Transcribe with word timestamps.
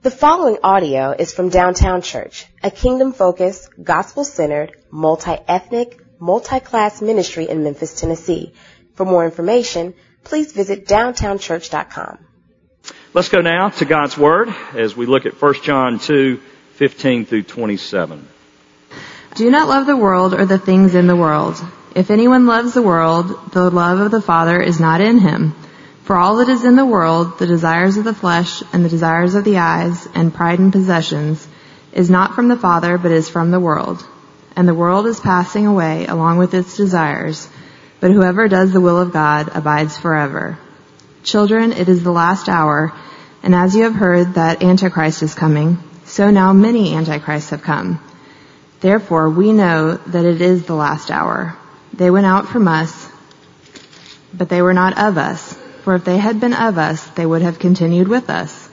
The 0.00 0.12
following 0.12 0.58
audio 0.62 1.10
is 1.10 1.34
from 1.34 1.48
Downtown 1.48 2.02
Church, 2.02 2.46
a 2.62 2.70
kingdom-focused, 2.70 3.82
gospel-centered, 3.82 4.76
multi-ethnic, 4.92 6.00
multi-class 6.20 7.02
ministry 7.02 7.48
in 7.48 7.64
Memphis, 7.64 8.00
Tennessee. 8.00 8.52
For 8.94 9.04
more 9.04 9.24
information, 9.24 9.94
please 10.22 10.52
visit 10.52 10.86
downtownchurch.com. 10.86 12.18
Let's 13.12 13.28
go 13.28 13.40
now 13.40 13.70
to 13.70 13.84
God's 13.84 14.16
Word 14.16 14.50
as 14.72 14.96
we 14.96 15.06
look 15.06 15.26
at 15.26 15.42
1 15.42 15.54
John 15.64 15.98
2, 15.98 16.36
15 16.74 17.26
through 17.26 17.42
27. 17.42 18.28
Do 19.34 19.50
not 19.50 19.66
love 19.66 19.86
the 19.86 19.96
world 19.96 20.32
or 20.32 20.46
the 20.46 20.60
things 20.60 20.94
in 20.94 21.08
the 21.08 21.16
world. 21.16 21.56
If 21.96 22.12
anyone 22.12 22.46
loves 22.46 22.72
the 22.72 22.82
world, 22.82 23.50
the 23.50 23.68
love 23.68 23.98
of 23.98 24.12
the 24.12 24.22
Father 24.22 24.60
is 24.62 24.78
not 24.78 25.00
in 25.00 25.18
him. 25.18 25.56
For 26.08 26.16
all 26.16 26.36
that 26.36 26.48
is 26.48 26.64
in 26.64 26.74
the 26.74 26.86
world, 26.86 27.38
the 27.38 27.46
desires 27.46 27.98
of 27.98 28.04
the 28.04 28.14
flesh 28.14 28.62
and 28.72 28.82
the 28.82 28.88
desires 28.88 29.34
of 29.34 29.44
the 29.44 29.58
eyes 29.58 30.08
and 30.14 30.32
pride 30.32 30.58
in 30.58 30.70
possessions, 30.70 31.46
is 31.92 32.08
not 32.08 32.34
from 32.34 32.48
the 32.48 32.56
Father, 32.56 32.96
but 32.96 33.10
is 33.10 33.28
from 33.28 33.50
the 33.50 33.60
world. 33.60 34.02
And 34.56 34.66
the 34.66 34.72
world 34.72 35.06
is 35.06 35.20
passing 35.20 35.66
away 35.66 36.06
along 36.06 36.38
with 36.38 36.54
its 36.54 36.78
desires, 36.78 37.46
but 38.00 38.10
whoever 38.10 38.48
does 38.48 38.72
the 38.72 38.80
will 38.80 38.98
of 38.98 39.12
God 39.12 39.50
abides 39.54 39.98
forever. 39.98 40.58
Children, 41.24 41.72
it 41.72 41.90
is 41.90 42.02
the 42.02 42.10
last 42.10 42.48
hour, 42.48 42.90
and 43.42 43.54
as 43.54 43.76
you 43.76 43.82
have 43.82 43.94
heard 43.94 44.32
that 44.32 44.62
Antichrist 44.62 45.22
is 45.22 45.34
coming, 45.34 45.76
so 46.06 46.30
now 46.30 46.54
many 46.54 46.94
Antichrists 46.94 47.50
have 47.50 47.60
come. 47.60 48.02
Therefore, 48.80 49.28
we 49.28 49.52
know 49.52 49.96
that 49.96 50.24
it 50.24 50.40
is 50.40 50.64
the 50.64 50.74
last 50.74 51.10
hour. 51.10 51.54
They 51.92 52.10
went 52.10 52.24
out 52.24 52.48
from 52.48 52.66
us, 52.66 53.10
but 54.32 54.48
they 54.48 54.62
were 54.62 54.72
not 54.72 54.96
of 54.96 55.18
us. 55.18 55.57
For 55.88 55.94
if 55.94 56.04
they 56.04 56.18
had 56.18 56.38
been 56.38 56.52
of 56.52 56.76
us, 56.76 57.02
they 57.12 57.24
would 57.24 57.40
have 57.40 57.58
continued 57.58 58.08
with 58.08 58.28
us. 58.28 58.68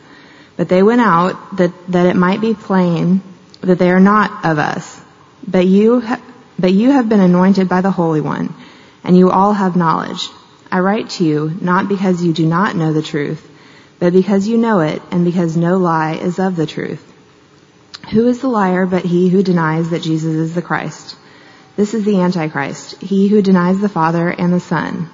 But 0.58 0.68
they 0.68 0.84
went 0.84 1.00
out 1.00 1.56
that, 1.56 1.72
that 1.88 2.08
it 2.08 2.18
might 2.18 2.42
be 2.42 2.54
plain 2.54 3.22
that 3.62 3.80
they 3.80 3.90
are 3.90 4.02
not 4.02 4.44
of 4.44 4.60
us. 4.60 5.00
But 5.48 5.66
you, 5.66 6.02
ha- 6.02 6.22
but 6.60 6.74
you 6.74 6.92
have 6.92 7.08
been 7.08 7.22
anointed 7.22 7.70
by 7.70 7.80
the 7.80 7.90
Holy 7.90 8.20
One, 8.20 8.54
and 9.02 9.18
you 9.18 9.32
all 9.32 9.54
have 9.54 9.78
knowledge. 9.78 10.28
I 10.70 10.80
write 10.80 11.10
to 11.12 11.24
you 11.24 11.58
not 11.62 11.88
because 11.88 12.22
you 12.22 12.34
do 12.34 12.46
not 12.46 12.76
know 12.76 12.92
the 12.92 13.02
truth, 13.02 13.50
but 13.98 14.12
because 14.12 14.46
you 14.46 14.58
know 14.58 14.82
it, 14.82 15.02
and 15.10 15.24
because 15.24 15.56
no 15.56 15.78
lie 15.78 16.16
is 16.16 16.38
of 16.38 16.58
the 16.58 16.68
truth. 16.68 17.02
Who 18.12 18.28
is 18.28 18.42
the 18.42 18.50
liar 18.50 18.86
but 18.86 19.06
he 19.06 19.30
who 19.30 19.42
denies 19.42 19.92
that 19.92 20.04
Jesus 20.04 20.36
is 20.36 20.54
the 20.54 20.62
Christ? 20.62 21.16
This 21.78 21.94
is 21.94 22.04
the 22.04 22.20
Antichrist, 22.20 23.02
he 23.02 23.30
who 23.30 23.42
denies 23.42 23.80
the 23.80 23.88
Father 23.88 24.28
and 24.28 24.52
the 24.52 24.60
Son. 24.60 25.10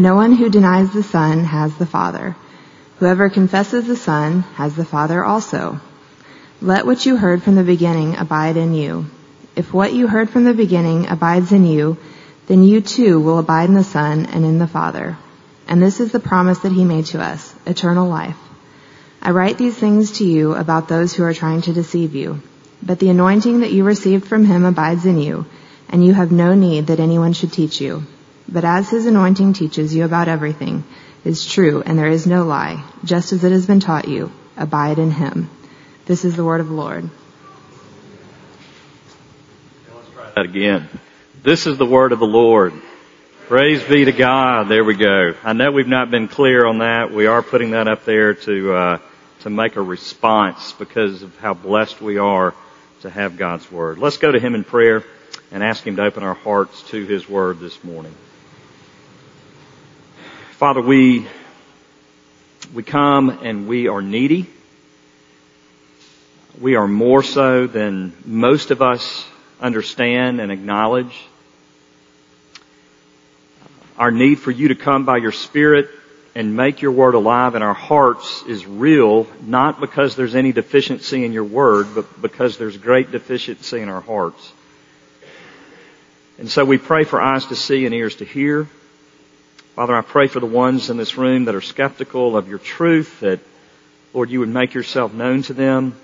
No 0.00 0.14
one 0.14 0.32
who 0.32 0.48
denies 0.48 0.90
the 0.94 1.02
Son 1.02 1.44
has 1.44 1.76
the 1.76 1.84
Father. 1.84 2.34
Whoever 3.00 3.28
confesses 3.28 3.86
the 3.86 3.96
Son 3.96 4.40
has 4.54 4.74
the 4.74 4.86
Father 4.86 5.22
also. 5.22 5.78
Let 6.62 6.86
what 6.86 7.04
you 7.04 7.18
heard 7.18 7.42
from 7.42 7.54
the 7.54 7.62
beginning 7.62 8.16
abide 8.16 8.56
in 8.56 8.72
you. 8.72 9.04
If 9.56 9.74
what 9.74 9.92
you 9.92 10.06
heard 10.06 10.30
from 10.30 10.44
the 10.44 10.54
beginning 10.54 11.06
abides 11.06 11.52
in 11.52 11.66
you, 11.66 11.98
then 12.46 12.62
you 12.62 12.80
too 12.80 13.20
will 13.20 13.38
abide 13.38 13.68
in 13.68 13.74
the 13.74 13.84
Son 13.84 14.24
and 14.24 14.42
in 14.42 14.58
the 14.58 14.66
Father. 14.66 15.18
And 15.68 15.82
this 15.82 16.00
is 16.00 16.12
the 16.12 16.18
promise 16.18 16.60
that 16.60 16.72
he 16.72 16.86
made 16.86 17.04
to 17.12 17.20
us, 17.20 17.54
eternal 17.66 18.08
life. 18.08 18.38
I 19.20 19.32
write 19.32 19.58
these 19.58 19.76
things 19.76 20.12
to 20.12 20.24
you 20.24 20.54
about 20.54 20.88
those 20.88 21.12
who 21.12 21.24
are 21.24 21.34
trying 21.34 21.60
to 21.62 21.74
deceive 21.74 22.14
you. 22.14 22.40
But 22.82 23.00
the 23.00 23.10
anointing 23.10 23.60
that 23.60 23.72
you 23.72 23.84
received 23.84 24.26
from 24.26 24.46
him 24.46 24.64
abides 24.64 25.04
in 25.04 25.18
you, 25.20 25.44
and 25.90 26.02
you 26.02 26.14
have 26.14 26.32
no 26.32 26.54
need 26.54 26.86
that 26.86 27.00
anyone 27.00 27.34
should 27.34 27.52
teach 27.52 27.82
you. 27.82 28.06
But 28.52 28.64
as 28.64 28.90
his 28.90 29.06
anointing 29.06 29.52
teaches 29.52 29.94
you 29.94 30.04
about 30.04 30.28
everything, 30.28 30.84
is 31.24 31.46
true, 31.46 31.82
and 31.84 31.98
there 31.98 32.08
is 32.08 32.26
no 32.26 32.44
lie, 32.44 32.82
just 33.04 33.32
as 33.32 33.44
it 33.44 33.52
has 33.52 33.66
been 33.66 33.80
taught 33.80 34.08
you, 34.08 34.32
abide 34.56 34.98
in 34.98 35.10
him. 35.10 35.50
This 36.06 36.24
is 36.24 36.34
the 36.34 36.44
word 36.44 36.60
of 36.60 36.68
the 36.68 36.74
Lord. 36.74 37.08
Let's 39.94 40.08
try 40.10 40.30
that 40.34 40.44
again. 40.44 40.88
This 41.42 41.66
is 41.66 41.78
the 41.78 41.86
word 41.86 42.12
of 42.12 42.18
the 42.18 42.26
Lord. 42.26 42.72
Praise 43.48 43.82
be 43.82 44.04
to 44.04 44.12
God. 44.12 44.68
There 44.68 44.84
we 44.84 44.94
go. 44.94 45.34
I 45.44 45.52
know 45.52 45.72
we've 45.72 45.86
not 45.86 46.10
been 46.10 46.28
clear 46.28 46.66
on 46.66 46.78
that. 46.78 47.12
We 47.12 47.26
are 47.26 47.42
putting 47.42 47.72
that 47.72 47.88
up 47.88 48.04
there 48.04 48.34
to 48.34 48.72
uh, 48.72 48.98
to 49.40 49.50
make 49.50 49.76
a 49.76 49.82
response 49.82 50.72
because 50.72 51.22
of 51.22 51.36
how 51.38 51.54
blessed 51.54 52.00
we 52.00 52.18
are 52.18 52.54
to 53.02 53.10
have 53.10 53.36
God's 53.36 53.70
word. 53.70 53.98
Let's 53.98 54.18
go 54.18 54.30
to 54.30 54.38
Him 54.38 54.54
in 54.54 54.64
prayer 54.64 55.04
and 55.50 55.62
ask 55.62 55.86
Him 55.86 55.96
to 55.96 56.02
open 56.02 56.22
our 56.22 56.34
hearts 56.34 56.82
to 56.90 57.04
His 57.04 57.28
word 57.28 57.58
this 57.58 57.82
morning. 57.82 58.14
Father, 60.60 60.82
we, 60.82 61.26
we 62.74 62.82
come 62.82 63.30
and 63.30 63.66
we 63.66 63.88
are 63.88 64.02
needy. 64.02 64.46
We 66.60 66.74
are 66.76 66.86
more 66.86 67.22
so 67.22 67.66
than 67.66 68.12
most 68.26 68.70
of 68.70 68.82
us 68.82 69.26
understand 69.58 70.38
and 70.38 70.52
acknowledge. 70.52 71.18
Our 73.96 74.10
need 74.10 74.34
for 74.34 74.50
you 74.50 74.68
to 74.68 74.74
come 74.74 75.06
by 75.06 75.16
your 75.16 75.32
Spirit 75.32 75.88
and 76.34 76.54
make 76.54 76.82
your 76.82 76.92
word 76.92 77.14
alive 77.14 77.54
in 77.54 77.62
our 77.62 77.72
hearts 77.72 78.42
is 78.46 78.66
real, 78.66 79.28
not 79.40 79.80
because 79.80 80.14
there's 80.14 80.34
any 80.34 80.52
deficiency 80.52 81.24
in 81.24 81.32
your 81.32 81.44
word, 81.44 81.86
but 81.94 82.20
because 82.20 82.58
there's 82.58 82.76
great 82.76 83.12
deficiency 83.12 83.80
in 83.80 83.88
our 83.88 84.02
hearts. 84.02 84.52
And 86.38 86.50
so 86.50 86.66
we 86.66 86.76
pray 86.76 87.04
for 87.04 87.18
eyes 87.18 87.46
to 87.46 87.56
see 87.56 87.86
and 87.86 87.94
ears 87.94 88.16
to 88.16 88.26
hear. 88.26 88.68
Father, 89.76 89.94
I 89.94 90.02
pray 90.02 90.26
for 90.26 90.40
the 90.40 90.46
ones 90.46 90.90
in 90.90 90.96
this 90.96 91.16
room 91.16 91.44
that 91.44 91.54
are 91.54 91.60
skeptical 91.60 92.36
of 92.36 92.48
your 92.48 92.58
truth, 92.58 93.20
that, 93.20 93.38
Lord, 94.12 94.28
you 94.28 94.40
would 94.40 94.48
make 94.48 94.74
yourself 94.74 95.14
known 95.14 95.42
to 95.42 95.54
them, 95.54 95.96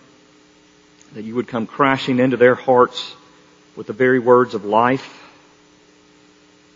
that 1.15 1.25
you 1.25 1.35
would 1.35 1.49
come 1.49 1.67
crashing 1.67 2.21
into 2.21 2.37
their 2.37 2.55
hearts 2.55 3.15
with 3.75 3.89
the 3.89 3.93
very 3.93 4.21
words 4.21 4.55
of 4.55 4.65
life, 4.65 5.21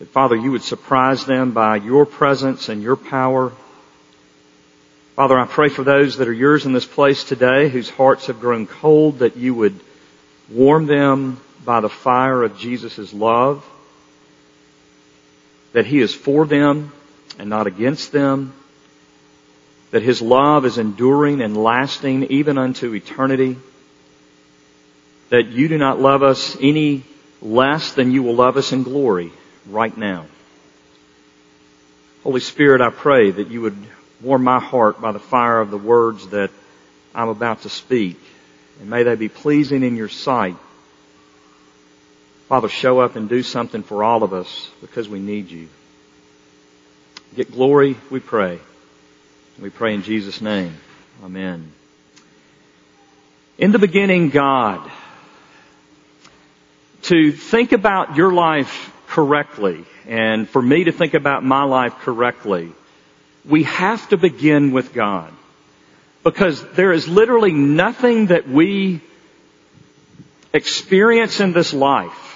that, 0.00 0.08
Father, 0.08 0.34
you 0.34 0.50
would 0.50 0.64
surprise 0.64 1.24
them 1.24 1.52
by 1.52 1.76
your 1.76 2.06
presence 2.06 2.68
and 2.68 2.82
your 2.82 2.96
power. 2.96 3.52
Father, 5.14 5.38
I 5.38 5.46
pray 5.46 5.68
for 5.68 5.84
those 5.84 6.16
that 6.16 6.26
are 6.26 6.32
yours 6.32 6.66
in 6.66 6.72
this 6.72 6.86
place 6.86 7.22
today, 7.22 7.68
whose 7.68 7.88
hearts 7.88 8.26
have 8.26 8.40
grown 8.40 8.66
cold, 8.66 9.20
that 9.20 9.36
you 9.36 9.54
would 9.54 9.78
warm 10.50 10.86
them 10.86 11.40
by 11.64 11.80
the 11.80 11.88
fire 11.88 12.42
of 12.42 12.58
Jesus' 12.58 13.14
love 13.14 13.64
that 15.72 15.86
He 15.86 16.00
is 16.00 16.14
for 16.14 16.46
them 16.46 16.92
and 17.38 17.48
not 17.48 17.66
against 17.66 18.12
them, 18.12 18.54
that 19.90 20.02
His 20.02 20.20
love 20.22 20.64
is 20.64 20.78
enduring 20.78 21.40
and 21.40 21.56
lasting 21.56 22.24
even 22.24 22.58
unto 22.58 22.94
eternity, 22.94 23.56
that 25.30 25.46
you 25.46 25.68
do 25.68 25.78
not 25.78 26.00
love 26.00 26.22
us 26.22 26.56
any 26.60 27.04
less 27.40 27.92
than 27.92 28.10
you 28.10 28.22
will 28.22 28.34
love 28.34 28.56
us 28.56 28.72
in 28.72 28.82
glory 28.82 29.32
right 29.66 29.96
now. 29.96 30.26
Holy 32.22 32.40
Spirit, 32.40 32.80
I 32.80 32.90
pray 32.90 33.30
that 33.30 33.48
you 33.48 33.62
would 33.62 33.76
warm 34.20 34.44
my 34.44 34.60
heart 34.60 35.00
by 35.00 35.12
the 35.12 35.18
fire 35.18 35.60
of 35.60 35.70
the 35.70 35.78
words 35.78 36.28
that 36.28 36.50
I'm 37.14 37.28
about 37.28 37.62
to 37.62 37.70
speak, 37.70 38.20
and 38.80 38.90
may 38.90 39.04
they 39.04 39.14
be 39.14 39.28
pleasing 39.28 39.82
in 39.82 39.96
your 39.96 40.08
sight 40.08 40.56
Father, 42.50 42.68
show 42.68 42.98
up 42.98 43.14
and 43.14 43.28
do 43.28 43.44
something 43.44 43.84
for 43.84 44.02
all 44.02 44.24
of 44.24 44.32
us 44.32 44.68
because 44.80 45.08
we 45.08 45.20
need 45.20 45.52
you. 45.52 45.68
Get 47.36 47.52
glory, 47.52 47.96
we 48.10 48.18
pray. 48.18 48.58
We 49.60 49.70
pray 49.70 49.94
in 49.94 50.02
Jesus' 50.02 50.40
name. 50.40 50.76
Amen. 51.22 51.70
In 53.56 53.70
the 53.70 53.78
beginning, 53.78 54.30
God. 54.30 54.90
To 57.02 57.30
think 57.30 57.70
about 57.70 58.16
your 58.16 58.32
life 58.32 58.92
correctly, 59.06 59.84
and 60.08 60.48
for 60.48 60.60
me 60.60 60.82
to 60.82 60.90
think 60.90 61.14
about 61.14 61.44
my 61.44 61.62
life 61.62 61.94
correctly, 62.00 62.72
we 63.44 63.62
have 63.62 64.08
to 64.08 64.16
begin 64.16 64.72
with 64.72 64.92
God. 64.92 65.32
Because 66.24 66.60
there 66.72 66.90
is 66.90 67.06
literally 67.06 67.52
nothing 67.52 68.26
that 68.26 68.48
we 68.48 69.02
experience 70.52 71.38
in 71.38 71.52
this 71.52 71.72
life 71.72 72.29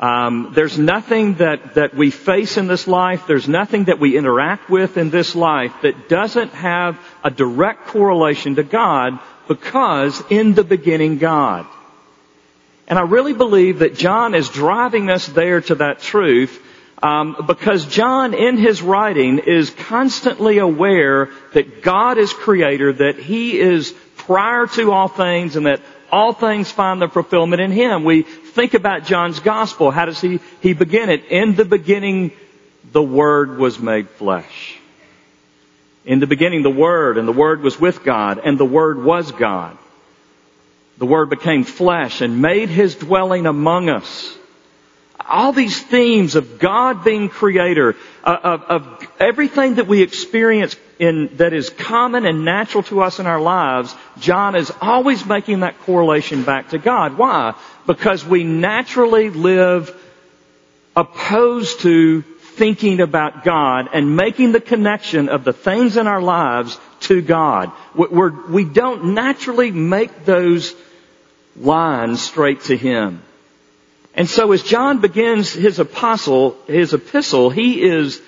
um, 0.00 0.52
there's 0.54 0.78
nothing 0.78 1.34
that, 1.34 1.74
that 1.74 1.94
we 1.94 2.10
face 2.10 2.56
in 2.58 2.66
this 2.66 2.86
life, 2.86 3.26
there's 3.26 3.48
nothing 3.48 3.84
that 3.84 3.98
we 3.98 4.16
interact 4.16 4.68
with 4.68 4.98
in 4.98 5.10
this 5.10 5.34
life 5.34 5.72
that 5.82 6.08
doesn't 6.08 6.52
have 6.52 6.98
a 7.24 7.30
direct 7.30 7.86
correlation 7.86 8.56
to 8.56 8.62
God 8.62 9.18
because 9.48 10.22
in 10.28 10.54
the 10.54 10.64
beginning 10.64 11.18
God. 11.18 11.66
And 12.88 12.98
I 12.98 13.02
really 13.02 13.32
believe 13.32 13.80
that 13.80 13.96
John 13.96 14.34
is 14.34 14.48
driving 14.48 15.10
us 15.10 15.26
there 15.26 15.60
to 15.62 15.76
that 15.76 16.00
truth 16.00 16.62
um, 17.02 17.44
because 17.46 17.86
John 17.86 18.32
in 18.32 18.56
his 18.56 18.82
writing 18.82 19.38
is 19.38 19.70
constantly 19.70 20.58
aware 20.58 21.30
that 21.52 21.82
God 21.82 22.18
is 22.18 22.32
creator, 22.32 22.92
that 22.92 23.18
he 23.18 23.58
is 23.58 23.94
prior 24.16 24.66
to 24.66 24.92
all 24.92 25.08
things 25.08 25.56
and 25.56 25.66
that 25.66 25.80
all 26.10 26.32
things 26.32 26.70
find 26.70 27.00
their 27.00 27.08
fulfillment 27.08 27.60
in 27.60 27.70
Him. 27.70 28.04
We 28.04 28.22
think 28.22 28.74
about 28.74 29.04
John's 29.04 29.40
gospel. 29.40 29.90
How 29.90 30.04
does 30.06 30.20
he, 30.20 30.40
he 30.60 30.72
begin 30.72 31.10
it? 31.10 31.26
In 31.26 31.54
the 31.54 31.64
beginning, 31.64 32.32
the 32.92 33.02
Word 33.02 33.58
was 33.58 33.78
made 33.78 34.08
flesh. 34.10 34.78
In 36.04 36.20
the 36.20 36.26
beginning, 36.26 36.62
the 36.62 36.70
Word, 36.70 37.18
and 37.18 37.26
the 37.26 37.32
Word 37.32 37.62
was 37.62 37.80
with 37.80 38.04
God, 38.04 38.40
and 38.44 38.58
the 38.58 38.64
Word 38.64 39.02
was 39.02 39.32
God. 39.32 39.76
The 40.98 41.06
Word 41.06 41.30
became 41.30 41.64
flesh 41.64 42.20
and 42.20 42.40
made 42.40 42.68
His 42.68 42.94
dwelling 42.94 43.46
among 43.46 43.88
us. 43.88 44.36
All 45.28 45.52
these 45.52 45.80
themes 45.80 46.34
of 46.34 46.58
God 46.58 47.04
being 47.04 47.28
creator, 47.28 47.96
uh, 48.24 48.36
of, 48.42 48.62
of 48.62 49.08
everything 49.18 49.76
that 49.76 49.86
we 49.86 50.02
experience 50.02 50.76
in, 50.98 51.36
that 51.36 51.52
is 51.52 51.70
common 51.70 52.26
and 52.26 52.44
natural 52.44 52.82
to 52.84 53.02
us 53.02 53.18
in 53.18 53.26
our 53.26 53.40
lives, 53.40 53.94
John 54.18 54.54
is 54.54 54.72
always 54.80 55.26
making 55.26 55.60
that 55.60 55.78
correlation 55.80 56.44
back 56.44 56.70
to 56.70 56.78
God. 56.78 57.18
Why? 57.18 57.54
Because 57.86 58.24
we 58.24 58.44
naturally 58.44 59.30
live 59.30 59.94
opposed 60.94 61.80
to 61.80 62.22
thinking 62.22 63.00
about 63.00 63.44
God 63.44 63.90
and 63.92 64.16
making 64.16 64.52
the 64.52 64.60
connection 64.60 65.28
of 65.28 65.44
the 65.44 65.52
things 65.52 65.96
in 65.96 66.06
our 66.06 66.22
lives 66.22 66.78
to 67.00 67.20
God. 67.20 67.70
We're, 67.94 68.30
we 68.48 68.64
do 68.64 68.80
not 68.80 69.04
naturally 69.04 69.70
make 69.70 70.24
those 70.24 70.74
lines 71.54 72.22
straight 72.22 72.62
to 72.62 72.76
Him. 72.76 73.22
And 74.16 74.28
so 74.28 74.52
as 74.52 74.62
John 74.62 75.00
begins 75.00 75.52
his 75.52 75.78
apostle, 75.78 76.56
his 76.66 76.94
epistle, 76.94 77.50
he 77.50 77.82
is, 77.82 78.20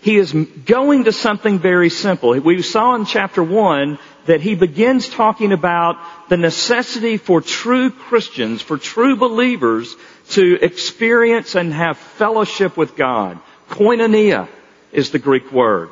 he 0.00 0.16
is 0.16 0.32
going 0.32 1.04
to 1.04 1.12
something 1.12 1.60
very 1.60 1.88
simple. 1.88 2.30
We 2.30 2.62
saw 2.62 2.96
in 2.96 3.04
chapter 3.04 3.44
one 3.44 4.00
that 4.26 4.40
he 4.40 4.56
begins 4.56 5.08
talking 5.08 5.52
about 5.52 5.98
the 6.28 6.36
necessity 6.36 7.16
for 7.16 7.40
true 7.40 7.90
Christians, 7.90 8.60
for 8.60 8.76
true 8.76 9.14
believers 9.14 9.94
to 10.30 10.58
experience 10.60 11.54
and 11.54 11.72
have 11.72 11.96
fellowship 11.96 12.76
with 12.76 12.96
God. 12.96 13.38
Koinonia 13.70 14.48
is 14.90 15.10
the 15.12 15.20
Greek 15.20 15.52
word. 15.52 15.90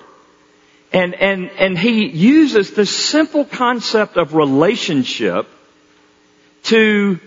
And, 0.93 1.15
and, 1.15 1.51
and 1.59 1.79
he 1.79 2.06
uses 2.06 2.73
this 2.73 2.95
simple 2.95 3.45
concept 3.45 4.17
of 4.17 4.35
relationship 4.35 5.49
to 6.65 7.21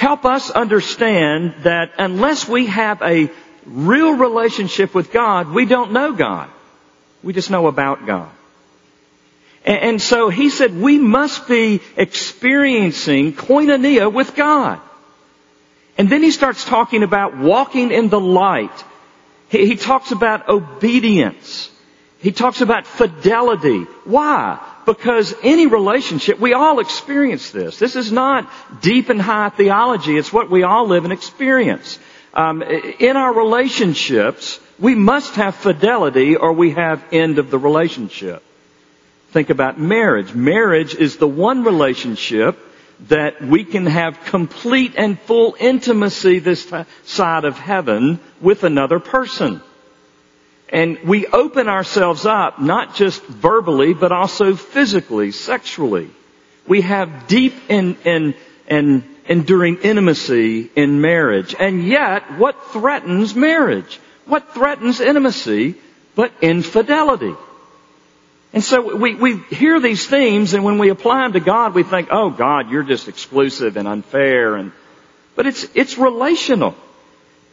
help 0.00 0.24
us 0.24 0.50
understand 0.50 1.54
that 1.64 1.92
unless 1.98 2.48
we 2.48 2.66
have 2.66 3.02
a 3.02 3.30
real 3.66 4.14
relationship 4.14 4.94
with 4.94 5.12
God, 5.12 5.50
we 5.50 5.66
don't 5.66 5.92
know 5.92 6.12
God. 6.12 6.50
We 7.22 7.32
just 7.32 7.50
know 7.50 7.66
about 7.66 8.06
God. 8.06 8.30
And, 9.64 10.00
so 10.00 10.30
he 10.30 10.48
said 10.48 10.74
we 10.74 10.98
must 10.98 11.46
be 11.46 11.82
experiencing 11.96 13.34
koinonia 13.34 14.10
with 14.12 14.34
God. 14.34 14.80
And 15.98 16.08
then 16.08 16.22
he 16.22 16.30
starts 16.30 16.64
talking 16.64 17.02
about 17.02 17.36
walking 17.36 17.90
in 17.90 18.08
the 18.08 18.18
light 18.18 18.84
he, 19.50 19.66
he 19.66 19.76
talks 19.76 20.12
about 20.12 20.48
obedience. 20.48 21.70
He 22.20 22.32
talks 22.32 22.60
about 22.60 22.86
fidelity. 22.86 23.80
Why? 24.04 24.58
Because 24.90 25.32
any 25.44 25.68
relationship, 25.68 26.40
we 26.40 26.52
all 26.52 26.80
experience 26.80 27.52
this. 27.52 27.78
This 27.78 27.94
is 27.94 28.10
not 28.10 28.50
deep 28.82 29.08
and 29.08 29.22
high 29.22 29.50
theology. 29.50 30.18
It's 30.18 30.32
what 30.32 30.50
we 30.50 30.64
all 30.64 30.88
live 30.88 31.04
and 31.04 31.12
experience. 31.12 32.00
Um, 32.34 32.60
in 32.62 33.16
our 33.16 33.32
relationships, 33.32 34.58
we 34.80 34.96
must 34.96 35.36
have 35.36 35.54
fidelity 35.54 36.34
or 36.34 36.54
we 36.54 36.72
have 36.72 37.04
end 37.12 37.38
of 37.38 37.52
the 37.52 37.58
relationship. 37.58 38.42
Think 39.30 39.50
about 39.50 39.78
marriage. 39.78 40.34
Marriage 40.34 40.96
is 40.96 41.18
the 41.18 41.28
one 41.28 41.62
relationship 41.62 42.58
that 43.10 43.40
we 43.40 43.62
can 43.62 43.86
have 43.86 44.18
complete 44.24 44.94
and 44.96 45.20
full 45.20 45.54
intimacy 45.60 46.40
this 46.40 46.68
side 47.04 47.44
of 47.44 47.56
heaven 47.56 48.18
with 48.40 48.64
another 48.64 48.98
person. 48.98 49.62
And 50.70 51.00
we 51.00 51.26
open 51.26 51.68
ourselves 51.68 52.26
up, 52.26 52.60
not 52.60 52.94
just 52.94 53.22
verbally, 53.24 53.92
but 53.92 54.12
also 54.12 54.54
physically, 54.54 55.32
sexually. 55.32 56.10
We 56.66 56.82
have 56.82 57.26
deep 57.26 57.54
and, 57.68 57.96
and, 58.04 58.34
and 58.68 59.04
enduring 59.26 59.78
intimacy 59.78 60.70
in 60.76 61.00
marriage. 61.00 61.56
And 61.58 61.84
yet, 61.86 62.38
what 62.38 62.72
threatens 62.72 63.34
marriage? 63.34 63.98
What 64.26 64.54
threatens 64.54 65.00
intimacy 65.00 65.74
but 66.14 66.32
infidelity? 66.40 67.34
And 68.52 68.62
so 68.62 68.96
we, 68.96 69.14
we 69.14 69.38
hear 69.38 69.80
these 69.80 70.06
themes 70.06 70.54
and 70.54 70.64
when 70.64 70.78
we 70.78 70.90
apply 70.90 71.22
them 71.22 71.32
to 71.32 71.40
God, 71.40 71.74
we 71.74 71.82
think, 71.82 72.08
oh 72.10 72.30
God, 72.30 72.70
you're 72.70 72.82
just 72.82 73.08
exclusive 73.08 73.76
and 73.76 73.86
unfair 73.86 74.56
and, 74.56 74.72
but 75.36 75.46
it's, 75.46 75.66
it's 75.74 75.98
relational. 75.98 76.74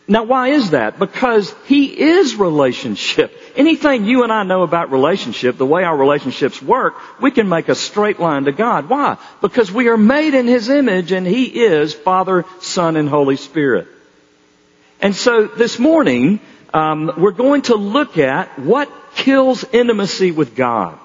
Now 0.08 0.24
why 0.24 0.50
is 0.50 0.72
that? 0.72 1.00
Because 1.00 1.54
He 1.66 1.86
is 2.00 2.36
relationship. 2.36 3.38
Anything 3.58 4.06
you 4.06 4.24
and 4.24 4.32
I 4.32 4.44
know 4.44 4.64
about 4.64 4.92
relationship, 4.92 5.58
the 5.58 5.66
way 5.66 5.84
our 5.84 5.98
relationships 5.98 6.62
work, 6.62 6.96
we 7.22 7.32
can 7.32 7.50
make 7.50 7.68
a 7.68 7.76
straight 7.76 8.20
line 8.20 8.46
to 8.46 8.54
God. 8.54 8.90
Why? 8.90 9.18
Because 9.42 9.70
we 9.70 9.90
are 9.90 9.98
made 9.98 10.34
in 10.34 10.48
His 10.48 10.70
image 10.70 11.12
and 11.12 11.28
He 11.28 11.44
is 11.44 11.94
Father, 11.94 12.46
Son, 12.62 12.96
and 12.96 13.10
Holy 13.10 13.36
Spirit. 13.36 13.88
And 15.02 15.14
so 15.16 15.46
this 15.46 15.78
morning, 15.78 16.40
um, 16.74 17.12
we're 17.18 17.32
going 17.32 17.64
to 17.64 17.76
look 17.76 18.18
at 18.18 18.58
what 18.58 18.90
kills 19.16 19.66
intimacy 19.74 20.32
with 20.32 20.56
God. 20.56 20.98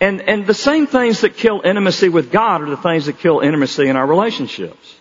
And, 0.00 0.22
and 0.22 0.46
the 0.46 0.54
same 0.54 0.86
things 0.86 1.22
that 1.22 1.36
kill 1.36 1.60
intimacy 1.62 2.08
with 2.08 2.30
God 2.30 2.62
are 2.62 2.70
the 2.70 2.76
things 2.76 3.06
that 3.06 3.18
kill 3.18 3.40
intimacy 3.40 3.86
in 3.88 3.96
our 3.96 4.06
relationships. 4.06 4.97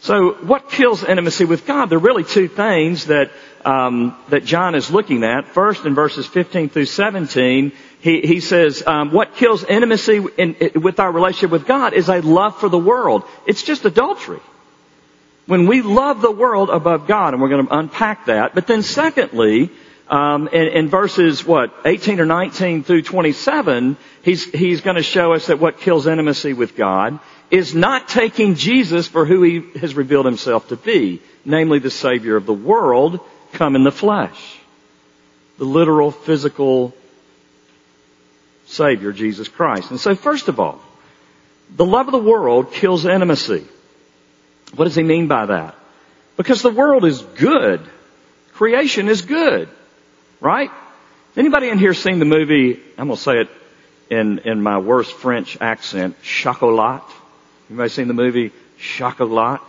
So 0.00 0.32
what 0.32 0.70
kills 0.70 1.04
intimacy 1.04 1.44
with 1.44 1.66
God? 1.66 1.90
There 1.90 1.98
are 1.98 2.00
really 2.00 2.24
two 2.24 2.48
things 2.48 3.06
that, 3.06 3.30
um, 3.66 4.16
that 4.30 4.44
John 4.46 4.74
is 4.74 4.90
looking 4.90 5.24
at. 5.24 5.46
First, 5.48 5.84
in 5.84 5.94
verses 5.94 6.26
15 6.26 6.70
through 6.70 6.86
17, 6.86 7.72
he, 8.00 8.20
he 8.22 8.40
says, 8.40 8.82
um, 8.86 9.12
what 9.12 9.36
kills 9.36 9.62
intimacy 9.62 10.24
in, 10.38 10.54
in, 10.54 10.80
with 10.80 11.00
our 11.00 11.12
relationship 11.12 11.50
with 11.50 11.66
God 11.66 11.92
is 11.92 12.08
a 12.08 12.22
love 12.22 12.58
for 12.58 12.70
the 12.70 12.78
world. 12.78 13.24
It's 13.46 13.62
just 13.62 13.84
adultery. 13.84 14.40
When 15.44 15.66
we 15.66 15.82
love 15.82 16.22
the 16.22 16.30
world 16.30 16.70
above 16.70 17.06
God, 17.06 17.34
and 17.34 17.42
we're 17.42 17.50
going 17.50 17.66
to 17.66 17.74
unpack 17.74 18.26
that. 18.26 18.54
But 18.54 18.66
then 18.66 18.82
secondly, 18.82 19.68
um, 20.08 20.48
in, 20.48 20.68
in, 20.68 20.88
verses 20.88 21.44
what 21.44 21.74
18 21.84 22.20
or 22.20 22.26
19 22.26 22.84
through 22.84 23.02
27, 23.02 23.96
he's 24.22 24.44
he's 24.44 24.80
going 24.80 24.96
to 24.96 25.02
show 25.02 25.34
us 25.34 25.46
that 25.46 25.60
what 25.60 25.78
kills 25.78 26.06
intimacy 26.06 26.52
with 26.52 26.74
God 26.74 27.20
is 27.50 27.74
not 27.74 28.08
taking 28.08 28.54
Jesus 28.54 29.08
for 29.08 29.24
who 29.24 29.42
he 29.42 29.78
has 29.78 29.94
revealed 29.94 30.26
himself 30.26 30.68
to 30.68 30.76
be, 30.76 31.20
namely 31.44 31.78
the 31.80 31.90
Savior 31.90 32.36
of 32.36 32.46
the 32.46 32.52
world, 32.52 33.20
come 33.52 33.74
in 33.74 33.82
the 33.82 33.92
flesh, 33.92 34.58
the 35.58 35.64
literal 35.64 36.10
physical 36.10 36.94
Savior 38.66 39.12
Jesus 39.12 39.48
Christ. 39.48 39.90
And 39.90 39.98
so, 39.98 40.14
first 40.14 40.48
of 40.48 40.60
all, 40.60 40.80
the 41.74 41.84
love 41.84 42.06
of 42.06 42.12
the 42.12 42.18
world 42.18 42.72
kills 42.72 43.04
intimacy. 43.04 43.66
What 44.74 44.84
does 44.84 44.94
he 44.94 45.02
mean 45.02 45.26
by 45.26 45.46
that? 45.46 45.74
Because 46.36 46.62
the 46.62 46.70
world 46.70 47.04
is 47.04 47.20
good. 47.20 47.80
Creation 48.52 49.08
is 49.08 49.22
good. 49.22 49.68
Right? 50.40 50.70
Anybody 51.36 51.68
in 51.68 51.78
here 51.78 51.94
seen 51.94 52.18
the 52.18 52.24
movie, 52.24 52.80
I'm 52.96 53.08
gonna 53.08 53.16
say 53.16 53.40
it 53.40 53.48
in, 54.08 54.40
in 54.40 54.62
my 54.62 54.78
worst 54.78 55.12
French 55.12 55.58
accent, 55.60 56.22
Chocolat? 56.22 57.02
Anybody 57.70 57.88
seen 57.88 58.08
the 58.08 58.14
movie 58.14 58.50
Chocolat? 58.80 59.60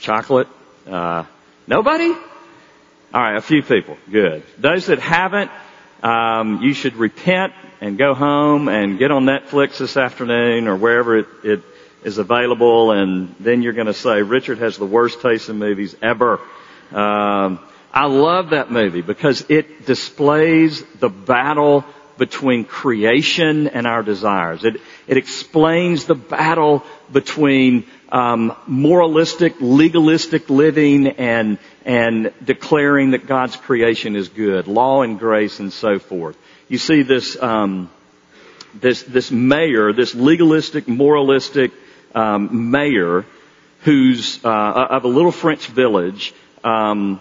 Chocolate? 0.00 0.48
Uh, 0.84 1.22
nobody? 1.68 2.12
Alright, 3.14 3.36
a 3.36 3.40
few 3.40 3.62
people. 3.62 3.96
Good. 4.10 4.42
Those 4.58 4.86
that 4.86 4.98
haven't, 4.98 5.52
um, 6.02 6.62
you 6.62 6.74
should 6.74 6.96
repent 6.96 7.52
and 7.80 7.96
go 7.96 8.14
home 8.14 8.66
and 8.68 8.98
get 8.98 9.12
on 9.12 9.26
Netflix 9.26 9.78
this 9.78 9.96
afternoon 9.96 10.66
or 10.66 10.74
wherever 10.74 11.18
it, 11.18 11.26
it 11.44 11.62
is 12.02 12.18
available 12.18 12.90
and 12.90 13.32
then 13.38 13.62
you're 13.62 13.74
gonna 13.74 13.94
say, 13.94 14.22
Richard 14.22 14.58
has 14.58 14.76
the 14.76 14.84
worst 14.84 15.20
taste 15.20 15.48
in 15.48 15.56
movies 15.60 15.94
ever. 16.02 16.40
Um, 16.90 17.60
I 17.92 18.06
love 18.06 18.50
that 18.50 18.72
movie 18.72 19.02
because 19.02 19.46
it 19.48 19.86
displays 19.86 20.82
the 20.98 21.08
battle 21.08 21.84
between 22.18 22.64
creation 22.64 23.68
and 23.68 23.86
our 23.86 24.02
desires. 24.02 24.64
It, 24.64 24.80
it 25.06 25.16
explains 25.16 26.04
the 26.06 26.14
battle 26.14 26.84
between 27.12 27.86
um, 28.10 28.56
moralistic, 28.66 29.54
legalistic 29.60 30.48
living 30.48 31.08
and 31.08 31.58
and 31.84 32.32
declaring 32.44 33.12
that 33.12 33.26
God's 33.26 33.56
creation 33.56 34.16
is 34.16 34.28
good, 34.28 34.66
law 34.66 35.02
and 35.02 35.18
grace, 35.18 35.60
and 35.60 35.72
so 35.72 35.98
forth. 35.98 36.36
You 36.68 36.78
see 36.78 37.02
this 37.02 37.40
um, 37.40 37.90
this 38.74 39.02
this 39.02 39.30
mayor, 39.30 39.92
this 39.92 40.14
legalistic, 40.14 40.88
moralistic 40.88 41.72
um, 42.14 42.70
mayor, 42.70 43.24
who's 43.82 44.44
uh, 44.44 44.86
of 44.90 45.04
a 45.04 45.08
little 45.08 45.32
French 45.32 45.66
village. 45.66 46.34
Um, 46.64 47.20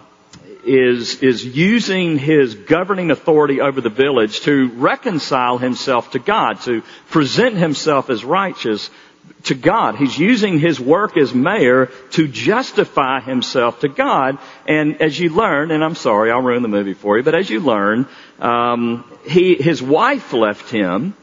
is, 0.66 1.22
is 1.22 1.46
using 1.46 2.18
his 2.18 2.56
governing 2.56 3.12
authority 3.12 3.62
over 3.62 3.82
the 3.82 3.90
village 3.90 4.42
to 4.42 4.70
reconcile 4.70 5.58
himself 5.58 6.12
to 6.12 6.20
God, 6.20 6.62
to 6.62 6.82
present 7.10 7.56
himself 7.56 8.10
as 8.10 8.26
righteous 8.26 8.90
to 9.44 9.56
God. 9.56 9.96
He's 9.96 10.18
using 10.18 10.60
his 10.60 10.80
work 10.80 11.18
as 11.18 11.34
mayor 11.34 11.88
to 12.12 12.28
justify 12.28 13.20
himself 13.22 13.82
to 13.82 13.88
God. 13.88 14.40
And 14.68 15.02
as 15.02 15.20
you 15.20 15.30
learn, 15.30 15.72
and 15.72 15.84
I'm 15.84 15.96
sorry, 15.96 16.32
I'll 16.32 16.42
ruin 16.42 16.64
the 16.64 16.68
movie 16.68 16.94
for 16.94 17.18
you, 17.18 17.24
but 17.24 17.36
as 17.36 17.50
you 17.50 17.60
learn, 17.60 18.08
um, 18.40 19.06
he, 19.28 19.56
his 19.56 19.82
wife 19.82 20.34
left 20.34 20.70
him, 20.72 21.16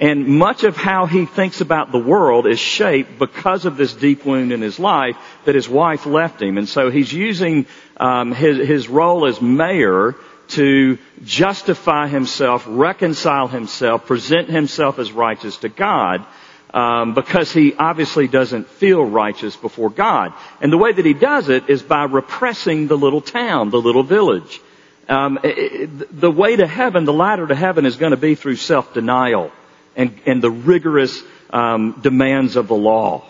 and 0.00 0.26
much 0.26 0.64
of 0.64 0.76
how 0.76 1.06
he 1.06 1.24
thinks 1.24 1.60
about 1.60 1.92
the 1.92 1.98
world 1.98 2.46
is 2.46 2.58
shaped 2.58 3.18
because 3.18 3.64
of 3.64 3.76
this 3.76 3.94
deep 3.94 4.24
wound 4.24 4.52
in 4.52 4.60
his 4.60 4.78
life 4.78 5.16
that 5.44 5.54
his 5.54 5.68
wife 5.68 6.04
left 6.04 6.42
him. 6.42 6.58
And 6.58 6.68
so 6.68 6.90
he's 6.90 7.12
using 7.12 7.66
um, 7.96 8.32
his, 8.32 8.66
his 8.66 8.88
role 8.88 9.26
as 9.26 9.40
mayor 9.40 10.16
to 10.48 10.98
justify 11.22 12.08
himself, 12.08 12.64
reconcile 12.66 13.46
himself, 13.46 14.06
present 14.06 14.48
himself 14.48 14.98
as 14.98 15.12
righteous 15.12 15.58
to 15.58 15.68
God 15.68 16.26
um, 16.72 17.14
because 17.14 17.52
he 17.52 17.72
obviously 17.74 18.26
doesn't 18.26 18.68
feel 18.68 19.04
righteous 19.04 19.54
before 19.54 19.90
God. 19.90 20.32
And 20.60 20.72
the 20.72 20.78
way 20.78 20.92
that 20.92 21.04
he 21.04 21.14
does 21.14 21.48
it 21.48 21.70
is 21.70 21.82
by 21.82 22.02
repressing 22.04 22.88
the 22.88 22.98
little 22.98 23.20
town, 23.20 23.70
the 23.70 23.80
little 23.80 24.02
village. 24.02 24.60
Um, 25.08 25.38
it, 25.44 26.20
the 26.20 26.30
way 26.32 26.56
to 26.56 26.66
heaven, 26.66 27.04
the 27.04 27.12
ladder 27.12 27.46
to 27.46 27.54
heaven, 27.54 27.86
is 27.86 27.96
going 27.96 28.10
to 28.10 28.16
be 28.16 28.34
through 28.34 28.56
self-denial 28.56 29.52
and, 29.96 30.18
and 30.26 30.42
the 30.42 30.50
rigorous 30.50 31.22
um, 31.50 32.00
demands 32.02 32.56
of 32.56 32.68
the 32.68 32.74
law. 32.74 33.24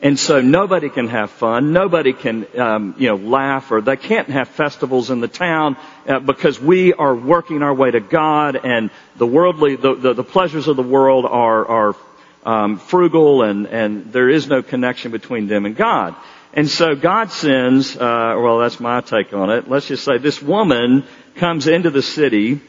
And 0.00 0.16
so 0.16 0.40
nobody 0.40 0.90
can 0.90 1.08
have 1.08 1.30
fun. 1.30 1.72
Nobody 1.72 2.12
can, 2.12 2.46
um, 2.56 2.94
you 2.98 3.08
know, 3.08 3.16
laugh, 3.16 3.72
or 3.72 3.80
they 3.80 3.96
can't 3.96 4.28
have 4.28 4.46
festivals 4.48 5.10
in 5.10 5.18
the 5.20 5.26
town 5.26 5.76
uh, 6.06 6.20
because 6.20 6.60
we 6.60 6.92
are 6.92 7.16
working 7.16 7.62
our 7.62 7.74
way 7.74 7.90
to 7.90 7.98
God, 7.98 8.54
and 8.54 8.90
the 9.16 9.26
worldly, 9.26 9.74
the, 9.74 9.96
the, 9.96 10.14
the 10.14 10.22
pleasures 10.22 10.68
of 10.68 10.76
the 10.76 10.84
world 10.84 11.24
are 11.26 11.66
are 11.66 11.96
um, 12.44 12.78
frugal 12.78 13.42
and, 13.42 13.66
and 13.66 14.12
there 14.12 14.28
is 14.28 14.48
no 14.48 14.62
connection 14.62 15.12
between 15.12 15.48
them 15.48 15.66
and 15.66 15.76
God. 15.76 16.14
And 16.54 16.68
so 16.68 16.94
God 16.94 17.30
sends, 17.30 17.94
uh, 17.96 18.34
well, 18.38 18.58
that's 18.58 18.80
my 18.80 19.00
take 19.02 19.34
on 19.34 19.50
it. 19.50 19.68
Let's 19.68 19.88
just 19.88 20.04
say 20.04 20.18
this 20.18 20.40
woman 20.40 21.04
comes 21.36 21.66
into 21.66 21.90
the 21.90 22.02
city 22.02 22.60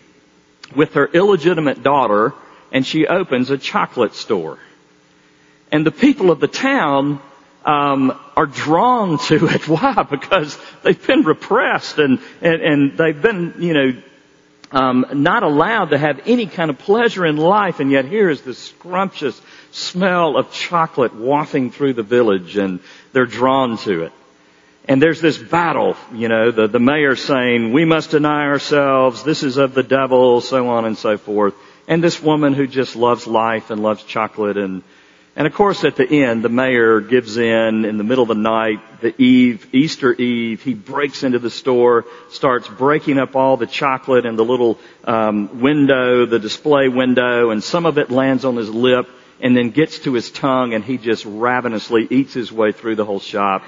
with 0.76 0.94
her 0.96 1.08
illegitimate 1.08 1.82
daughter 1.82 2.34
and 2.72 2.86
she 2.86 3.08
opens 3.08 3.50
a 3.50 3.58
chocolate 3.58 4.16
store. 4.16 4.60
And 5.72 5.86
the 5.86 5.92
people 5.92 6.32
of 6.32 6.40
the 6.40 6.48
town 6.48 7.22
um, 7.66 8.18
are 8.36 8.46
drawn 8.46 9.18
to 9.20 9.48
it. 9.54 9.68
Why? 9.68 10.04
Because 10.04 10.58
they've 10.84 11.08
been 11.08 11.24
repressed 11.24 12.00
and, 12.00 12.20
and, 12.42 12.62
and 12.62 12.98
they've 12.98 13.22
been, 13.22 13.56
you 13.60 13.74
know, 13.74 14.02
um, 14.72 15.06
not 15.14 15.44
allowed 15.44 15.92
to 15.92 15.98
have 15.98 16.22
any 16.26 16.46
kind 16.46 16.70
of 16.70 16.78
pleasure 16.78 17.26
in 17.26 17.38
life, 17.38 17.80
and 17.80 17.92
yet 17.92 18.06
here 18.06 18.30
is 18.30 18.44
this 18.44 18.60
scrumptious 18.60 19.40
smell 19.72 20.38
of 20.38 20.52
chocolate 20.52 21.16
wafting 21.16 21.72
through 21.72 21.94
the 21.94 22.04
village, 22.04 22.56
and 22.56 22.80
they're 23.12 23.26
drawn 23.26 23.78
to 23.80 24.04
it. 24.04 24.12
And 24.88 25.02
there's 25.02 25.22
this 25.22 25.38
battle, 25.38 25.96
you 26.14 26.28
know, 26.28 26.52
the, 26.52 26.68
the 26.68 26.80
mayor 26.80 27.16
saying, 27.16 27.74
we 27.74 27.86
must 27.86 28.12
deny 28.12 28.46
ourselves, 28.46 29.24
this 29.24 29.44
is 29.44 29.58
of 29.58 29.74
the 29.74 29.84
devil, 29.84 30.42
so 30.42 30.70
on 30.70 30.86
and 30.86 30.98
so 30.98 31.18
forth. 31.18 31.54
And 31.90 32.02
this 32.02 32.22
woman 32.22 32.54
who 32.54 32.68
just 32.68 32.96
loves 32.96 33.28
life 33.28 33.72
and 33.72 33.84
loves 33.84 34.04
chocolate 34.04 34.56
and 34.58 34.84
and 35.36 35.48
of 35.48 35.54
course, 35.54 35.86
at 35.86 35.96
the 35.96 36.26
end, 36.26 36.44
the 36.44 36.50
mayor 36.50 37.00
gives 37.00 37.38
in 37.38 37.86
in 37.86 37.98
the 37.98 38.04
middle 38.04 38.24
of 38.24 38.28
the 38.28 38.36
night, 38.36 38.80
the 39.00 39.14
eve, 39.22 39.74
Easter 39.74 40.12
Eve. 40.12 40.62
He 40.62 40.74
breaks 40.74 41.24
into 41.24 41.40
the 41.40 41.50
store, 41.50 42.04
starts 42.30 42.68
breaking 42.68 43.18
up 43.18 43.38
all 43.38 43.56
the 43.56 43.66
chocolate 43.66 44.26
in 44.26 44.36
the 44.36 44.44
little 44.44 44.80
um, 45.06 45.62
window, 45.62 46.26
the 46.26 46.40
display 46.40 46.90
window, 46.90 47.52
and 47.52 47.64
some 47.64 47.86
of 47.86 47.98
it 47.98 48.12
lands 48.12 48.44
on 48.44 48.58
his 48.58 48.70
lip, 48.70 49.08
and 49.40 49.56
then 49.56 49.70
gets 49.70 50.00
to 50.00 50.14
his 50.14 50.30
tongue, 50.30 50.74
and 50.74 50.84
he 50.84 50.98
just 50.98 51.24
ravenously 51.26 52.06
eats 52.10 52.34
his 52.34 52.52
way 52.52 52.74
through 52.74 52.96
the 52.96 53.06
whole 53.06 53.22
shop. 53.22 53.64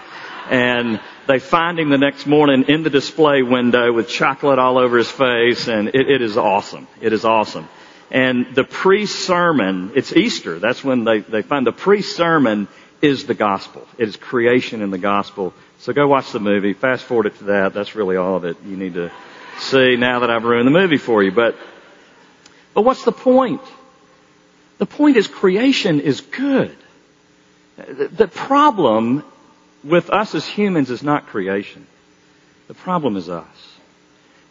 And 0.50 1.00
they 1.28 1.40
find 1.40 1.80
him 1.80 1.90
the 1.90 1.98
next 1.98 2.28
morning 2.28 2.66
in 2.68 2.84
the 2.84 2.90
display 2.90 3.44
window 3.44 3.94
with 3.94 4.10
chocolate 4.10 4.60
all 4.60 4.78
over 4.78 4.98
his 4.98 5.10
face, 5.10 5.70
and 5.70 5.88
it, 5.90 6.10
it 6.10 6.22
is 6.22 6.36
awesome. 6.36 6.88
It 7.00 7.14
is 7.14 7.24
awesome. 7.24 7.70
And 8.12 8.54
the 8.54 8.66
pre-sermon, 8.66 9.94
it's 9.96 10.12
Easter. 10.14 10.60
That's 10.60 10.84
when 10.84 11.06
they, 11.06 11.20
they 11.20 11.42
find 11.42 11.66
the 11.66 11.72
pre-sermon 11.72 12.68
is 13.02 13.26
the 13.26 13.34
gospel. 13.34 13.88
It 13.98 14.10
is 14.10 14.18
creation 14.18 14.82
in 14.82 14.92
the 14.92 14.98
gospel. 14.98 15.54
So 15.80 15.94
go 15.94 16.08
watch 16.08 16.32
the 16.32 16.40
movie. 16.40 16.74
Fast 16.74 17.06
forward 17.06 17.28
it 17.28 17.38
to 17.38 17.44
that. 17.46 17.74
That's 17.74 17.96
really 17.96 18.18
all 18.18 18.36
of 18.36 18.44
it 18.44 18.58
you 18.66 18.76
need 18.76 18.96
to 18.96 19.12
see 19.60 19.96
now 19.96 20.20
that 20.20 20.30
I've 20.30 20.44
ruined 20.44 20.68
the 20.68 20.72
movie 20.72 20.98
for 20.98 21.24
you. 21.24 21.32
But, 21.32 21.56
but 22.74 22.84
what's 22.84 23.06
the 23.06 23.14
point? 23.14 23.62
The 24.78 24.86
point 24.86 25.16
is 25.16 25.28
creation 25.28 26.02
is 26.02 26.22
good. 26.22 26.76
The 27.78 28.28
problem 28.28 29.24
with 29.84 30.10
us 30.10 30.36
as 30.36 30.46
humans 30.46 30.90
is 30.90 31.02
not 31.02 31.28
creation. 31.28 31.88
The 32.68 32.74
problem 32.74 33.16
is 33.16 33.30
us. 33.30 33.71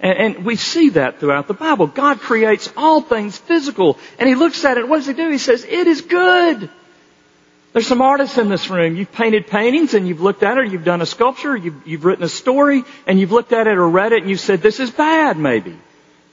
And, 0.01 0.47
we 0.47 0.57
see 0.57 0.91
that 0.91 1.21
throughout 1.21 1.47
the 1.47 1.55
Bible. 1.55 1.87
God 1.87 2.21
creates 2.21 2.73
all 2.77 3.03
things 3.03 3.37
physical. 3.37 3.99
And 4.19 4.29
He 4.29 4.35
looks 4.35 4.65
at 4.65 4.79
it. 4.79 4.89
What 4.89 4.99
does 4.99 5.07
He 5.07 5.13
do? 5.13 5.31
He 5.31 5.39
says, 5.39 5.65
it 5.65 5.87
is 5.87 6.01
good. 6.01 6.71
There's 7.73 7.87
some 7.87 8.03
artists 8.03 8.37
in 8.37 8.49
this 8.49 8.69
room. 8.69 8.97
You've 8.97 9.13
painted 9.13 9.47
paintings 9.47 9.95
and 9.95 10.09
you've 10.09 10.21
looked 10.21 10.43
at 10.43 10.59
it, 10.59 10.73
you've 10.73 10.85
done 10.85 11.03
a 11.03 11.07
sculpture, 11.07 11.57
you've, 11.57 11.87
you've 11.87 12.05
written 12.05 12.25
a 12.25 12.29
story, 12.29 12.83
and 13.07 13.21
you've 13.21 13.31
looked 13.31 13.53
at 13.53 13.69
it 13.69 13.79
or 13.79 13.89
read 13.89 14.13
it 14.13 14.23
and 14.23 14.31
you've 14.31 14.41
said, 14.41 14.61
this 14.61 14.81
is 14.81 14.91
bad 14.91 15.39
maybe. 15.39 15.79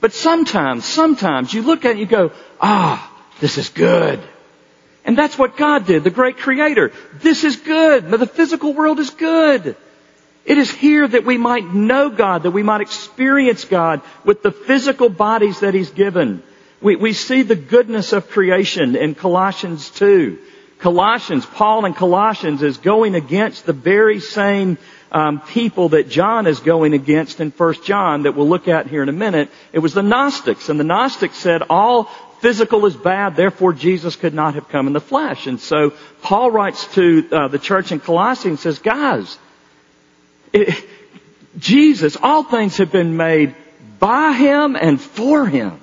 But 0.01 0.13
sometimes, 0.13 0.85
sometimes 0.85 1.53
you 1.53 1.61
look 1.61 1.85
at 1.85 1.89
it 1.89 1.91
and 1.91 1.99
you 1.99 2.05
go, 2.07 2.31
ah, 2.59 3.11
this 3.39 3.59
is 3.59 3.69
good. 3.69 4.19
And 5.05 5.17
that's 5.17 5.37
what 5.37 5.57
God 5.57 5.85
did, 5.85 6.03
the 6.03 6.09
great 6.09 6.37
creator. 6.37 6.91
This 7.13 7.43
is 7.43 7.55
good. 7.55 8.09
The 8.09 8.25
physical 8.25 8.73
world 8.73 8.99
is 8.99 9.11
good. 9.11 9.75
It 10.47 10.57
is 10.57 10.71
here 10.71 11.05
that 11.05 11.25
we 11.25 11.37
might 11.37 11.73
know 11.73 12.09
God, 12.09 12.43
that 12.43 12.51
we 12.51 12.63
might 12.63 12.79
experience 12.79 13.65
God 13.65 14.01
with 14.23 14.41
the 14.41 14.51
physical 14.51 15.09
bodies 15.09 15.59
that 15.59 15.73
He's 15.73 15.89
given. 15.89 16.41
We, 16.81 16.95
we 16.95 17.11
see 17.11 17.41
the 17.41 17.57
goodness 17.57 18.13
of 18.13 18.29
creation 18.29 18.95
in 18.95 19.13
Colossians 19.13 19.89
2. 19.89 20.39
Colossians, 20.79 21.45
Paul 21.45 21.83
in 21.83 21.93
Colossians 21.93 22.63
is 22.63 22.77
going 22.77 23.13
against 23.13 23.65
the 23.65 23.73
very 23.73 24.21
same 24.21 24.77
um, 25.11 25.41
people 25.41 25.89
that 25.89 26.07
John 26.07 26.47
is 26.47 26.61
going 26.61 26.93
against 26.93 27.41
in 27.41 27.51
1 27.51 27.83
John 27.83 28.23
that 28.23 28.33
we'll 28.33 28.47
look 28.47 28.69
at 28.69 28.87
here 28.87 29.03
in 29.03 29.09
a 29.09 29.13
minute. 29.13 29.49
It 29.73 29.79
was 29.79 29.93
the 29.93 30.01
Gnostics, 30.01 30.69
and 30.69 30.79
the 30.79 30.85
Gnostics 30.85 31.35
said 31.35 31.61
all 31.69 32.05
physical 32.39 32.85
is 32.85 32.95
bad, 32.95 33.35
therefore 33.35 33.73
Jesus 33.73 34.15
could 34.15 34.33
not 34.33 34.55
have 34.55 34.69
come 34.69 34.87
in 34.87 34.93
the 34.93 35.01
flesh. 35.01 35.45
And 35.45 35.59
so 35.59 35.91
Paul 36.21 36.51
writes 36.51 36.85
to 36.93 37.27
uh, 37.33 37.47
the 37.49 37.59
church 37.59 37.91
in 37.91 37.99
Colossae 37.99 38.47
and 38.47 38.59
says, 38.59 38.79
guys, 38.79 39.37
it, 40.53 40.85
Jesus, 41.57 42.17
all 42.21 42.43
things 42.43 42.77
have 42.77 42.91
been 42.91 43.17
made 43.17 43.55
by 43.99 44.33
Him 44.33 44.75
and 44.75 44.99
for 45.01 45.45
Him. 45.45 45.79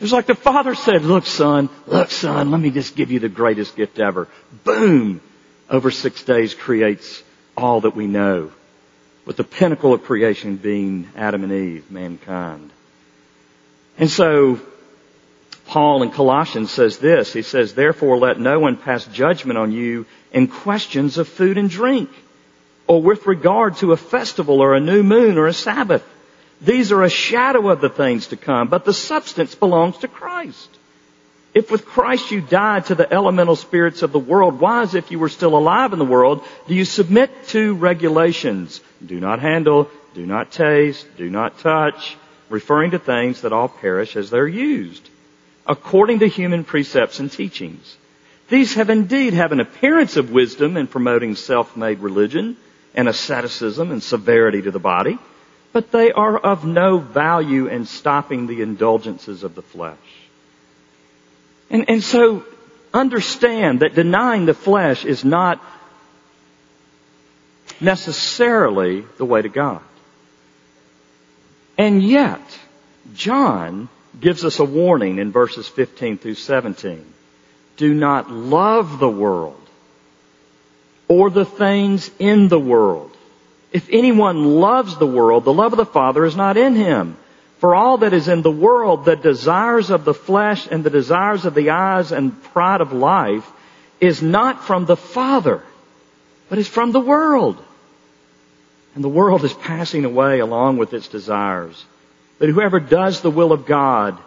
It's 0.00 0.12
like 0.12 0.26
the 0.26 0.34
Father 0.34 0.74
said, 0.74 1.02
look 1.02 1.24
son, 1.24 1.70
look 1.86 2.10
son, 2.10 2.50
let 2.50 2.60
me 2.60 2.70
just 2.70 2.96
give 2.96 3.10
you 3.10 3.18
the 3.18 3.30
greatest 3.30 3.76
gift 3.76 3.98
ever. 3.98 4.28
Boom! 4.64 5.22
Over 5.70 5.90
six 5.90 6.22
days 6.22 6.54
creates 6.54 7.22
all 7.56 7.80
that 7.80 7.96
we 7.96 8.06
know. 8.06 8.52
With 9.24 9.38
the 9.38 9.44
pinnacle 9.44 9.94
of 9.94 10.04
creation 10.04 10.56
being 10.56 11.08
Adam 11.16 11.42
and 11.42 11.52
Eve, 11.52 11.90
mankind. 11.90 12.70
And 13.98 14.10
so, 14.10 14.60
Paul 15.66 16.02
in 16.02 16.10
Colossians 16.10 16.70
says 16.70 16.98
this, 16.98 17.32
he 17.32 17.42
says, 17.42 17.74
therefore 17.74 18.18
let 18.18 18.38
no 18.38 18.60
one 18.60 18.76
pass 18.76 19.04
judgment 19.06 19.58
on 19.58 19.72
you 19.72 20.06
in 20.30 20.46
questions 20.46 21.18
of 21.18 21.26
food 21.26 21.56
and 21.56 21.70
drink 21.70 22.10
or 22.86 23.02
with 23.02 23.26
regard 23.26 23.76
to 23.76 23.92
a 23.92 23.96
festival 23.96 24.60
or 24.60 24.74
a 24.74 24.80
new 24.80 25.02
moon 25.02 25.38
or 25.38 25.46
a 25.46 25.52
Sabbath. 25.52 26.04
These 26.60 26.92
are 26.92 27.02
a 27.02 27.10
shadow 27.10 27.68
of 27.68 27.80
the 27.80 27.88
things 27.88 28.28
to 28.28 28.36
come, 28.36 28.68
but 28.68 28.84
the 28.84 28.94
substance 28.94 29.54
belongs 29.54 29.98
to 29.98 30.08
Christ. 30.08 30.70
If 31.52 31.70
with 31.70 31.86
Christ 31.86 32.30
you 32.30 32.40
died 32.40 32.86
to 32.86 32.94
the 32.94 33.10
elemental 33.10 33.56
spirits 33.56 34.02
of 34.02 34.12
the 34.12 34.18
world, 34.18 34.60
why 34.60 34.82
as 34.82 34.94
if 34.94 35.10
you 35.10 35.18
were 35.18 35.30
still 35.30 35.56
alive 35.56 35.92
in 35.92 35.98
the 35.98 36.04
world, 36.04 36.44
do 36.68 36.74
you 36.74 36.84
submit 36.84 37.30
to 37.48 37.74
regulations? 37.74 38.80
Do 39.04 39.18
not 39.18 39.40
handle, 39.40 39.90
do 40.14 40.26
not 40.26 40.50
taste, 40.50 41.06
do 41.16 41.30
not 41.30 41.58
touch, 41.58 42.16
referring 42.50 42.90
to 42.92 42.98
things 42.98 43.40
that 43.40 43.52
all 43.52 43.68
perish 43.68 44.16
as 44.16 44.30
they're 44.30 44.46
used, 44.46 45.08
according 45.66 46.18
to 46.18 46.26
human 46.26 46.64
precepts 46.64 47.20
and 47.20 47.32
teachings. 47.32 47.96
These 48.48 48.74
have 48.74 48.90
indeed 48.90 49.32
have 49.32 49.52
an 49.52 49.60
appearance 49.60 50.16
of 50.16 50.30
wisdom 50.30 50.76
in 50.76 50.86
promoting 50.86 51.36
self-made 51.36 52.00
religion, 52.00 52.56
and 52.96 53.08
asceticism 53.08 53.92
and 53.92 54.02
severity 54.02 54.62
to 54.62 54.70
the 54.70 54.78
body, 54.78 55.18
but 55.72 55.92
they 55.92 56.10
are 56.10 56.38
of 56.38 56.64
no 56.64 56.98
value 56.98 57.66
in 57.66 57.84
stopping 57.84 58.46
the 58.46 58.62
indulgences 58.62 59.44
of 59.44 59.54
the 59.54 59.62
flesh. 59.62 59.98
And, 61.68 61.90
and 61.90 62.02
so 62.02 62.44
understand 62.94 63.80
that 63.80 63.94
denying 63.94 64.46
the 64.46 64.54
flesh 64.54 65.04
is 65.04 65.24
not 65.24 65.62
necessarily 67.80 69.04
the 69.18 69.24
way 69.24 69.42
to 69.42 69.50
God. 69.50 69.82
And 71.76 72.02
yet, 72.02 72.40
John 73.14 73.90
gives 74.18 74.44
us 74.44 74.58
a 74.58 74.64
warning 74.64 75.18
in 75.18 75.30
verses 75.30 75.68
15 75.68 76.16
through 76.16 76.36
17. 76.36 77.04
do 77.76 77.92
not 77.92 78.30
love 78.30 78.98
the 78.98 79.08
world 79.08 79.65
or 81.08 81.30
the 81.30 81.44
things 81.44 82.10
in 82.18 82.48
the 82.48 82.58
world. 82.58 83.16
If 83.72 83.88
anyone 83.90 84.60
loves 84.60 84.96
the 84.96 85.06
world, 85.06 85.44
the 85.44 85.52
love 85.52 85.72
of 85.72 85.76
the 85.76 85.86
Father 85.86 86.24
is 86.24 86.36
not 86.36 86.56
in 86.56 86.74
him. 86.74 87.16
For 87.58 87.74
all 87.74 87.98
that 87.98 88.12
is 88.12 88.28
in 88.28 88.42
the 88.42 88.50
world, 88.50 89.04
the 89.04 89.16
desires 89.16 89.90
of 89.90 90.04
the 90.04 90.14
flesh 90.14 90.68
and 90.70 90.84
the 90.84 90.90
desires 90.90 91.44
of 91.44 91.54
the 91.54 91.70
eyes 91.70 92.12
and 92.12 92.42
pride 92.44 92.80
of 92.80 92.92
life 92.92 93.50
is 94.00 94.22
not 94.22 94.64
from 94.64 94.84
the 94.84 94.96
Father, 94.96 95.62
but 96.48 96.58
is 96.58 96.68
from 96.68 96.92
the 96.92 97.00
world. 97.00 97.62
And 98.94 99.02
the 99.02 99.08
world 99.08 99.44
is 99.44 99.52
passing 99.52 100.04
away 100.04 100.40
along 100.40 100.76
with 100.76 100.92
its 100.92 101.08
desires. 101.08 101.84
But 102.38 102.50
whoever 102.50 102.80
does 102.80 103.20
the 103.20 103.30
will 103.30 103.52
of 103.52 103.66
God 103.66 104.18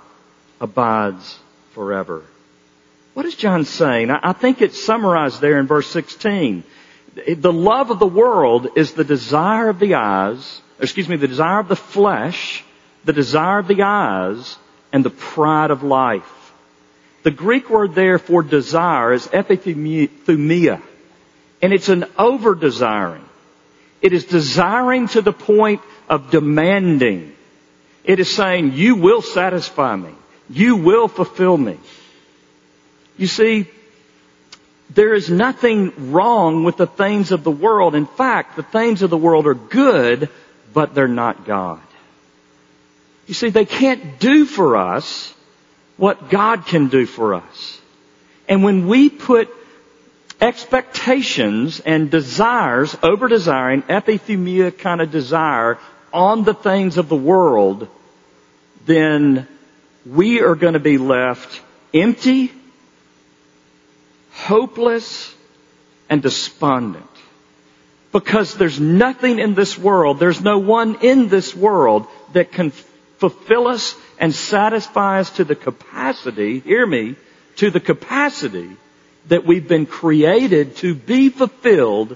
abides 0.60 1.40
forever. 1.74 2.24
What 3.20 3.26
is 3.26 3.36
John 3.36 3.66
saying? 3.66 4.12
I 4.12 4.32
think 4.32 4.62
it's 4.62 4.82
summarized 4.82 5.42
there 5.42 5.60
in 5.60 5.68
verse 5.68 5.88
16. 5.88 6.64
The 7.36 7.52
love 7.52 7.92
of 7.92 8.00
the 8.00 8.08
world 8.08 8.70
is 8.78 8.94
the 8.94 9.04
desire 9.04 9.68
of 9.68 9.78
the 9.78 9.96
eyes, 9.96 10.62
excuse 10.80 11.10
me, 11.10 11.18
the 11.18 11.28
desire 11.28 11.60
of 11.60 11.68
the 11.68 11.76
flesh, 11.76 12.64
the 13.04 13.12
desire 13.12 13.60
of 13.60 13.68
the 13.68 13.82
eyes, 13.82 14.56
and 14.94 15.04
the 15.04 15.10
pride 15.10 15.70
of 15.70 15.84
life. 15.84 16.54
The 17.24 17.32
Greek 17.32 17.70
word 17.70 17.94
there 17.94 18.20
for 18.20 18.42
desire 18.42 19.12
is 19.12 19.28
epithumia, 19.28 20.82
and 21.62 21.74
it's 21.74 21.90
an 21.90 22.06
over 22.18 22.56
desiring. 22.56 23.26
It 24.02 24.14
is 24.14 24.24
desiring 24.24 25.10
to 25.10 25.22
the 25.22 25.34
point 25.34 25.82
of 26.08 26.32
demanding. 26.32 27.36
It 28.06 28.22
is 28.22 28.34
saying, 28.34 28.76
you 28.76 28.96
will 28.96 29.22
satisfy 29.22 29.98
me. 29.98 30.14
You 30.50 30.78
will 30.78 31.10
fulfill 31.10 31.58
me. 31.58 31.78
You 33.20 33.28
see, 33.28 33.68
there 34.92 35.14
is 35.14 35.30
nothing 35.30 36.12
wrong 36.14 36.64
with 36.64 36.78
the 36.78 36.88
things 36.88 37.34
of 37.34 37.44
the 37.44 37.52
world. 37.52 37.94
In 37.94 38.06
fact, 38.06 38.56
the 38.56 38.64
things 38.64 39.02
of 39.02 39.10
the 39.10 39.18
world 39.18 39.46
are 39.46 39.54
good, 39.54 40.30
but 40.74 40.96
they're 40.96 41.10
not 41.10 41.46
God. 41.46 41.82
You 43.28 43.34
see, 43.34 43.50
they 43.50 43.66
can't 43.66 44.20
do 44.20 44.46
for 44.46 44.78
us 44.78 45.34
what 45.98 46.30
God 46.30 46.66
can 46.66 46.88
do 46.88 47.06
for 47.06 47.34
us. 47.34 47.82
And 48.48 48.64
when 48.64 48.88
we 48.88 49.10
put 49.10 49.50
expectations 50.40 51.82
and 51.82 52.10
desires, 52.10 52.96
over 53.04 53.28
desiring, 53.28 53.82
epithumia 53.84 54.76
kind 54.76 55.02
of 55.02 55.12
desire 55.12 55.78
on 56.14 56.46
the 56.46 56.54
things 56.54 56.98
of 56.98 57.10
the 57.10 57.18
world, 57.18 57.90
then 58.86 59.46
we 60.06 60.40
are 60.40 60.56
going 60.56 60.74
to 60.74 60.80
be 60.80 60.98
left 60.98 61.62
empty, 61.94 62.54
hopeless, 64.46 65.34
and 66.10 66.22
despondent. 66.22 67.06
Because 68.12 68.56
there's 68.56 68.80
nothing 68.80 69.40
in 69.40 69.54
this 69.54 69.78
world, 69.78 70.20
there's 70.20 70.42
no 70.42 70.58
one 70.58 70.98
in 71.02 71.30
this 71.30 71.56
world 71.56 72.08
that 72.34 72.52
can 72.52 72.72
fulfill 73.20 73.68
us 73.68 73.96
and 74.20 74.34
satisfy 74.34 75.20
us 75.20 75.30
to 75.32 75.44
the 75.44 75.56
capacity, 75.56 76.60
hear 76.60 76.86
me, 76.86 77.16
to 77.58 77.70
the 77.70 77.80
capacity 77.80 78.72
that 79.28 79.46
we've 79.46 79.68
been 79.68 79.86
created 79.86 80.78
to 80.78 80.96
be 80.96 81.30
fulfilled 81.30 82.16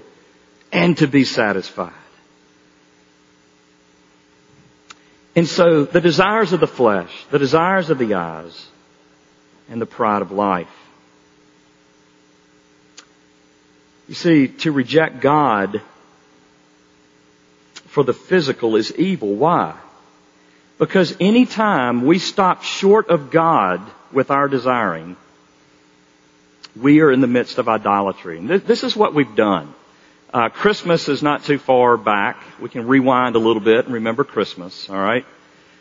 and 0.72 0.96
to 0.98 1.06
be 1.06 1.24
satisfied. 1.24 1.92
And 5.36 5.46
so 5.46 5.84
the 5.84 6.00
desires 6.00 6.52
of 6.52 6.60
the 6.60 6.66
flesh, 6.66 7.12
the 7.30 7.38
desires 7.38 7.90
of 7.90 7.98
the 7.98 8.14
eyes, 8.14 8.66
and 9.68 9.80
the 9.80 9.86
pride 9.86 10.22
of 10.22 10.32
life. 10.32 10.68
You 14.08 14.14
see, 14.14 14.48
to 14.48 14.72
reject 14.72 15.20
God 15.20 15.80
for 17.86 18.04
the 18.04 18.12
physical 18.12 18.76
is 18.76 18.92
evil. 18.96 19.34
Why? 19.34 19.76
Because 20.78 21.16
any 21.20 21.46
time 21.46 22.04
we 22.04 22.18
stop 22.18 22.62
short 22.62 23.08
of 23.08 23.30
God 23.30 23.80
with 24.12 24.30
our 24.30 24.48
desiring, 24.48 25.16
we 26.76 27.00
are 27.00 27.12
in 27.12 27.20
the 27.20 27.28
midst 27.28 27.58
of 27.58 27.68
idolatry. 27.68 28.38
And 28.38 28.48
this 28.48 28.82
is 28.82 28.96
what 28.96 29.14
we've 29.14 29.36
done. 29.36 29.72
Uh, 30.32 30.48
Christmas 30.48 31.08
is 31.08 31.22
not 31.22 31.44
too 31.44 31.58
far 31.58 31.96
back. 31.96 32.42
We 32.60 32.68
can 32.68 32.88
rewind 32.88 33.36
a 33.36 33.38
little 33.38 33.62
bit 33.62 33.84
and 33.84 33.94
remember 33.94 34.24
Christmas, 34.24 34.90
alright? 34.90 35.24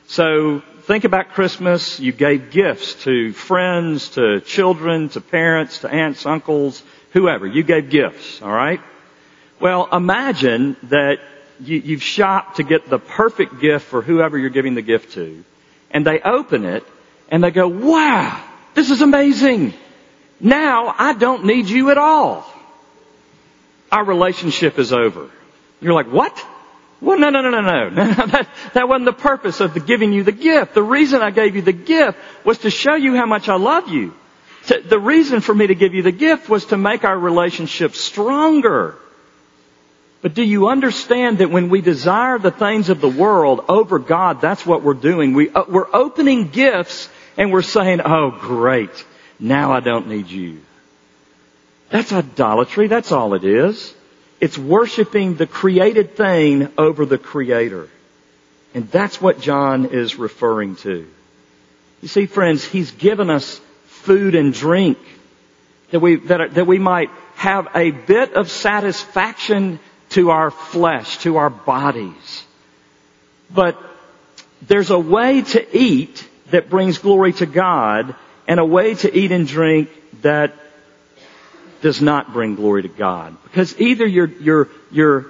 So 0.07 0.61
think 0.83 1.05
about 1.05 1.29
Christmas. 1.29 1.99
You 1.99 2.11
gave 2.11 2.51
gifts 2.51 3.03
to 3.03 3.33
friends, 3.33 4.09
to 4.09 4.41
children, 4.41 5.09
to 5.09 5.21
parents, 5.21 5.79
to 5.79 5.89
aunts, 5.89 6.25
uncles, 6.25 6.83
whoever. 7.11 7.47
You 7.47 7.63
gave 7.63 7.89
gifts, 7.89 8.41
alright? 8.41 8.81
Well, 9.59 9.87
imagine 9.91 10.75
that 10.83 11.19
you, 11.59 11.77
you've 11.77 12.03
shopped 12.03 12.57
to 12.57 12.63
get 12.63 12.89
the 12.89 12.99
perfect 12.99 13.59
gift 13.61 13.85
for 13.85 14.01
whoever 14.01 14.37
you're 14.37 14.49
giving 14.49 14.75
the 14.75 14.81
gift 14.81 15.13
to. 15.13 15.43
And 15.91 16.05
they 16.05 16.19
open 16.19 16.65
it 16.65 16.83
and 17.29 17.43
they 17.43 17.51
go, 17.51 17.67
wow, 17.67 18.43
this 18.73 18.89
is 18.89 19.01
amazing. 19.01 19.73
Now 20.39 20.93
I 20.97 21.13
don't 21.13 21.45
need 21.45 21.67
you 21.69 21.91
at 21.91 21.97
all. 21.97 22.45
Our 23.91 24.03
relationship 24.03 24.79
is 24.79 24.91
over. 24.91 25.29
You're 25.79 25.93
like, 25.93 26.11
what? 26.11 26.45
Well, 27.03 27.19
no, 27.19 27.29
no, 27.29 27.41
no, 27.49 27.49
no, 27.49 27.89
no. 27.89 27.89
that, 27.89 28.47
that 28.73 28.87
wasn't 28.87 29.05
the 29.05 29.13
purpose 29.13 29.59
of 29.59 29.73
the 29.73 29.81
giving 29.81 30.13
you 30.13 30.23
the 30.23 30.31
gift. 30.31 30.73
The 30.73 30.81
reason 30.81 31.21
I 31.21 31.31
gave 31.31 31.55
you 31.55 31.61
the 31.61 31.73
gift 31.73 32.17
was 32.45 32.59
to 32.59 32.71
show 32.71 32.95
you 32.95 33.15
how 33.15 33.25
much 33.25 33.49
I 33.49 33.57
love 33.57 33.89
you. 33.89 34.13
The 34.65 34.99
reason 34.99 35.41
for 35.41 35.53
me 35.53 35.67
to 35.67 35.75
give 35.75 35.93
you 35.93 36.03
the 36.03 36.13
gift 36.13 36.47
was 36.47 36.65
to 36.67 36.77
make 36.77 37.03
our 37.03 37.19
relationship 37.19 37.95
stronger. 37.95 38.95
But 40.21 40.33
do 40.33 40.41
you 40.41 40.69
understand 40.69 41.39
that 41.39 41.51
when 41.51 41.67
we 41.67 41.81
desire 41.81 42.39
the 42.39 42.51
things 42.51 42.87
of 42.87 43.01
the 43.01 43.09
world 43.09 43.65
over 43.67 43.99
God, 43.99 44.39
that's 44.39 44.65
what 44.65 44.81
we're 44.81 44.93
doing. 44.93 45.33
We, 45.33 45.49
uh, 45.49 45.65
we're 45.67 45.93
opening 45.93 46.47
gifts 46.47 47.09
and 47.35 47.51
we're 47.51 47.61
saying, 47.61 47.99
oh 48.05 48.31
great, 48.31 49.05
now 49.37 49.73
I 49.73 49.81
don't 49.81 50.07
need 50.07 50.29
you. 50.29 50.61
That's 51.89 52.13
idolatry. 52.13 52.87
That's 52.87 53.11
all 53.11 53.33
it 53.33 53.43
is. 53.43 53.93
It's 54.43 54.57
worshiping 54.57 55.35
the 55.35 55.47
created 55.47 56.17
thing 56.17 56.67
over 56.77 57.05
the 57.05 57.17
creator. 57.17 57.87
And 58.73 58.91
that's 58.91 59.21
what 59.21 59.39
John 59.39 59.85
is 59.85 60.17
referring 60.17 60.75
to. 60.83 61.07
You 62.01 62.07
see, 62.09 62.25
friends, 62.25 62.65
he's 62.65 62.91
given 62.91 63.29
us 63.29 63.61
food 63.85 64.35
and 64.35 64.53
drink 64.53 64.97
that 65.91 66.01
we, 66.01 66.17
that, 66.27 66.55
that 66.55 66.67
we 66.67 66.77
might 66.77 67.09
have 67.35 67.69
a 67.73 67.91
bit 67.91 68.33
of 68.33 68.51
satisfaction 68.51 69.79
to 70.09 70.31
our 70.31 70.51
flesh, 70.51 71.19
to 71.19 71.37
our 71.37 71.49
bodies. 71.49 72.45
But 73.49 73.81
there's 74.61 74.89
a 74.89 74.99
way 74.99 75.43
to 75.43 75.77
eat 75.77 76.27
that 76.51 76.69
brings 76.69 76.97
glory 76.97 77.31
to 77.31 77.45
God 77.45 78.13
and 78.45 78.59
a 78.59 78.65
way 78.65 78.95
to 78.95 79.17
eat 79.17 79.31
and 79.31 79.47
drink 79.47 79.89
that 80.21 80.53
does 81.83 82.01
not 82.01 82.31
bring 82.31 82.55
glory 82.55 82.81
to 82.81 82.87
God. 82.87 83.35
Because 83.43 83.79
either 83.79 84.07
you're, 84.07 84.31
you're, 84.39 84.69
you're 84.89 85.25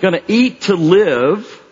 gonna 0.00 0.20
eat 0.28 0.60
to 0.62 0.76
live 0.76 1.62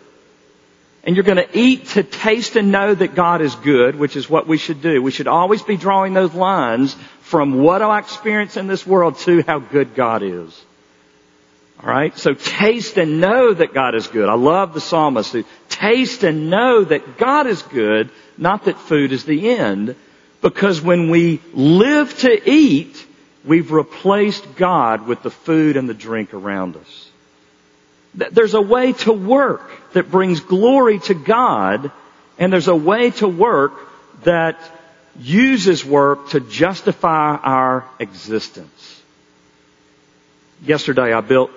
and 1.03 1.15
you're 1.15 1.23
gonna 1.23 1.45
eat 1.53 1.89
to 1.89 2.01
taste 2.01 2.55
and 2.55 2.71
know 2.71 2.95
that 2.95 3.13
God 3.13 3.41
is 3.41 3.53
good, 3.53 3.95
which 3.95 4.15
is 4.15 4.27
what 4.27 4.47
we 4.47 4.57
should 4.57 4.81
do. 4.81 4.99
We 4.99 5.11
should 5.11 5.27
always 5.27 5.61
be 5.61 5.77
drawing 5.77 6.15
those 6.15 6.33
lines 6.33 6.95
from 7.21 7.61
what 7.61 7.83
I 7.83 7.99
experience 7.99 8.57
in 8.57 8.65
this 8.65 8.85
world 8.85 9.19
to 9.19 9.43
how 9.43 9.59
good 9.59 9.93
God 9.93 10.23
is. 10.23 10.65
Alright? 11.79 12.17
So 12.17 12.33
taste 12.33 12.97
and 12.97 13.21
know 13.21 13.53
that 13.53 13.75
God 13.75 13.93
is 13.93 14.07
good. 14.07 14.27
I 14.27 14.33
love 14.33 14.73
the 14.73 14.81
psalmist 14.81 15.33
who 15.33 15.43
taste 15.69 16.23
and 16.23 16.49
know 16.49 16.83
that 16.83 17.19
God 17.19 17.45
is 17.45 17.61
good, 17.61 18.09
not 18.39 18.65
that 18.65 18.79
food 18.79 19.11
is 19.11 19.23
the 19.23 19.51
end. 19.51 19.95
Because 20.41 20.81
when 20.81 21.11
we 21.11 21.41
live 21.53 22.17
to 22.19 22.49
eat, 22.49 23.05
we've 23.45 23.71
replaced 23.71 24.55
God 24.55 25.07
with 25.07 25.23
the 25.23 25.31
food 25.31 25.77
and 25.77 25.87
the 25.87 25.93
drink 25.93 26.33
around 26.33 26.75
us. 26.75 27.09
There's 28.13 28.53
a 28.53 28.61
way 28.61 28.93
to 28.93 29.11
work 29.11 29.69
that 29.93 30.09
brings 30.09 30.39
glory 30.39 30.99
to 30.99 31.13
God, 31.13 31.91
and 32.37 32.51
there's 32.51 32.69
a 32.69 32.75
way 32.75 33.11
to 33.11 33.27
work 33.27 33.73
that 34.23 34.57
uses 35.19 35.83
work 35.83 36.29
to 36.29 36.39
justify 36.39 37.35
our 37.35 37.85
existence. 37.99 39.01
Yesterday 40.63 41.13
I 41.13 41.21
built 41.21 41.51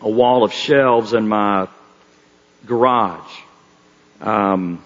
a 0.00 0.08
wall 0.08 0.44
of 0.44 0.52
shelves 0.52 1.12
in 1.12 1.28
my 1.28 1.68
garage. 2.66 3.30
Um, 4.20 4.82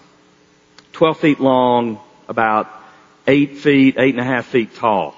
12 0.93 1.19
feet 1.19 1.39
long, 1.39 1.99
about 2.27 2.69
8 3.27 3.57
feet, 3.57 3.95
8 3.97 4.13
and 4.13 4.19
a 4.19 4.23
half 4.23 4.45
feet 4.45 4.75
tall. 4.75 5.15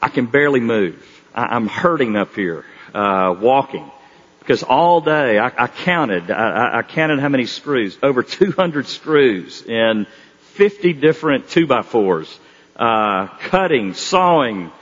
I 0.00 0.08
can 0.08 0.26
barely 0.26 0.60
move. 0.60 1.06
I, 1.34 1.56
am 1.56 1.66
hurting 1.66 2.16
up 2.16 2.34
here, 2.34 2.64
uh, 2.94 3.34
walking. 3.38 3.90
Because 4.38 4.62
all 4.62 5.00
day, 5.00 5.38
I, 5.38 5.46
I 5.64 5.66
counted, 5.68 6.30
I, 6.30 6.78
I 6.78 6.82
counted 6.82 7.20
how 7.20 7.28
many 7.28 7.46
screws, 7.46 7.96
over 8.02 8.22
200 8.22 8.86
screws 8.86 9.62
in 9.62 10.06
50 10.54 10.94
different 10.94 11.48
2 11.50 11.66
by 11.66 11.82
4s 11.82 12.38
uh, 12.80 13.26
cutting, 13.26 13.94
sawing, 13.94 14.72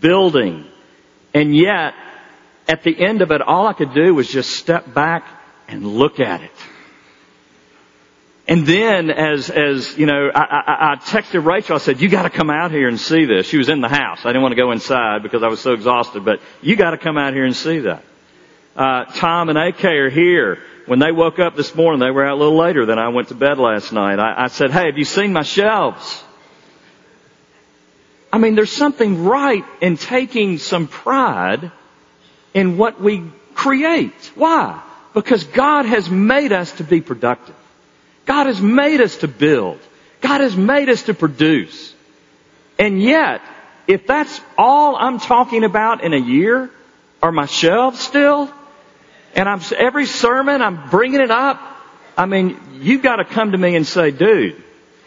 building. 0.00 0.66
And 1.32 1.56
yet, 1.56 1.94
at 2.68 2.82
the 2.82 2.96
end 2.98 3.22
of 3.22 3.30
it, 3.30 3.40
all 3.40 3.66
I 3.66 3.72
could 3.72 3.94
do 3.94 4.14
was 4.14 4.28
just 4.28 4.50
step 4.50 4.92
back 4.92 5.26
and 5.66 5.86
look 5.86 6.20
at 6.20 6.42
it. 6.42 6.52
And 8.48 8.64
then 8.64 9.10
as, 9.10 9.50
as, 9.50 9.98
you 9.98 10.06
know, 10.06 10.30
I, 10.32 10.40
I, 10.40 10.92
I 10.92 10.96
texted 10.96 11.44
Rachel, 11.44 11.74
I 11.74 11.78
said, 11.78 12.00
you 12.00 12.08
gotta 12.08 12.30
come 12.30 12.48
out 12.48 12.70
here 12.70 12.86
and 12.86 12.98
see 12.98 13.24
this. 13.24 13.46
She 13.46 13.58
was 13.58 13.68
in 13.68 13.80
the 13.80 13.88
house. 13.88 14.20
I 14.24 14.28
didn't 14.28 14.42
want 14.42 14.52
to 14.52 14.60
go 14.60 14.70
inside 14.70 15.24
because 15.24 15.42
I 15.42 15.48
was 15.48 15.60
so 15.60 15.72
exhausted, 15.72 16.24
but 16.24 16.40
you 16.62 16.76
gotta 16.76 16.98
come 16.98 17.18
out 17.18 17.34
here 17.34 17.44
and 17.44 17.56
see 17.56 17.80
that. 17.80 18.04
Uh, 18.76 19.04
Tom 19.06 19.48
and 19.48 19.58
AK 19.58 19.84
are 19.84 20.10
here. 20.10 20.58
When 20.86 21.00
they 21.00 21.10
woke 21.10 21.40
up 21.40 21.56
this 21.56 21.74
morning, 21.74 21.98
they 21.98 22.12
were 22.12 22.24
out 22.24 22.34
a 22.34 22.36
little 22.36 22.56
later 22.56 22.86
than 22.86 23.00
I 23.00 23.08
went 23.08 23.28
to 23.28 23.34
bed 23.34 23.58
last 23.58 23.92
night. 23.92 24.20
I, 24.20 24.44
I 24.44 24.46
said, 24.46 24.70
hey, 24.70 24.86
have 24.86 24.98
you 24.98 25.04
seen 25.04 25.32
my 25.32 25.42
shelves? 25.42 26.22
I 28.32 28.38
mean, 28.38 28.54
there's 28.54 28.70
something 28.70 29.24
right 29.24 29.64
in 29.80 29.96
taking 29.96 30.58
some 30.58 30.86
pride 30.86 31.72
in 32.54 32.76
what 32.76 33.00
we 33.00 33.24
create. 33.54 34.30
Why? 34.36 34.80
Because 35.14 35.42
God 35.42 35.86
has 35.86 36.08
made 36.08 36.52
us 36.52 36.70
to 36.72 36.84
be 36.84 37.00
productive. 37.00 37.56
God 38.26 38.46
has 38.46 38.60
made 38.60 39.00
us 39.00 39.16
to 39.18 39.28
build. 39.28 39.78
God 40.20 40.40
has 40.40 40.56
made 40.56 40.88
us 40.88 41.04
to 41.04 41.14
produce. 41.14 41.94
And 42.78 43.00
yet, 43.02 43.40
if 43.86 44.06
that's 44.06 44.40
all 44.58 44.96
I'm 44.96 45.18
talking 45.18 45.64
about 45.64 46.02
in 46.02 46.12
a 46.12 46.18
year, 46.18 46.70
are 47.22 47.32
my 47.32 47.46
shelves 47.46 48.00
still? 48.00 48.50
And 49.34 49.48
I'm, 49.48 49.60
every 49.76 50.06
sermon 50.06 50.60
I'm 50.60 50.90
bringing 50.90 51.20
it 51.20 51.30
up. 51.30 51.60
I 52.16 52.26
mean, 52.26 52.58
you've 52.80 53.02
got 53.02 53.16
to 53.16 53.24
come 53.24 53.52
to 53.52 53.58
me 53.58 53.76
and 53.76 53.86
say, 53.86 54.10
dude, 54.10 54.62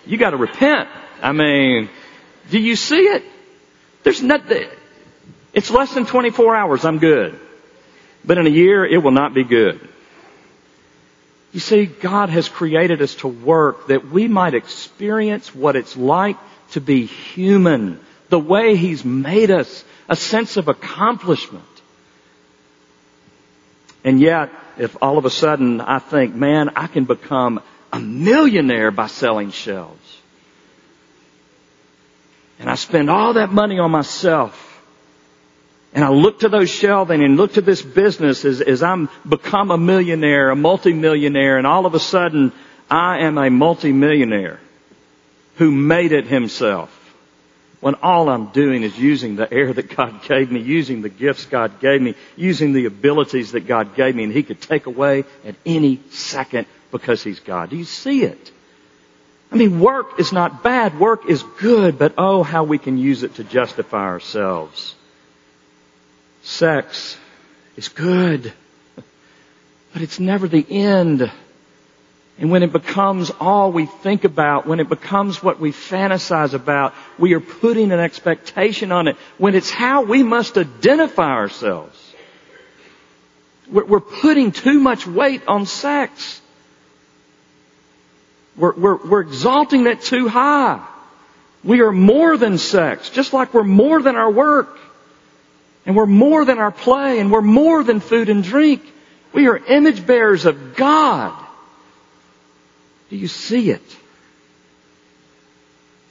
you 0.06 0.18
got 0.18 0.32
to 0.32 0.38
repent. 0.38 0.90
I 1.22 1.32
mean, 1.34 1.90
do 2.50 2.60
you 2.60 2.76
see 2.76 3.02
it? 3.02 3.24
There's 4.04 4.24
nothing, 4.24 4.68
it's 5.54 5.70
less 5.70 5.94
than 5.94 6.06
24 6.06 6.56
hours, 6.56 6.86
I'm 6.86 7.00
good. 7.00 7.38
But 8.24 8.38
in 8.38 8.48
a 8.48 8.50
year, 8.50 8.86
it 8.86 9.04
will 9.04 9.12
not 9.12 9.34
be 9.34 9.44
good. 9.44 9.88
You 11.52 11.60
see, 11.60 11.86
God 11.86 12.30
has 12.30 12.48
created 12.48 13.02
us 13.02 13.16
to 13.16 13.28
work 13.28 13.88
that 13.88 14.08
we 14.10 14.28
might 14.28 14.54
experience 14.54 15.54
what 15.54 15.76
it's 15.76 15.98
like 15.98 16.38
to 16.72 16.82
be 16.82 17.06
human, 17.06 18.00
the 18.30 18.40
way 18.40 18.76
He's 18.76 19.04
made 19.04 19.50
us, 19.50 19.84
a 20.08 20.16
sense 20.16 20.58
of 20.58 20.68
accomplishment. 20.68 21.64
And 24.04 24.20
yet, 24.20 24.52
if 24.78 24.96
all 25.02 25.18
of 25.18 25.26
a 25.26 25.30
sudden 25.30 25.82
I 25.82 26.00
think, 26.00 26.36
man, 26.36 26.70
I 26.76 26.88
can 26.88 27.06
become 27.06 27.62
a 27.92 28.00
millionaire 28.00 28.92
by 28.92 29.08
selling 29.08 29.52
shelves. 29.52 30.18
And 32.60 32.70
I 32.70 32.76
spend 32.76 33.10
all 33.10 33.34
that 33.34 33.52
money 33.52 33.80
on 33.80 33.92
myself. 33.92 34.69
And 35.94 36.04
I 36.04 36.10
look 36.10 36.42
to 36.42 36.50
those 36.50 36.70
shelving 36.70 37.24
and 37.24 37.36
look 37.36 37.54
to 37.54 37.62
this 37.62 37.82
business 37.82 38.46
as, 38.46 38.62
as 38.62 38.84
I'm 38.84 39.10
become 39.28 39.72
a 39.72 39.78
millionaire, 39.78 40.52
a 40.52 40.56
multimillionaire, 40.56 41.58
and 41.58 41.66
all 41.66 41.86
of 41.86 41.96
a 41.96 42.00
sudden 42.00 42.52
I 42.90 43.26
am 43.26 43.38
a 43.38 43.50
multimillionaire 43.50 44.60
who 45.56 45.72
made 45.72 46.12
it 46.12 46.28
himself. 46.28 46.96
When 47.80 47.96
all 47.96 48.30
I'm 48.30 48.48
doing 48.48 48.84
is 48.84 48.98
using 49.00 49.38
the 49.38 49.52
air 49.52 49.72
that 49.72 49.96
God 49.96 50.24
gave 50.24 50.52
me, 50.52 50.60
using 50.60 51.02
the 51.02 51.10
gifts 51.10 51.46
God 51.46 51.80
gave 51.80 52.02
me, 52.02 52.16
using 52.36 52.74
the 52.74 52.86
abilities 52.86 53.54
that 53.54 53.68
God 53.68 53.96
gave 53.96 54.16
me, 54.16 54.26
and 54.26 54.34
He 54.34 54.44
could 54.44 54.60
take 54.60 54.86
away 54.86 55.24
at 55.46 55.56
any 55.66 56.02
second 56.10 56.68
because 56.92 57.24
He's 57.24 57.40
God. 57.40 57.70
Do 57.70 57.78
you 57.78 57.86
see 57.86 58.24
it? 58.24 58.52
I 59.52 59.56
mean, 59.56 59.80
work 59.80 60.20
is 60.20 60.34
not 60.34 60.62
bad. 60.62 61.00
Work 61.00 61.26
is 61.28 61.42
good, 61.58 61.98
but 61.98 62.16
oh, 62.18 62.44
how 62.44 62.66
we 62.66 62.78
can 62.78 62.98
use 62.98 63.24
it 63.24 63.36
to 63.36 63.46
justify 63.46 64.04
ourselves. 64.04 64.94
Sex 66.44 67.18
is 67.76 67.90
good, 67.90 68.54
but 69.94 70.02
it's 70.02 70.20
never 70.20 70.48
the 70.48 70.66
end. 70.70 71.32
And 72.40 72.52
when 72.52 72.64
it 72.64 72.72
becomes 72.72 73.32
all 73.40 73.72
we 73.74 73.86
think 73.86 74.24
about, 74.24 74.66
when 74.66 74.80
it 74.80 74.88
becomes 74.88 75.44
what 75.44 75.60
we 75.60 75.72
fantasize 75.74 76.54
about, 76.54 76.94
we 77.18 77.34
are 77.34 77.42
putting 77.42 77.92
an 77.92 78.00
expectation 78.00 78.94
on 78.94 79.10
it. 79.10 79.18
When 79.38 79.56
it's 79.56 79.70
how 79.70 80.04
we 80.04 80.24
must 80.24 80.58
identify 80.58 81.32
ourselves. 81.32 81.98
We're 83.70 84.00
putting 84.00 84.52
too 84.52 84.80
much 84.80 85.06
weight 85.06 85.44
on 85.48 85.66
sex. 85.68 86.42
We're, 88.56 88.74
we're, 88.74 89.08
we're 89.08 89.22
exalting 89.22 89.86
it 89.86 90.02
too 90.02 90.28
high. 90.28 90.86
We 91.64 91.82
are 91.82 91.92
more 91.92 92.38
than 92.38 92.58
sex, 92.58 93.10
just 93.10 93.32
like 93.34 93.54
we're 93.54 93.64
more 93.64 94.02
than 94.02 94.16
our 94.16 94.32
work. 94.32 94.78
And 95.90 95.96
we're 95.96 96.06
more 96.06 96.46
than 96.46 96.60
our 96.60 96.70
play, 96.70 97.20
and 97.20 97.32
we're 97.32 97.42
more 97.42 97.84
than 97.84 98.00
food 98.00 98.30
and 98.30 98.44
drink. 98.44 98.84
We 99.34 99.48
are 99.48 99.58
image 99.58 100.06
bearers 100.06 100.46
of 100.46 100.76
God. 100.76 101.34
Do 103.10 103.16
you 103.16 103.28
see 103.28 103.72
it? 103.72 103.82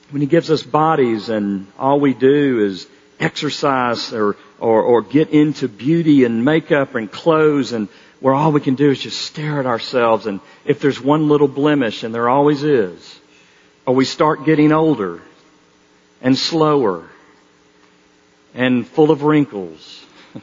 When 0.09 0.19
He 0.19 0.27
gives 0.27 0.51
us 0.51 0.63
bodies 0.63 1.29
and 1.29 1.65
all 1.79 2.01
we 2.01 2.13
do 2.13 2.59
is 2.59 2.87
exercise 3.21 4.11
or, 4.11 4.35
or, 4.59 4.81
or 4.81 5.01
get 5.01 5.29
into 5.29 5.69
beauty 5.69 6.25
and 6.25 6.43
makeup 6.43 6.95
and 6.95 7.09
clothes 7.09 7.71
and 7.71 7.87
where 8.19 8.33
all 8.33 8.51
we 8.51 8.59
can 8.59 8.75
do 8.75 8.91
is 8.91 8.99
just 8.99 9.21
stare 9.21 9.61
at 9.61 9.65
ourselves 9.65 10.25
and 10.25 10.41
if 10.65 10.81
there's 10.81 10.99
one 10.99 11.29
little 11.29 11.47
blemish, 11.47 12.03
and 12.03 12.13
there 12.13 12.27
always 12.27 12.63
is, 12.63 13.17
or 13.85 13.95
we 13.95 14.03
start 14.03 14.43
getting 14.43 14.73
older 14.73 15.21
and 16.21 16.37
slower 16.37 17.07
and 18.53 18.87
full 18.87 19.11
of 19.11 19.23
wrinkles, 19.23 20.05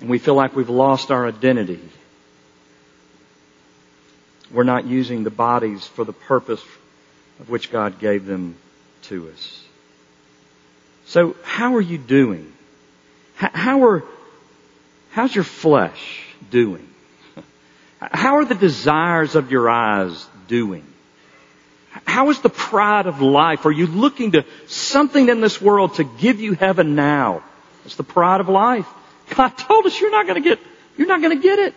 and 0.00 0.08
we 0.08 0.18
feel 0.18 0.34
like 0.34 0.54
we've 0.56 0.70
lost 0.70 1.10
our 1.10 1.26
identity, 1.26 1.80
we're 4.52 4.64
not 4.64 4.86
using 4.86 5.24
the 5.24 5.30
bodies 5.30 5.86
for 5.86 6.04
the 6.04 6.12
purpose 6.12 6.62
of 7.38 7.48
which 7.48 7.70
God 7.70 7.98
gave 7.98 8.26
them 8.26 8.56
to 9.02 9.30
us. 9.30 9.64
So 11.06 11.36
how 11.42 11.74
are 11.76 11.80
you 11.80 11.98
doing? 11.98 12.52
How 13.34 13.84
are 13.84 14.04
How's 15.10 15.34
your 15.34 15.44
flesh 15.44 16.22
doing? 16.50 16.88
How 18.00 18.36
are 18.36 18.44
the 18.44 18.54
desires 18.54 19.34
of 19.34 19.50
your 19.50 19.68
eyes 19.68 20.26
doing? 20.46 20.86
How 21.90 22.30
is 22.30 22.40
the 22.40 22.48
pride 22.48 23.06
of 23.06 23.20
life? 23.20 23.66
Are 23.66 23.72
you 23.72 23.86
looking 23.86 24.32
to 24.32 24.44
something 24.66 25.28
in 25.28 25.40
this 25.40 25.60
world 25.60 25.94
to 25.96 26.04
give 26.04 26.40
you 26.40 26.52
heaven 26.54 26.94
now? 26.94 27.42
It's 27.84 27.96
the 27.96 28.04
pride 28.04 28.40
of 28.40 28.48
life. 28.48 28.86
God 29.30 29.50
told 29.50 29.86
us 29.86 30.00
you're 30.00 30.10
not 30.10 30.26
going 30.26 30.42
to 30.42 30.48
get, 30.48 30.60
you're 30.96 31.08
not 31.08 31.20
going 31.20 31.36
to 31.36 31.42
get 31.42 31.58
it. 31.58 31.74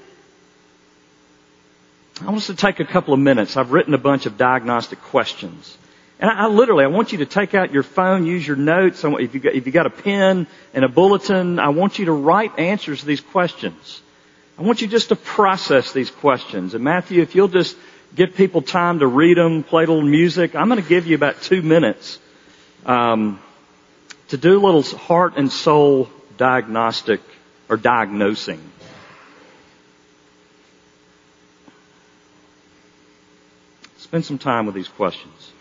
I 2.22 2.26
want 2.26 2.38
us 2.38 2.48
to 2.48 2.56
take 2.56 2.80
a 2.80 2.86
couple 2.86 3.14
of 3.14 3.20
minutes. 3.20 3.58
I've 3.58 3.72
written 3.72 3.94
a 3.94 3.98
bunch 4.00 4.26
of 4.28 4.38
diagnostic 4.38 5.02
questions. 5.02 5.78
And 6.20 6.30
I, 6.30 6.46
I, 6.46 6.48
literally, 6.48 6.84
I 6.84 6.88
want 6.88 7.12
you 7.12 7.20
to 7.20 7.26
take 7.26 7.56
out 7.56 7.72
your 7.72 7.84
phone, 7.84 8.26
use 8.26 8.48
your 8.48 8.56
notes. 8.56 9.04
if 9.04 9.34
you 9.34 9.40
got, 9.40 9.54
if 9.56 9.66
you 9.66 9.72
got 9.72 9.88
a 9.88 9.92
pen 9.92 10.48
and 10.74 10.86
a 10.86 10.90
bulletin, 10.90 11.60
I 11.60 11.70
want 11.70 11.98
you 11.98 12.06
to 12.06 12.12
write 12.12 12.60
answers 12.60 13.00
to 13.00 13.06
these 13.06 13.22
questions. 13.22 14.02
I 14.58 14.62
want 14.62 14.82
you 14.82 14.88
just 14.88 15.10
to 15.10 15.16
process 15.16 15.92
these 15.92 16.12
questions. 16.12 16.76
And 16.76 16.84
Matthew, 16.84 17.24
if 17.24 17.34
you'll 17.34 17.48
just 17.48 17.76
give 18.16 18.36
people 18.36 18.62
time 18.62 19.00
to 19.00 19.08
read 19.08 19.38
them, 19.38 19.64
play 19.64 19.84
a 19.84 19.88
little 19.88 20.02
music, 20.02 20.56
I'm 20.56 20.68
going 20.70 20.82
to 20.82 20.88
give 20.88 21.08
you 21.08 21.16
about 21.16 21.42
two 21.42 21.62
minutes 21.62 22.20
um, 22.86 23.42
to 24.30 24.38
do 24.38 24.58
a 24.58 24.62
little 24.64 24.84
heart 24.98 25.34
and 25.38 25.52
soul 25.52 26.10
diagnostic 26.38 27.22
or 27.70 27.78
diagnosing. 27.78 28.62
Spend 33.98 34.26
some 34.26 34.38
time 34.38 34.66
with 34.66 34.76
these 34.76 34.88
questions. 34.88 35.52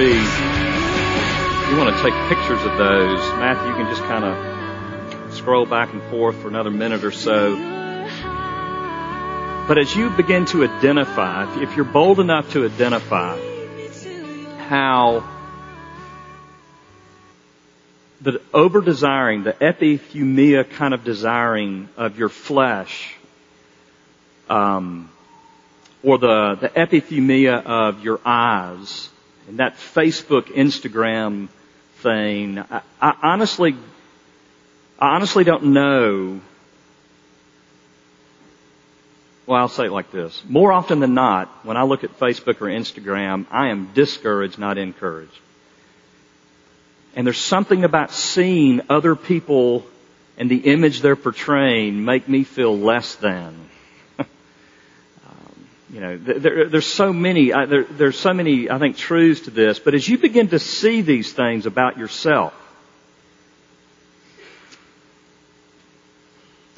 You 0.00 1.76
want 1.76 1.94
to 1.94 2.02
take 2.02 2.14
pictures 2.28 2.64
of 2.64 2.78
those, 2.78 3.20
Matthew, 3.36 3.68
you 3.68 3.74
can 3.74 3.86
just 3.88 4.02
kind 4.04 4.24
of 4.24 5.34
scroll 5.34 5.66
back 5.66 5.92
and 5.92 6.02
forth 6.04 6.36
for 6.36 6.48
another 6.48 6.70
minute 6.70 7.04
or 7.04 7.10
so. 7.10 7.56
But 9.68 9.78
as 9.78 9.94
you 9.94 10.10
begin 10.10 10.46
to 10.46 10.64
identify, 10.64 11.62
if 11.62 11.76
you're 11.76 11.84
bold 11.84 12.20
enough 12.20 12.52
to 12.52 12.64
identify 12.64 13.38
how 14.58 15.28
the 18.22 18.40
over 18.54 18.80
desiring, 18.80 19.42
the 19.44 19.52
epithumia 19.52 20.68
kind 20.70 20.94
of 20.94 21.04
desiring 21.04 21.88
of 21.96 22.18
your 22.18 22.28
flesh, 22.28 23.14
um, 24.48 25.10
or 26.02 26.18
the, 26.18 26.56
the 26.60 26.68
epithumia 26.68 27.62
of 27.64 28.02
your 28.02 28.20
eyes, 28.24 29.10
and 29.48 29.58
that 29.58 29.76
Facebook, 29.76 30.46
Instagram 30.46 31.48
thing, 31.96 32.58
I, 32.58 32.82
I 33.00 33.14
honestly, 33.22 33.76
I 34.98 35.14
honestly 35.14 35.44
don't 35.44 35.66
know. 35.66 36.40
Well, 39.46 39.60
I'll 39.60 39.68
say 39.68 39.86
it 39.86 39.92
like 39.92 40.12
this. 40.12 40.42
More 40.48 40.72
often 40.72 41.00
than 41.00 41.14
not, 41.14 41.48
when 41.64 41.76
I 41.76 41.82
look 41.82 42.04
at 42.04 42.18
Facebook 42.18 42.60
or 42.60 42.66
Instagram, 42.66 43.46
I 43.50 43.68
am 43.68 43.92
discouraged, 43.92 44.58
not 44.58 44.78
encouraged. 44.78 45.38
And 47.14 47.26
there's 47.26 47.40
something 47.40 47.84
about 47.84 48.12
seeing 48.12 48.82
other 48.88 49.16
people 49.16 49.84
and 50.38 50.50
the 50.50 50.58
image 50.58 51.00
they're 51.00 51.16
portraying 51.16 52.04
make 52.04 52.28
me 52.28 52.44
feel 52.44 52.78
less 52.78 53.16
than. 53.16 53.68
You 55.92 56.00
know, 56.00 56.16
there, 56.16 56.70
there's 56.70 56.86
so 56.86 57.12
many, 57.12 57.52
uh, 57.52 57.66
there, 57.66 57.84
there's 57.84 58.18
so 58.18 58.32
many, 58.32 58.70
I 58.70 58.78
think, 58.78 58.96
truths 58.96 59.42
to 59.42 59.50
this. 59.50 59.78
But 59.78 59.94
as 59.94 60.08
you 60.08 60.16
begin 60.16 60.48
to 60.48 60.58
see 60.58 61.02
these 61.02 61.30
things 61.34 61.66
about 61.66 61.98
yourself, 61.98 62.54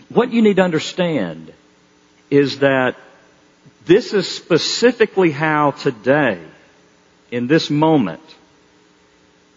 what 0.08 0.32
you 0.32 0.42
need 0.42 0.56
to 0.56 0.62
understand 0.62 1.52
is 2.28 2.58
that 2.58 2.96
this 3.86 4.12
is 4.14 4.28
specifically 4.28 5.30
how 5.30 5.70
today, 5.70 6.40
in 7.30 7.46
this 7.46 7.70
moment, 7.70 8.22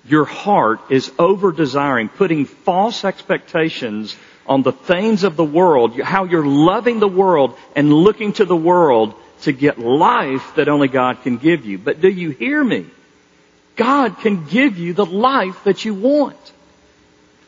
your 0.05 0.25
heart 0.25 0.81
is 0.91 1.11
over 1.17 1.51
desiring, 1.51 2.09
putting 2.09 2.45
false 2.45 3.03
expectations 3.03 4.15
on 4.45 4.61
the 4.61 4.71
things 4.71 5.23
of 5.23 5.35
the 5.35 5.43
world, 5.43 5.99
how 5.99 6.25
you're 6.25 6.45
loving 6.45 6.99
the 6.99 7.07
world 7.07 7.57
and 7.75 7.91
looking 7.91 8.33
to 8.33 8.45
the 8.45 8.55
world 8.55 9.15
to 9.41 9.51
get 9.51 9.79
life 9.79 10.55
that 10.55 10.67
only 10.67 10.87
God 10.87 11.21
can 11.23 11.37
give 11.37 11.65
you. 11.65 11.77
But 11.77 12.01
do 12.01 12.09
you 12.09 12.31
hear 12.31 12.63
me? 12.63 12.85
God 13.75 14.19
can 14.19 14.45
give 14.45 14.77
you 14.77 14.93
the 14.93 15.05
life 15.05 15.63
that 15.63 15.85
you 15.85 15.93
want. 15.93 16.35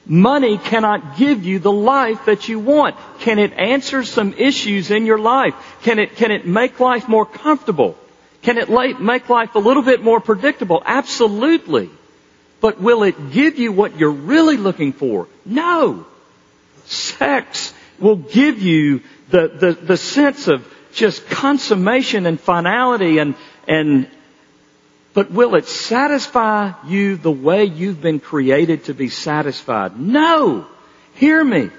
Money 0.06 0.58
cannot 0.58 1.18
give 1.18 1.44
you 1.44 1.60
the 1.60 1.72
life 1.72 2.26
that 2.26 2.50
you 2.50 2.60
want. 2.60 2.96
Can 3.20 3.38
it 3.38 3.54
answer 3.54 4.04
some 4.04 4.34
issues 4.34 4.92
in 4.92 5.06
your 5.06 5.20
life? 5.20 5.54
Can 5.84 6.00
it, 6.00 6.16
can 6.16 6.32
it 6.32 6.48
make 6.48 6.80
life 6.80 7.08
more 7.08 7.26
comfortable? 7.26 7.98
Can 8.42 8.58
it 8.58 8.70
make 9.00 9.30
life 9.30 9.56
a 9.56 9.60
little 9.60 9.84
bit 9.84 10.04
more 10.04 10.20
predictable? 10.20 10.82
Absolutely. 10.86 11.90
But 12.62 12.80
will 12.80 13.04
it 13.04 13.32
give 13.32 13.60
you 13.60 13.72
what 13.72 13.98
you're 13.98 14.12
really 14.12 14.58
looking 14.58 14.94
for? 14.94 15.28
No. 15.46 16.06
Sex 16.86 17.74
will 18.00 18.16
give 18.16 18.62
you 18.62 19.02
the, 19.30 19.48
the, 19.48 19.74
the 19.74 19.98
sense 19.98 20.48
of 20.48 20.66
just 20.94 21.28
consummation 21.30 22.26
and 22.26 22.40
finality 22.40 23.18
and, 23.18 23.36
and, 23.68 24.08
but 25.14 25.32
will 25.32 25.56
it 25.56 25.68
satisfy 25.68 26.74
you 26.86 27.18
the 27.18 27.32
way 27.32 27.66
you've 27.66 28.02
been 28.02 28.20
created 28.20 28.86
to 28.86 28.94
be 28.94 29.10
satisfied? 29.10 30.00
No. 30.00 30.68
Hear 31.16 31.44
me. 31.44 31.70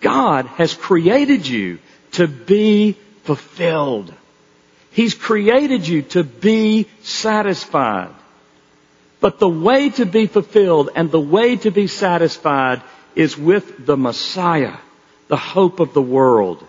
God 0.00 0.46
has 0.46 0.74
created 0.74 1.46
you 1.46 1.78
to 2.12 2.26
be 2.26 2.96
fulfilled. 3.22 4.12
He's 4.90 5.14
created 5.14 5.88
you 5.88 6.02
to 6.02 6.24
be 6.24 6.88
satisfied. 7.02 8.14
But 9.20 9.38
the 9.38 9.48
way 9.48 9.90
to 9.90 10.04
be 10.04 10.26
fulfilled 10.26 10.90
and 10.94 11.10
the 11.10 11.20
way 11.20 11.56
to 11.56 11.70
be 11.70 11.86
satisfied 11.86 12.82
is 13.14 13.38
with 13.38 13.86
the 13.86 13.96
Messiah, 13.96 14.76
the 15.28 15.36
hope 15.36 15.80
of 15.80 15.94
the 15.94 16.02
world. 16.02 16.62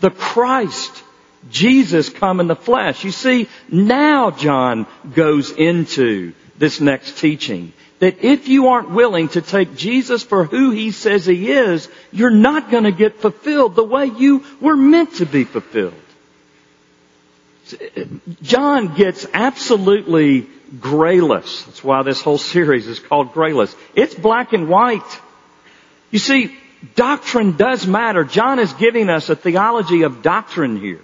The 0.00 0.10
Christ, 0.10 1.01
Jesus 1.50 2.08
come 2.08 2.40
in 2.40 2.46
the 2.46 2.56
flesh. 2.56 3.04
You 3.04 3.10
see, 3.10 3.48
now 3.68 4.30
John 4.30 4.86
goes 5.14 5.50
into 5.50 6.32
this 6.56 6.80
next 6.80 7.18
teaching. 7.18 7.72
That 7.98 8.24
if 8.24 8.48
you 8.48 8.68
aren't 8.68 8.90
willing 8.90 9.28
to 9.30 9.40
take 9.40 9.76
Jesus 9.76 10.22
for 10.22 10.44
who 10.44 10.70
He 10.70 10.90
says 10.90 11.26
He 11.26 11.52
is, 11.52 11.88
you're 12.10 12.30
not 12.30 12.70
going 12.70 12.84
to 12.84 12.92
get 12.92 13.20
fulfilled 13.20 13.76
the 13.76 13.84
way 13.84 14.06
you 14.06 14.44
were 14.60 14.76
meant 14.76 15.14
to 15.16 15.26
be 15.26 15.44
fulfilled. 15.44 15.94
John 18.42 18.94
gets 18.94 19.26
absolutely 19.32 20.48
grayless. 20.76 21.64
That's 21.66 21.84
why 21.84 22.02
this 22.02 22.20
whole 22.20 22.38
series 22.38 22.86
is 22.86 22.98
called 22.98 23.32
grayless. 23.32 23.74
It's 23.94 24.14
black 24.14 24.52
and 24.52 24.68
white. 24.68 25.20
You 26.10 26.18
see, 26.18 26.56
doctrine 26.94 27.56
does 27.56 27.86
matter. 27.86 28.24
John 28.24 28.58
is 28.58 28.72
giving 28.74 29.08
us 29.08 29.28
a 29.28 29.36
theology 29.36 30.02
of 30.02 30.22
doctrine 30.22 30.76
here. 30.76 31.00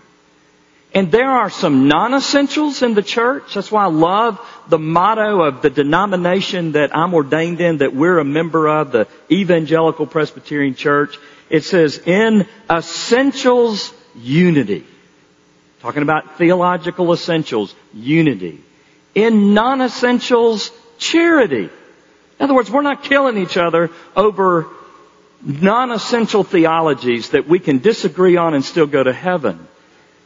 And 0.95 1.13
there 1.13 1.31
are 1.31 1.51
some 1.51 1.87
non-essentials 1.87 2.83
in 2.83 2.95
the 2.95 3.03
church. 3.03 3.55
That's 3.55 3.71
why 3.71 3.85
I 3.85 3.89
love 3.89 4.41
the 4.69 4.79
motto 4.79 5.43
of 5.43 5.61
the 5.61 5.71
denomination 5.71 6.73
that 6.73 6.97
I'm 6.97 7.13
ordained 7.13 7.61
in, 7.61 7.79
that 7.79 7.95
we're 7.95 8.19
a 8.19 8.25
member 8.25 8.69
of, 8.69 8.93
the 8.93 9.07
Evangelical 9.31 10.07
Presbyterian 10.07 10.75
Church. 10.75 11.19
It 11.51 11.65
says, 11.65 11.99
in 11.99 12.47
essentials, 12.71 13.93
unity. 14.17 14.87
Talking 15.81 16.03
about 16.03 16.39
theological 16.39 17.13
essentials, 17.13 17.75
unity 17.93 18.63
in 19.15 19.55
non-essentials 19.55 20.71
charity. 20.99 21.65
In 21.65 22.45
other 22.45 22.55
words, 22.55 22.71
we're 22.71 22.83
not 22.83 23.03
killing 23.03 23.39
each 23.39 23.57
other 23.57 23.91
over 24.15 24.69
non-essential 25.43 26.45
theologies 26.45 27.31
that 27.31 27.49
we 27.49 27.59
can 27.59 27.79
disagree 27.79 28.37
on 28.37 28.55
and 28.55 28.65
still 28.65 28.87
go 28.87 29.03
to 29.03 29.13
heaven. 29.13 29.68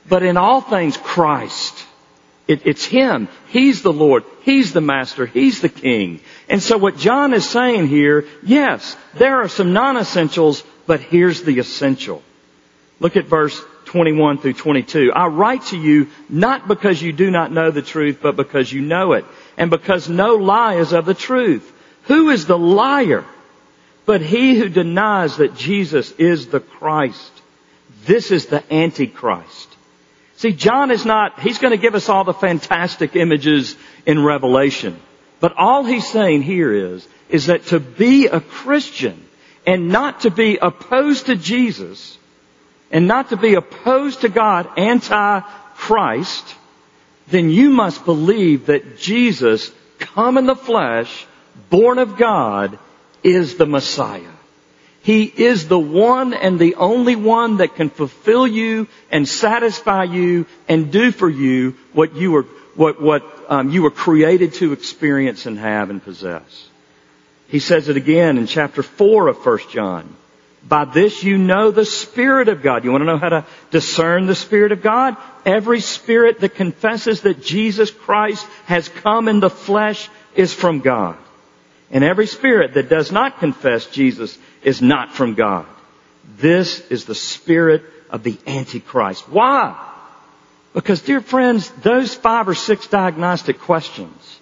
But 0.08 0.22
in 0.22 0.36
all 0.36 0.60
things, 0.60 0.96
Christ. 0.96 1.86
It, 2.48 2.66
it's 2.66 2.84
Him. 2.84 3.28
He's 3.48 3.82
the 3.82 3.92
Lord. 3.92 4.24
He's 4.42 4.72
the 4.72 4.80
Master. 4.80 5.26
He's 5.26 5.60
the 5.60 5.68
King. 5.68 6.20
And 6.48 6.62
so 6.62 6.76
what 6.76 6.96
John 6.96 7.32
is 7.34 7.48
saying 7.48 7.86
here, 7.86 8.26
yes, 8.42 8.96
there 9.14 9.42
are 9.42 9.48
some 9.48 9.72
non-essentials, 9.72 10.64
but 10.86 11.00
here's 11.00 11.42
the 11.42 11.58
essential. 11.58 12.22
Look 12.98 13.16
at 13.16 13.26
verse 13.26 13.60
21 13.86 14.38
through 14.38 14.54
22. 14.54 15.12
I 15.12 15.26
write 15.26 15.66
to 15.66 15.78
you 15.78 16.08
not 16.28 16.66
because 16.66 17.00
you 17.00 17.12
do 17.12 17.30
not 17.30 17.52
know 17.52 17.70
the 17.70 17.82
truth, 17.82 18.18
but 18.22 18.36
because 18.36 18.72
you 18.72 18.80
know 18.80 19.12
it, 19.12 19.24
and 19.56 19.70
because 19.70 20.08
no 20.08 20.36
lie 20.36 20.76
is 20.76 20.92
of 20.92 21.04
the 21.04 21.14
truth. 21.14 21.70
Who 22.04 22.30
is 22.30 22.46
the 22.46 22.58
liar? 22.58 23.24
But 24.04 24.20
he 24.20 24.58
who 24.58 24.68
denies 24.68 25.36
that 25.36 25.56
Jesus 25.56 26.10
is 26.12 26.48
the 26.48 26.60
Christ. 26.60 27.30
This 28.04 28.32
is 28.32 28.46
the 28.46 28.64
Antichrist. 28.72 29.71
See, 30.42 30.50
John 30.50 30.90
is 30.90 31.06
not, 31.06 31.38
he's 31.38 31.58
going 31.58 31.70
to 31.70 31.76
give 31.76 31.94
us 31.94 32.08
all 32.08 32.24
the 32.24 32.34
fantastic 32.34 33.14
images 33.14 33.76
in 34.04 34.24
Revelation. 34.24 35.00
But 35.38 35.52
all 35.56 35.84
he's 35.84 36.10
saying 36.10 36.42
here 36.42 36.72
is, 36.72 37.06
is 37.28 37.46
that 37.46 37.66
to 37.66 37.78
be 37.78 38.26
a 38.26 38.40
Christian 38.40 39.24
and 39.64 39.90
not 39.90 40.22
to 40.22 40.32
be 40.32 40.58
opposed 40.60 41.26
to 41.26 41.36
Jesus 41.36 42.18
and 42.90 43.06
not 43.06 43.28
to 43.28 43.36
be 43.36 43.54
opposed 43.54 44.22
to 44.22 44.28
God, 44.28 44.68
anti-Christ, 44.76 46.56
then 47.28 47.48
you 47.48 47.70
must 47.70 48.04
believe 48.04 48.66
that 48.66 48.98
Jesus, 48.98 49.70
come 50.00 50.38
in 50.38 50.46
the 50.46 50.56
flesh, 50.56 51.24
born 51.70 52.00
of 52.00 52.16
God, 52.16 52.80
is 53.22 53.54
the 53.54 53.66
Messiah. 53.66 54.31
He 55.02 55.24
is 55.24 55.66
the 55.66 55.78
one 55.78 56.32
and 56.32 56.58
the 56.58 56.76
only 56.76 57.16
one 57.16 57.56
that 57.56 57.74
can 57.74 57.90
fulfill 57.90 58.46
you 58.46 58.86
and 59.10 59.28
satisfy 59.28 60.04
you 60.04 60.46
and 60.68 60.92
do 60.92 61.10
for 61.10 61.28
you 61.28 61.74
what 61.92 62.14
you 62.14 62.30
were, 62.30 62.42
what, 62.76 63.02
what 63.02 63.24
um, 63.48 63.70
you 63.70 63.82
were 63.82 63.90
created 63.90 64.54
to 64.54 64.72
experience 64.72 65.46
and 65.46 65.58
have 65.58 65.90
and 65.90 66.02
possess. 66.02 66.68
He 67.48 67.58
says 67.58 67.88
it 67.88 67.96
again 67.96 68.38
in 68.38 68.46
chapter 68.46 68.82
4 68.84 69.26
of 69.26 69.44
1 69.44 69.58
John. 69.70 70.16
By 70.66 70.84
this 70.84 71.24
you 71.24 71.36
know 71.36 71.72
the 71.72 71.84
Spirit 71.84 72.48
of 72.48 72.62
God. 72.62 72.84
You 72.84 72.92
want 72.92 73.02
to 73.02 73.06
know 73.06 73.18
how 73.18 73.30
to 73.30 73.44
discern 73.72 74.26
the 74.26 74.36
Spirit 74.36 74.70
of 74.70 74.82
God? 74.82 75.16
Every 75.44 75.80
spirit 75.80 76.38
that 76.40 76.54
confesses 76.54 77.22
that 77.22 77.42
Jesus 77.42 77.90
Christ 77.90 78.46
has 78.66 78.88
come 78.88 79.26
in 79.26 79.40
the 79.40 79.50
flesh 79.50 80.08
is 80.36 80.54
from 80.54 80.78
God. 80.78 81.18
And 81.92 82.02
every 82.02 82.26
spirit 82.26 82.74
that 82.74 82.88
does 82.88 83.12
not 83.12 83.38
confess 83.38 83.86
Jesus 83.86 84.36
is 84.62 84.80
not 84.80 85.12
from 85.12 85.34
God. 85.34 85.66
This 86.38 86.80
is 86.90 87.04
the 87.04 87.14
spirit 87.14 87.84
of 88.08 88.22
the 88.22 88.38
Antichrist. 88.46 89.28
Why? 89.28 89.90
Because 90.72 91.02
dear 91.02 91.20
friends, 91.20 91.70
those 91.82 92.14
five 92.14 92.48
or 92.48 92.54
six 92.54 92.86
diagnostic 92.86 93.58
questions 93.58 94.40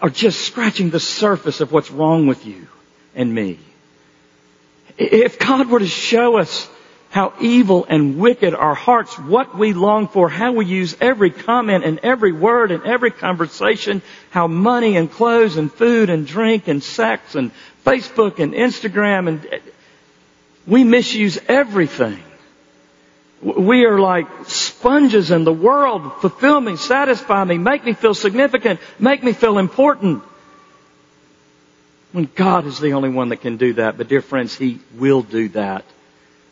are 0.00 0.10
just 0.10 0.42
scratching 0.42 0.90
the 0.90 1.00
surface 1.00 1.60
of 1.60 1.72
what's 1.72 1.90
wrong 1.90 2.28
with 2.28 2.46
you 2.46 2.68
and 3.16 3.34
me. 3.34 3.58
If 4.96 5.40
God 5.40 5.68
were 5.68 5.80
to 5.80 5.88
show 5.88 6.38
us 6.38 6.68
how 7.14 7.32
evil 7.40 7.86
and 7.88 8.18
wicked 8.18 8.56
our 8.56 8.74
hearts, 8.74 9.16
what 9.16 9.56
we 9.56 9.72
long 9.72 10.08
for, 10.08 10.28
how 10.28 10.50
we 10.50 10.66
use 10.66 10.96
every 11.00 11.30
comment 11.30 11.84
and 11.84 12.00
every 12.00 12.32
word 12.32 12.72
and 12.72 12.82
every 12.82 13.12
conversation, 13.12 14.02
how 14.30 14.48
money 14.48 14.96
and 14.96 15.08
clothes 15.08 15.56
and 15.56 15.72
food 15.72 16.10
and 16.10 16.26
drink 16.26 16.66
and 16.66 16.82
sex 16.82 17.36
and 17.36 17.52
Facebook 17.86 18.40
and 18.40 18.52
Instagram 18.52 19.28
and 19.28 19.60
we 20.66 20.82
misuse 20.82 21.38
everything. 21.46 22.20
We 23.40 23.84
are 23.84 24.00
like 24.00 24.26
sponges 24.46 25.30
in 25.30 25.44
the 25.44 25.52
world 25.52 26.20
fulfill 26.20 26.60
me, 26.60 26.74
satisfy 26.74 27.44
me, 27.44 27.58
make 27.58 27.84
me 27.84 27.92
feel 27.92 28.14
significant, 28.14 28.80
make 28.98 29.22
me 29.22 29.34
feel 29.34 29.58
important. 29.58 30.24
When 32.10 32.28
God 32.34 32.66
is 32.66 32.80
the 32.80 32.94
only 32.94 33.10
one 33.10 33.28
that 33.28 33.40
can 33.40 33.56
do 33.56 33.74
that. 33.74 33.96
But 33.98 34.08
dear 34.08 34.20
friends, 34.20 34.56
He 34.56 34.80
will 34.96 35.22
do 35.22 35.50
that. 35.50 35.84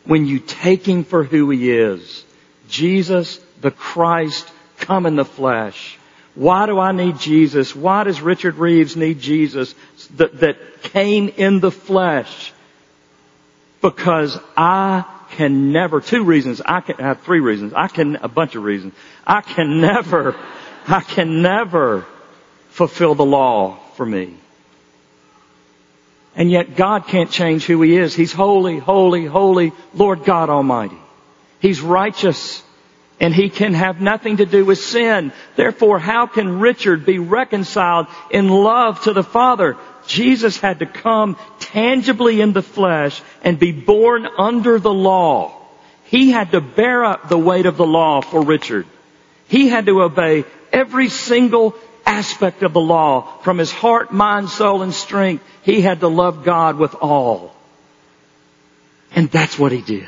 When 0.05 0.25
you 0.25 0.39
take 0.39 0.85
Him 0.85 1.03
for 1.03 1.23
who 1.23 1.49
He 1.49 1.71
is. 1.71 2.23
Jesus, 2.69 3.39
the 3.61 3.71
Christ, 3.71 4.49
come 4.77 5.05
in 5.05 5.15
the 5.15 5.25
flesh. 5.25 5.97
Why 6.35 6.65
do 6.65 6.79
I 6.79 6.91
need 6.91 7.19
Jesus? 7.19 7.75
Why 7.75 8.03
does 8.03 8.21
Richard 8.21 8.55
Reeves 8.55 8.95
need 8.95 9.19
Jesus 9.19 9.75
that, 10.15 10.39
that 10.39 10.81
came 10.83 11.29
in 11.29 11.59
the 11.59 11.71
flesh? 11.71 12.51
Because 13.81 14.39
I 14.57 15.05
can 15.31 15.71
never, 15.71 16.01
two 16.01 16.23
reasons, 16.23 16.61
I 16.63 16.81
can 16.81 16.95
I 16.99 17.03
have 17.03 17.21
three 17.21 17.39
reasons, 17.39 17.73
I 17.73 17.87
can, 17.87 18.15
a 18.17 18.27
bunch 18.27 18.55
of 18.55 18.63
reasons. 18.63 18.93
I 19.25 19.41
can 19.41 19.81
never, 19.81 20.35
I 20.87 21.01
can 21.01 21.41
never 21.41 22.05
fulfill 22.69 23.15
the 23.15 23.25
law 23.25 23.77
for 23.95 24.05
me. 24.05 24.37
And 26.35 26.49
yet 26.49 26.75
God 26.75 27.07
can't 27.07 27.29
change 27.29 27.65
who 27.65 27.81
He 27.81 27.95
is. 27.95 28.15
He's 28.15 28.33
holy, 28.33 28.79
holy, 28.79 29.25
holy, 29.25 29.71
Lord 29.93 30.25
God 30.25 30.49
Almighty. 30.49 30.97
He's 31.59 31.81
righteous 31.81 32.63
and 33.19 33.33
he 33.33 33.49
can 33.49 33.73
have 33.73 34.01
nothing 34.01 34.37
to 34.37 34.45
do 34.45 34.65
with 34.65 34.79
sin. 34.79 35.31
Therefore, 35.55 35.97
how 35.97 36.27
can 36.27 36.59
Richard 36.59 37.05
be 37.05 37.19
reconciled 37.19 38.07
in 38.31 38.49
love 38.49 39.01
to 39.03 39.13
the 39.13 39.23
Father? 39.23 39.77
Jesus 40.07 40.59
had 40.59 40.79
to 40.79 40.85
come 40.85 41.37
tangibly 41.59 42.41
in 42.41 42.51
the 42.51 42.61
flesh 42.61 43.21
and 43.41 43.57
be 43.57 43.71
born 43.71 44.27
under 44.37 44.79
the 44.79 44.93
law. 44.93 45.57
He 46.05 46.31
had 46.31 46.51
to 46.51 46.61
bear 46.61 47.05
up 47.05 47.29
the 47.29 47.37
weight 47.37 47.65
of 47.65 47.77
the 47.77 47.85
law 47.85 48.21
for 48.21 48.43
Richard. 48.43 48.85
He 49.47 49.69
had 49.69 49.85
to 49.85 50.01
obey 50.01 50.43
every 50.71 51.09
single 51.09 51.75
aspect 52.05 52.63
of 52.63 52.73
the 52.73 52.81
law 52.81 53.37
from 53.43 53.57
his 53.57 53.71
heart, 53.71 54.11
mind, 54.11 54.49
soul, 54.49 54.81
and 54.81 54.93
strength. 54.93 55.45
He 55.63 55.81
had 55.81 56.01
to 56.01 56.07
love 56.07 56.43
God 56.43 56.77
with 56.77 56.93
all. 56.95 57.55
And 59.15 59.29
that's 59.29 59.57
what 59.57 59.71
he 59.71 59.81
did. 59.81 60.07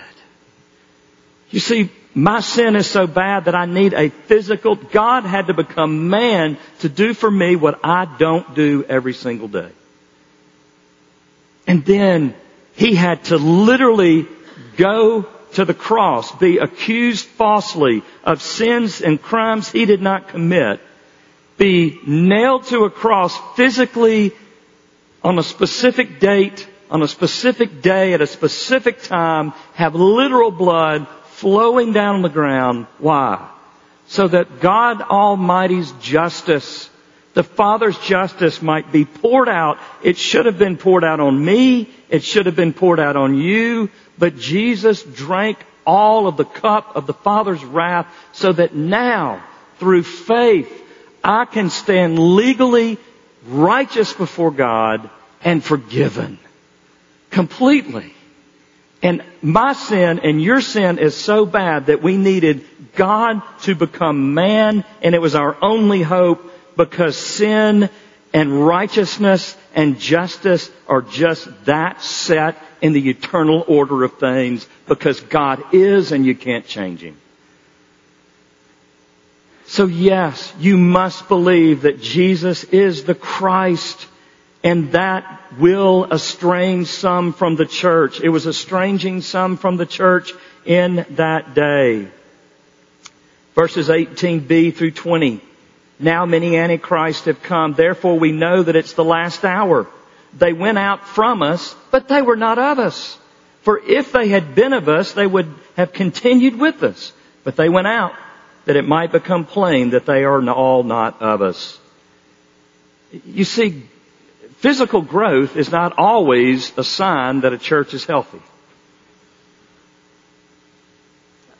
You 1.49 1.59
see, 1.59 1.89
my 2.13 2.41
sin 2.41 2.75
is 2.75 2.87
so 2.87 3.07
bad 3.07 3.45
that 3.45 3.55
I 3.55 3.65
need 3.65 3.93
a 3.93 4.09
physical, 4.09 4.75
God 4.75 5.23
had 5.23 5.47
to 5.47 5.53
become 5.53 6.09
man 6.09 6.57
to 6.79 6.89
do 6.89 7.13
for 7.13 7.29
me 7.29 7.55
what 7.55 7.79
I 7.83 8.05
don't 8.05 8.55
do 8.55 8.83
every 8.87 9.13
single 9.13 9.47
day. 9.47 9.69
And 11.67 11.85
then 11.85 12.35
he 12.75 12.95
had 12.95 13.23
to 13.25 13.37
literally 13.37 14.27
go 14.77 15.23
to 15.53 15.65
the 15.65 15.73
cross, 15.73 16.31
be 16.33 16.57
accused 16.57 17.25
falsely 17.25 18.03
of 18.23 18.41
sins 18.41 19.01
and 19.01 19.21
crimes 19.21 19.69
he 19.69 19.85
did 19.85 20.01
not 20.01 20.29
commit, 20.29 20.79
be 21.57 21.99
nailed 22.05 22.65
to 22.65 22.83
a 22.83 22.89
cross 22.89 23.37
physically 23.55 24.33
on 25.25 25.39
a 25.39 25.43
specific 25.43 26.19
date, 26.19 26.67
on 26.91 27.01
a 27.01 27.07
specific 27.07 27.81
day, 27.81 28.13
at 28.13 28.21
a 28.21 28.27
specific 28.27 29.01
time, 29.01 29.53
have 29.73 29.95
literal 29.95 30.51
blood 30.51 31.07
flowing 31.29 31.93
down 31.93 32.17
on 32.17 32.21
the 32.21 32.29
ground. 32.29 32.85
Why? 32.99 33.49
So 34.05 34.27
that 34.27 34.59
God 34.59 35.01
Almighty's 35.01 35.91
justice, 35.93 36.91
the 37.33 37.41
Father's 37.43 37.97
justice 37.97 38.61
might 38.61 38.91
be 38.91 39.03
poured 39.03 39.49
out. 39.49 39.79
It 40.03 40.15
should 40.15 40.45
have 40.45 40.59
been 40.59 40.77
poured 40.77 41.03
out 41.03 41.19
on 41.19 41.43
me. 41.43 41.89
It 42.07 42.23
should 42.23 42.45
have 42.45 42.55
been 42.55 42.73
poured 42.73 42.99
out 42.99 43.15
on 43.15 43.35
you. 43.35 43.89
But 44.19 44.37
Jesus 44.37 45.01
drank 45.01 45.57
all 45.87 46.27
of 46.27 46.37
the 46.37 46.45
cup 46.45 46.95
of 46.95 47.07
the 47.07 47.15
Father's 47.15 47.65
wrath 47.65 48.05
so 48.31 48.53
that 48.53 48.75
now, 48.75 49.43
through 49.79 50.03
faith, 50.03 50.71
I 51.23 51.45
can 51.45 51.71
stand 51.71 52.19
legally 52.19 52.99
righteous 53.47 54.13
before 54.13 54.51
God 54.51 55.09
and 55.41 55.63
forgiven. 55.63 56.39
Completely. 57.29 58.13
And 59.01 59.23
my 59.41 59.73
sin 59.73 60.19
and 60.19 60.41
your 60.41 60.61
sin 60.61 60.97
is 60.97 61.15
so 61.15 61.45
bad 61.45 61.87
that 61.87 62.01
we 62.01 62.17
needed 62.17 62.65
God 62.95 63.41
to 63.63 63.75
become 63.75 64.33
man 64.33 64.83
and 65.01 65.13
it 65.13 65.21
was 65.21 65.35
our 65.35 65.55
only 65.61 66.01
hope 66.01 66.51
because 66.75 67.17
sin 67.17 67.89
and 68.33 68.65
righteousness 68.65 69.55
and 69.75 69.99
justice 69.99 70.69
are 70.87 71.01
just 71.01 71.47
that 71.65 72.01
set 72.01 72.57
in 72.81 72.93
the 72.93 73.09
eternal 73.09 73.63
order 73.67 74.03
of 74.03 74.17
things 74.17 74.67
because 74.87 75.19
God 75.21 75.73
is 75.73 76.11
and 76.11 76.25
you 76.25 76.35
can't 76.35 76.65
change 76.65 77.01
Him. 77.01 77.17
So 79.75 79.87
yes, 79.87 80.53
you 80.57 80.77
must 80.77 81.27
believe 81.27 81.81
that 81.81 81.99
Jesus 81.99 82.63
is 82.63 83.03
the 83.03 83.13
Christ 83.13 84.07
and 84.63 84.93
that 84.93 85.51
will 85.59 86.05
estrange 86.13 86.87
some 86.87 87.33
from 87.33 87.57
the 87.57 87.65
church. 87.65 88.21
It 88.21 88.29
was 88.29 88.47
estranging 88.47 89.19
some 89.19 89.57
from 89.57 89.75
the 89.75 89.85
church 89.85 90.31
in 90.63 91.05
that 91.17 91.55
day. 91.55 92.07
Verses 93.53 93.89
18b 93.89 94.75
through 94.75 94.91
20. 94.91 95.41
Now 95.99 96.25
many 96.25 96.55
antichrists 96.55 97.25
have 97.25 97.43
come, 97.43 97.73
therefore 97.73 98.17
we 98.17 98.31
know 98.31 98.63
that 98.63 98.77
it's 98.77 98.93
the 98.93 99.03
last 99.03 99.43
hour. 99.43 99.87
They 100.37 100.53
went 100.53 100.77
out 100.77 101.05
from 101.05 101.41
us, 101.41 101.75
but 101.91 102.07
they 102.07 102.21
were 102.21 102.37
not 102.37 102.57
of 102.57 102.79
us. 102.79 103.17
For 103.63 103.77
if 103.77 104.13
they 104.13 104.29
had 104.29 104.55
been 104.55 104.71
of 104.71 104.87
us, 104.87 105.11
they 105.11 105.27
would 105.27 105.53
have 105.75 105.91
continued 105.91 106.57
with 106.57 106.81
us. 106.81 107.11
But 107.43 107.57
they 107.57 107.67
went 107.67 107.87
out, 107.87 108.13
that 108.65 108.75
it 108.75 108.87
might 108.87 109.11
become 109.11 109.45
plain 109.45 109.91
that 109.91 110.05
they 110.05 110.23
are 110.23 110.47
all 110.49 110.83
not 110.83 111.21
of 111.21 111.41
us. 111.41 111.79
You 113.25 113.45
see, 113.45 113.83
Physical 114.65 115.01
growth 115.01 115.57
is 115.57 115.69
not 115.69 115.99
always 115.99 116.75
a 116.75 116.83
sign 116.83 117.41
that 117.41 117.53
a 117.53 117.57
church 117.59 117.93
is 117.93 118.03
healthy. 118.03 118.41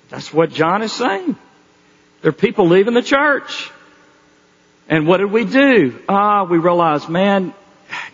That's 0.10 0.34
what 0.34 0.52
John 0.52 0.82
is 0.82 0.91
saying. 0.91 1.36
There 2.22 2.30
are 2.30 2.34
people 2.34 2.68
leaving 2.68 2.96
the 2.96 3.04
church. 3.04 3.70
And 4.89 5.08
what 5.08 5.18
did 5.18 5.32
we 5.32 5.46
do? 5.46 6.02
Ah, 6.10 6.46
we 6.46 6.58
realized, 6.58 7.10
man, 7.10 7.54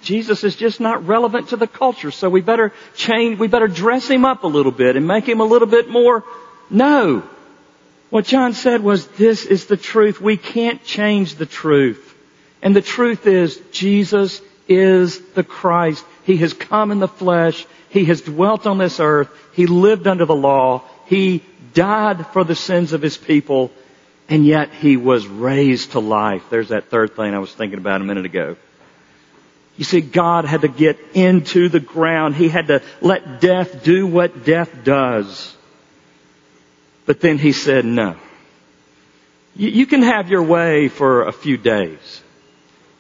Jesus 0.01 0.43
is 0.43 0.55
just 0.57 0.81
not 0.81 1.07
relevant 1.07 1.49
to 1.49 1.57
the 1.57 1.67
culture, 1.67 2.11
so 2.11 2.29
we 2.29 2.41
better 2.41 2.73
change, 2.95 3.39
we 3.39 3.47
better 3.47 3.67
dress 3.69 4.07
him 4.09 4.25
up 4.25 4.43
a 4.43 4.47
little 4.47 4.71
bit 4.71 4.97
and 4.97 5.07
make 5.07 5.25
him 5.25 5.39
a 5.39 5.45
little 5.45 5.67
bit 5.67 5.89
more. 5.89 6.23
No. 6.69 7.23
What 8.11 8.25
John 8.25 8.53
said 8.53 8.83
was, 8.83 9.07
this 9.07 9.45
is 9.45 9.65
the 9.65 9.77
truth. 9.77 10.21
We 10.21 10.35
can't 10.35 10.83
change 10.83 11.35
the 11.35 11.45
truth. 11.45 12.13
And 12.61 12.75
the 12.75 12.81
truth 12.81 13.25
is, 13.25 13.57
Jesus 13.71 14.41
is 14.67 15.19
the 15.33 15.45
Christ. 15.45 16.05
He 16.25 16.37
has 16.37 16.53
come 16.53 16.91
in 16.91 16.99
the 16.99 17.07
flesh. 17.07 17.65
He 17.89 18.05
has 18.05 18.21
dwelt 18.21 18.67
on 18.67 18.77
this 18.77 18.99
earth. 18.99 19.29
He 19.53 19.65
lived 19.65 20.07
under 20.07 20.25
the 20.25 20.35
law. 20.35 20.83
He 21.05 21.41
died 21.73 22.27
for 22.27 22.43
the 22.43 22.53
sins 22.53 22.91
of 22.91 23.01
his 23.01 23.17
people. 23.17 23.71
And 24.27 24.45
yet 24.45 24.73
he 24.73 24.97
was 24.97 25.25
raised 25.25 25.93
to 25.93 25.99
life. 25.99 26.43
There's 26.49 26.69
that 26.69 26.89
third 26.89 27.15
thing 27.15 27.33
I 27.33 27.39
was 27.39 27.53
thinking 27.53 27.79
about 27.79 28.01
a 28.01 28.03
minute 28.03 28.25
ago. 28.25 28.57
You 29.77 29.85
see, 29.85 30.01
God 30.01 30.43
had 30.43 30.61
to 30.61 30.67
get 30.67 30.99
into 31.13 31.69
the 31.69 31.79
ground. 31.79 32.35
He 32.35 32.49
had 32.49 32.67
to 32.67 32.83
let 32.99 33.39
death 33.39 33.85
do 33.85 34.05
what 34.05 34.43
death 34.43 34.83
does. 34.83 35.55
But 37.11 37.19
then 37.19 37.37
he 37.37 37.51
said, 37.51 37.83
no. 37.83 38.15
You, 39.53 39.85
can 39.85 40.01
have 40.01 40.29
your 40.29 40.43
way 40.43 40.87
for 40.87 41.23
a 41.23 41.33
few 41.33 41.57
days. 41.57 42.23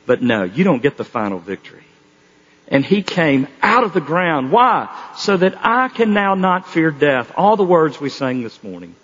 But 0.05 0.21
no, 0.21 0.43
you 0.43 0.65
don't 0.65 0.83
get 0.83 0.97
the 0.97 1.05
final 1.05 1.39
victory. 1.39 1.85
And 2.67 2.85
he 2.85 3.03
came 3.03 3.47
out 3.61 3.85
of 3.85 3.93
the 3.93 4.01
ground. 4.01 4.51
Why? 4.51 4.93
So 5.15 5.37
that 5.37 5.55
I 5.65 5.87
can 5.87 6.13
now 6.13 6.35
not 6.35 6.67
fear 6.67 6.91
death. 6.91 7.31
All 7.37 7.55
the 7.55 7.63
words 7.63 8.01
we 8.01 8.09
sang 8.09 8.43
this 8.43 8.61
morning. 8.61 8.95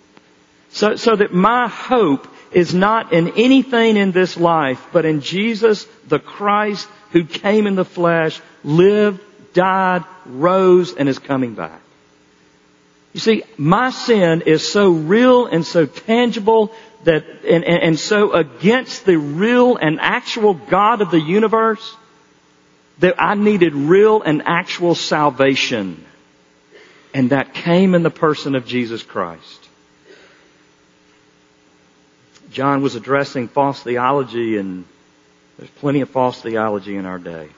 So, 0.72 0.96
so 0.96 1.16
that 1.16 1.32
my 1.32 1.68
hope 1.68 2.28
is 2.52 2.74
not 2.74 3.14
in 3.14 3.28
anything 3.28 3.96
in 3.96 4.12
this 4.12 4.36
life, 4.36 4.88
but 4.92 5.06
in 5.06 5.22
Jesus, 5.22 5.86
the 6.06 6.18
Christ, 6.18 6.86
who 7.12 7.24
came 7.24 7.66
in 7.66 7.76
the 7.76 7.86
flesh, 7.86 8.42
lived, 8.62 9.22
died, 9.54 10.04
rose, 10.26 10.94
and 10.94 11.08
is 11.08 11.18
coming 11.18 11.54
back. 11.54 11.80
You 13.12 13.20
see, 13.20 13.42
my 13.56 13.90
sin 13.90 14.42
is 14.42 14.70
so 14.70 14.90
real 14.90 15.46
and 15.46 15.64
so 15.64 15.86
tangible 15.86 16.72
that, 17.04 17.24
and, 17.44 17.64
and, 17.64 17.82
and 17.82 17.98
so 17.98 18.32
against 18.32 19.04
the 19.04 19.16
real 19.16 19.76
and 19.76 19.98
actual 20.00 20.54
God 20.54 21.00
of 21.00 21.10
the 21.10 21.20
universe, 21.20 21.96
that 22.98 23.14
I 23.18 23.34
needed 23.34 23.74
real 23.74 24.22
and 24.22 24.42
actual 24.44 24.94
salvation. 24.94 26.04
And 27.14 27.30
that 27.30 27.54
came 27.54 27.94
in 27.94 28.02
the 28.02 28.10
person 28.10 28.54
of 28.54 28.66
Jesus 28.66 29.02
Christ. 29.02 29.68
John 32.50 32.82
was 32.82 32.94
addressing 32.94 33.48
false 33.48 33.82
theology 33.82 34.56
and 34.56 34.84
there's 35.58 35.70
plenty 35.70 36.00
of 36.02 36.10
false 36.10 36.40
theology 36.40 36.96
in 36.96 37.04
our 37.04 37.18
day. 37.18 37.48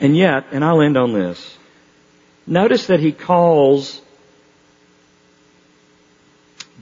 And 0.00 0.16
yet, 0.16 0.46
and 0.50 0.64
I'll 0.64 0.82
end 0.82 0.96
on 0.96 1.12
this, 1.12 1.56
notice 2.46 2.86
that 2.86 3.00
he 3.00 3.12
calls 3.12 4.00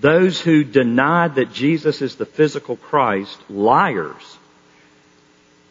those 0.00 0.40
who 0.40 0.64
denied 0.64 1.34
that 1.34 1.52
Jesus 1.52 2.00
is 2.00 2.16
the 2.16 2.26
physical 2.26 2.76
Christ, 2.76 3.38
liars. 3.50 4.38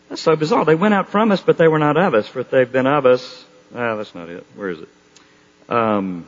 That's 0.08 0.22
so 0.22 0.36
bizarre. 0.36 0.66
They 0.66 0.76
went 0.76 0.94
out 0.94 1.10
from 1.10 1.32
us, 1.32 1.42
but 1.42 1.58
they 1.58 1.68
were 1.68 1.80
not 1.80 1.98
of 1.98 2.14
us. 2.14 2.28
For 2.28 2.40
if 2.40 2.50
they've 2.50 2.72
been 2.72 2.88
of 2.88 3.06
us, 3.06 3.46
ah, 3.74 3.96
that's 3.96 4.14
not 4.16 4.30
it. 4.30 4.46
Where 4.56 4.70
is 4.70 4.80
it? 4.80 4.90
Um, 5.70 6.28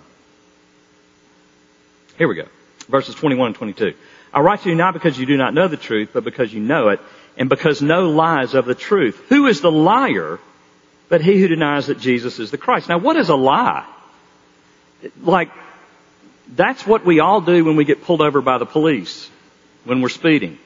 here 2.17 2.27
we 2.27 2.35
go. 2.35 2.47
Verses 2.87 3.15
21 3.15 3.47
and 3.47 3.55
22. 3.55 3.93
I 4.33 4.41
write 4.41 4.61
to 4.61 4.69
you 4.69 4.75
not 4.75 4.93
because 4.93 5.17
you 5.19 5.25
do 5.25 5.37
not 5.37 5.53
know 5.53 5.67
the 5.67 5.77
truth, 5.77 6.11
but 6.13 6.23
because 6.23 6.53
you 6.53 6.59
know 6.59 6.89
it, 6.89 6.99
and 7.37 7.49
because 7.49 7.81
no 7.81 8.09
lies 8.09 8.53
of 8.53 8.65
the 8.65 8.75
truth. 8.75 9.21
Who 9.29 9.47
is 9.47 9.61
the 9.61 9.71
liar 9.71 10.39
but 11.11 11.19
he 11.19 11.41
who 11.41 11.49
denies 11.49 11.87
that 11.87 11.99
Jesus 11.99 12.39
is 12.39 12.51
the 12.51 12.57
Christ? 12.57 12.87
Now 12.87 12.97
what 12.97 13.17
is 13.17 13.27
a 13.27 13.35
lie? 13.35 13.85
Like, 15.21 15.51
that's 16.47 16.87
what 16.87 17.05
we 17.05 17.19
all 17.19 17.41
do 17.41 17.65
when 17.65 17.75
we 17.75 17.83
get 17.83 18.05
pulled 18.05 18.21
over 18.21 18.39
by 18.39 18.57
the 18.59 18.65
police, 18.65 19.29
when 19.83 20.01
we're 20.01 20.07
speeding. 20.07 20.57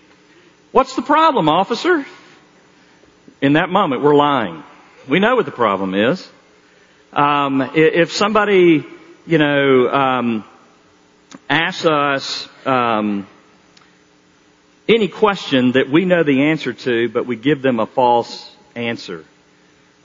What's 0.72 0.96
the 0.96 1.02
problem, 1.02 1.50
officer? 1.50 2.06
In 3.42 3.54
that 3.54 3.70
moment, 3.70 4.04
we're 4.04 4.16
lying. 4.16 4.64
We 5.10 5.20
know 5.20 5.36
what 5.36 5.46
the 5.46 5.52
problem 5.52 5.96
is. 5.96 6.30
Um, 7.12 7.72
if 7.74 8.12
somebody, 8.12 8.86
you 9.26 9.38
know, 9.40 9.90
um, 9.90 10.44
asks 11.50 11.88
us 11.88 12.48
um, 12.68 13.26
any 14.88 15.08
question 15.08 15.72
that 15.72 15.90
we 15.90 16.06
know 16.06 16.22
the 16.22 16.44
answer 16.44 16.74
to, 16.74 17.10
but 17.10 17.26
we 17.26 17.36
give 17.36 17.64
them 17.64 17.80
a 17.80 17.88
false 17.88 18.56
answer. 18.76 19.26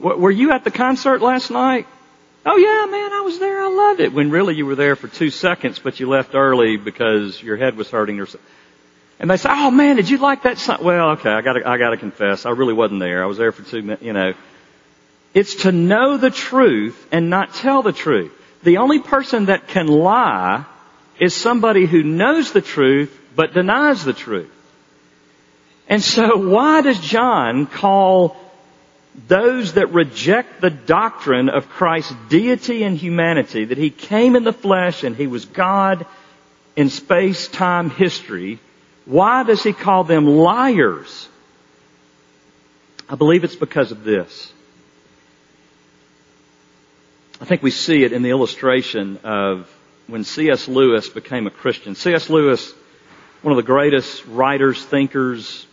Were 0.00 0.30
you 0.30 0.50
at 0.52 0.64
the 0.64 0.70
concert 0.70 1.20
last 1.20 1.50
night? 1.50 1.86
Oh 2.46 2.56
yeah, 2.56 2.90
man, 2.90 3.12
I 3.12 3.20
was 3.20 3.38
there. 3.38 3.60
I 3.60 3.68
loved 3.68 4.00
it. 4.00 4.14
When 4.14 4.30
really 4.30 4.54
you 4.54 4.64
were 4.64 4.74
there 4.74 4.96
for 4.96 5.08
two 5.08 5.30
seconds, 5.30 5.78
but 5.78 6.00
you 6.00 6.08
left 6.08 6.34
early 6.34 6.78
because 6.78 7.42
your 7.42 7.58
head 7.58 7.76
was 7.76 7.90
hurting 7.90 8.18
or 8.18 8.26
something. 8.26 8.48
And 9.18 9.30
they 9.30 9.36
say, 9.36 9.50
"Oh 9.52 9.70
man, 9.70 9.96
did 9.96 10.08
you 10.08 10.16
like 10.16 10.44
that 10.44 10.56
song?" 10.56 10.78
Well, 10.82 11.10
okay, 11.10 11.30
I 11.30 11.42
got 11.42 11.52
to 11.52 11.68
I 11.68 11.76
got 11.76 11.90
to 11.90 11.98
confess, 11.98 12.46
I 12.46 12.50
really 12.50 12.72
wasn't 12.72 13.00
there. 13.00 13.22
I 13.22 13.26
was 13.26 13.36
there 13.36 13.52
for 13.52 13.62
two 13.62 13.82
minutes. 13.82 14.02
You 14.02 14.14
know, 14.14 14.32
it's 15.34 15.56
to 15.62 15.72
know 15.72 16.16
the 16.16 16.30
truth 16.30 17.06
and 17.12 17.28
not 17.28 17.52
tell 17.54 17.82
the 17.82 17.92
truth. 17.92 18.32
The 18.62 18.78
only 18.78 19.00
person 19.00 19.46
that 19.46 19.68
can 19.68 19.86
lie 19.86 20.64
is 21.18 21.34
somebody 21.34 21.84
who 21.84 22.02
knows 22.02 22.52
the 22.52 22.62
truth 22.62 23.14
but 23.36 23.52
denies 23.52 24.02
the 24.02 24.14
truth. 24.14 24.50
And 25.88 26.02
so, 26.02 26.36
why 26.48 26.80
does 26.80 26.98
John 27.00 27.66
call 27.66 28.36
those 29.28 29.74
that 29.74 29.92
reject 29.92 30.60
the 30.60 30.70
doctrine 30.70 31.48
of 31.48 31.68
Christ's 31.68 32.14
deity 32.28 32.82
and 32.82 32.96
humanity, 32.96 33.66
that 33.66 33.78
he 33.78 33.90
came 33.90 34.36
in 34.36 34.44
the 34.44 34.52
flesh 34.52 35.04
and 35.04 35.16
he 35.16 35.26
was 35.26 35.44
God 35.44 36.06
in 36.76 36.90
space, 36.90 37.48
time, 37.48 37.90
history, 37.90 38.58
why 39.04 39.42
does 39.42 39.62
he 39.62 39.72
call 39.72 40.04
them 40.04 40.26
liars? 40.26 41.28
I 43.08 43.16
believe 43.16 43.42
it's 43.42 43.56
because 43.56 43.90
of 43.90 44.04
this. 44.04 44.52
I 47.40 47.44
think 47.44 47.62
we 47.62 47.70
see 47.70 48.04
it 48.04 48.12
in 48.12 48.22
the 48.22 48.30
illustration 48.30 49.18
of 49.24 49.68
when 50.06 50.24
C.S. 50.24 50.68
Lewis 50.68 51.08
became 51.08 51.46
a 51.46 51.50
Christian. 51.50 51.94
C.S. 51.94 52.28
Lewis, 52.28 52.72
one 53.42 53.52
of 53.52 53.56
the 53.56 53.66
greatest 53.66 54.26
writers, 54.26 54.84
thinkers 54.84 55.66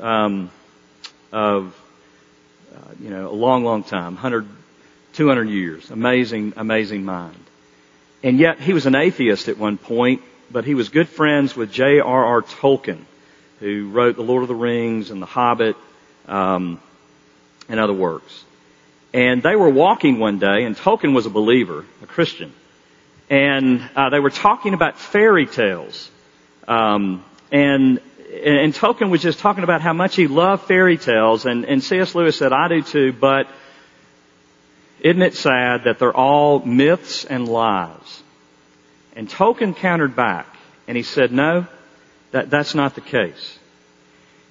um, 0.00 0.50
of 1.32 1.74
uh, 2.72 2.76
you 3.00 3.10
know, 3.10 3.28
a 3.30 3.34
long, 3.34 3.64
long 3.64 3.84
time, 3.84 4.14
100, 4.14 4.46
200 5.14 5.48
years. 5.48 5.90
Amazing, 5.90 6.54
amazing 6.56 7.04
mind. 7.04 7.44
And 8.22 8.38
yet 8.38 8.60
he 8.60 8.72
was 8.72 8.86
an 8.86 8.94
atheist 8.94 9.48
at 9.48 9.58
one 9.58 9.78
point, 9.78 10.22
but 10.50 10.64
he 10.64 10.74
was 10.74 10.88
good 10.88 11.08
friends 11.08 11.56
with 11.56 11.72
J.R.R. 11.72 12.42
Tolkien, 12.42 13.04
who 13.60 13.90
wrote 13.90 14.16
The 14.16 14.22
Lord 14.22 14.42
of 14.42 14.48
the 14.48 14.54
Rings 14.54 15.10
and 15.10 15.20
The 15.20 15.26
Hobbit, 15.26 15.76
um, 16.26 16.80
and 17.68 17.80
other 17.80 17.92
works. 17.92 18.44
And 19.12 19.42
they 19.42 19.56
were 19.56 19.68
walking 19.68 20.18
one 20.18 20.38
day, 20.38 20.64
and 20.64 20.76
Tolkien 20.76 21.14
was 21.14 21.26
a 21.26 21.30
believer, 21.30 21.84
a 22.02 22.06
Christian, 22.06 22.52
and 23.28 23.82
uh, 23.94 24.10
they 24.10 24.20
were 24.20 24.30
talking 24.30 24.74
about 24.74 24.98
fairy 24.98 25.46
tales. 25.46 26.10
Um, 26.66 27.24
and 27.50 28.00
and 28.32 28.72
Tolkien 28.72 29.10
was 29.10 29.20
just 29.20 29.40
talking 29.40 29.62
about 29.62 29.82
how 29.82 29.92
much 29.92 30.16
he 30.16 30.26
loved 30.26 30.64
fairy 30.64 30.96
tales, 30.96 31.44
and, 31.44 31.66
and 31.66 31.84
C.S. 31.84 32.14
Lewis 32.14 32.38
said, 32.38 32.52
I 32.52 32.68
do 32.68 32.82
too, 32.82 33.12
but 33.12 33.46
isn't 35.00 35.20
it 35.20 35.34
sad 35.34 35.84
that 35.84 35.98
they're 35.98 36.16
all 36.16 36.60
myths 36.60 37.24
and 37.24 37.46
lies? 37.46 38.22
And 39.14 39.28
Tolkien 39.28 39.76
countered 39.76 40.16
back, 40.16 40.46
and 40.88 40.96
he 40.96 41.02
said, 41.02 41.30
no, 41.30 41.66
that, 42.30 42.48
that's 42.48 42.74
not 42.74 42.94
the 42.94 43.02
case. 43.02 43.58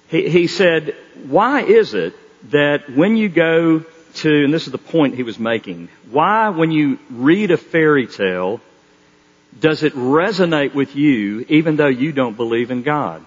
He, 0.08 0.28
he 0.28 0.46
said, 0.46 0.94
why 1.26 1.62
is 1.62 1.94
it 1.94 2.14
that 2.50 2.88
when 2.88 3.16
you 3.16 3.28
go 3.28 3.80
to, 4.14 4.44
and 4.44 4.54
this 4.54 4.66
is 4.66 4.72
the 4.72 4.78
point 4.78 5.16
he 5.16 5.24
was 5.24 5.40
making, 5.40 5.88
why 6.10 6.50
when 6.50 6.70
you 6.70 7.00
read 7.10 7.50
a 7.50 7.56
fairy 7.56 8.06
tale, 8.06 8.60
does 9.58 9.82
it 9.82 9.94
resonate 9.94 10.72
with 10.72 10.94
you 10.94 11.44
even 11.48 11.76
though 11.76 11.88
you 11.88 12.12
don't 12.12 12.36
believe 12.36 12.70
in 12.70 12.82
God? 12.82 13.24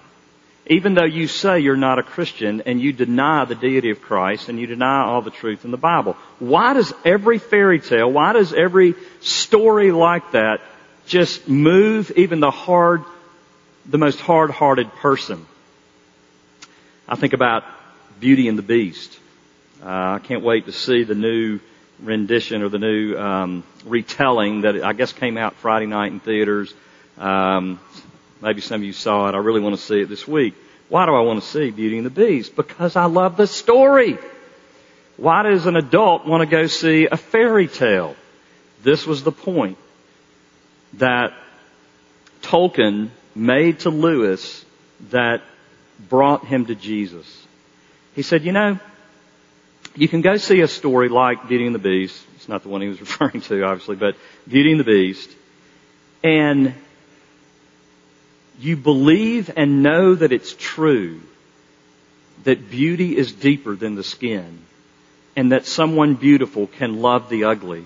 Even 0.68 0.96
though 0.96 1.06
you 1.06 1.28
say 1.28 1.60
you're 1.60 1.76
not 1.76 2.00
a 2.00 2.04
Christian 2.04 2.62
and 2.66 2.82
you 2.82 2.92
deny 2.92 3.46
the 3.46 3.54
deity 3.54 3.92
of 3.92 4.02
Christ 4.02 4.50
and 4.50 4.60
you 4.60 4.66
deny 4.66 5.04
all 5.04 5.22
the 5.22 5.30
truth 5.30 5.64
in 5.64 5.70
the 5.70 5.78
Bible. 5.78 6.18
Why 6.40 6.74
does 6.74 6.92
every 7.04 7.38
fairy 7.38 7.80
tale, 7.80 8.12
why 8.12 8.34
does 8.34 8.52
every 8.52 8.96
story 9.22 9.92
like 9.92 10.32
that 10.32 10.62
just 11.06 11.48
move 11.48 12.12
even 12.16 12.40
the 12.40 12.50
hard, 12.50 13.04
the 13.86 14.00
most 14.00 14.20
hard-hearted 14.20 14.92
person? 14.96 15.46
I 17.08 17.16
think 17.16 17.34
about 17.34 17.64
Beauty 18.20 18.48
and 18.48 18.58
the 18.58 18.64
Beast. 18.64 19.20
Uh, 19.84 20.18
I 20.18 20.20
can't 20.24 20.42
wait 20.44 20.66
to 20.66 20.72
see 20.72 21.04
the 21.04 21.14
new 21.14 21.60
rendition 22.02 22.64
or 22.64 22.70
the 22.70 22.80
new 22.80 23.16
um, 23.16 23.64
retelling 23.86 24.62
that 24.62 24.84
I 24.84 24.94
guess 24.94 25.14
came 25.14 25.38
out 25.38 25.54
Friday 25.56 25.86
night 25.86 26.12
in 26.12 26.20
theaters. 26.20 26.74
Um, 27.20 27.80
Maybe 28.46 28.62
some 28.62 28.82
of 28.82 28.84
you 28.84 28.94
saw 28.94 29.28
it. 29.28 29.34
I 29.34 29.40
really 29.40 29.60
want 29.60 29.76
to 29.76 29.82
see 29.82 30.02
it 30.02 30.08
this 30.08 30.28
week. 30.28 30.54
Why 30.88 31.08
do 31.08 31.16
I 31.16 31.22
want 31.22 31.42
to 31.42 31.50
see 31.50 31.72
Beauty 31.72 31.98
and 31.98 32.06
the 32.06 32.12
Beast? 32.12 32.56
Because 32.56 32.96
I 32.96 33.06
love 33.06 33.38
the 33.38 33.48
story. 33.48 34.20
Why 35.18 35.42
does 35.42 35.66
an 35.66 35.76
adult 35.76 36.28
want 36.28 36.42
to 36.42 36.46
go 36.46 36.68
see 36.68 37.08
a 37.12 37.18
fairy 37.18 37.68
tale? 37.68 38.16
This 38.84 39.08
was 39.08 39.24
the 39.24 39.32
point 39.32 39.80
that 40.94 41.34
Tolkien 42.44 43.10
made 43.34 43.80
to 43.80 43.90
Lewis 43.90 44.64
that 45.10 45.42
brought 46.08 46.46
him 46.46 46.68
to 46.68 46.76
Jesus. 46.76 47.48
He 48.14 48.22
said, 48.22 48.44
you 48.44 48.52
know, 48.52 48.80
you 49.96 50.08
can 50.08 50.22
go 50.22 50.38
see 50.38 50.62
a 50.62 50.68
story 50.68 51.10
like 51.10 51.48
Beauty 51.48 51.66
and 51.66 51.74
the 51.74 51.80
Beast. 51.80 52.24
It's 52.36 52.48
not 52.48 52.62
the 52.62 52.70
one 52.70 52.82
he 52.82 52.90
was 52.90 53.00
referring 53.08 53.42
to, 53.42 53.64
obviously, 53.64 53.96
but 53.96 54.16
Beauty 54.48 54.70
and 54.70 54.80
the 54.80 54.84
Beast. 54.84 55.32
And 56.24 56.76
you 58.60 58.78
believe 58.78 59.52
and 59.56 59.84
know 59.84 60.16
that 60.16 60.32
it's 60.32 60.56
true 60.58 61.22
that 62.44 62.70
beauty 62.70 63.18
is 63.18 63.32
deeper 63.32 63.76
than 63.76 63.96
the 63.96 64.04
skin 64.04 64.60
and 65.36 65.52
that 65.52 65.66
someone 65.66 66.16
beautiful 66.16 66.68
can 66.68 67.02
love 67.02 67.30
the 67.30 67.46
ugly. 67.46 67.86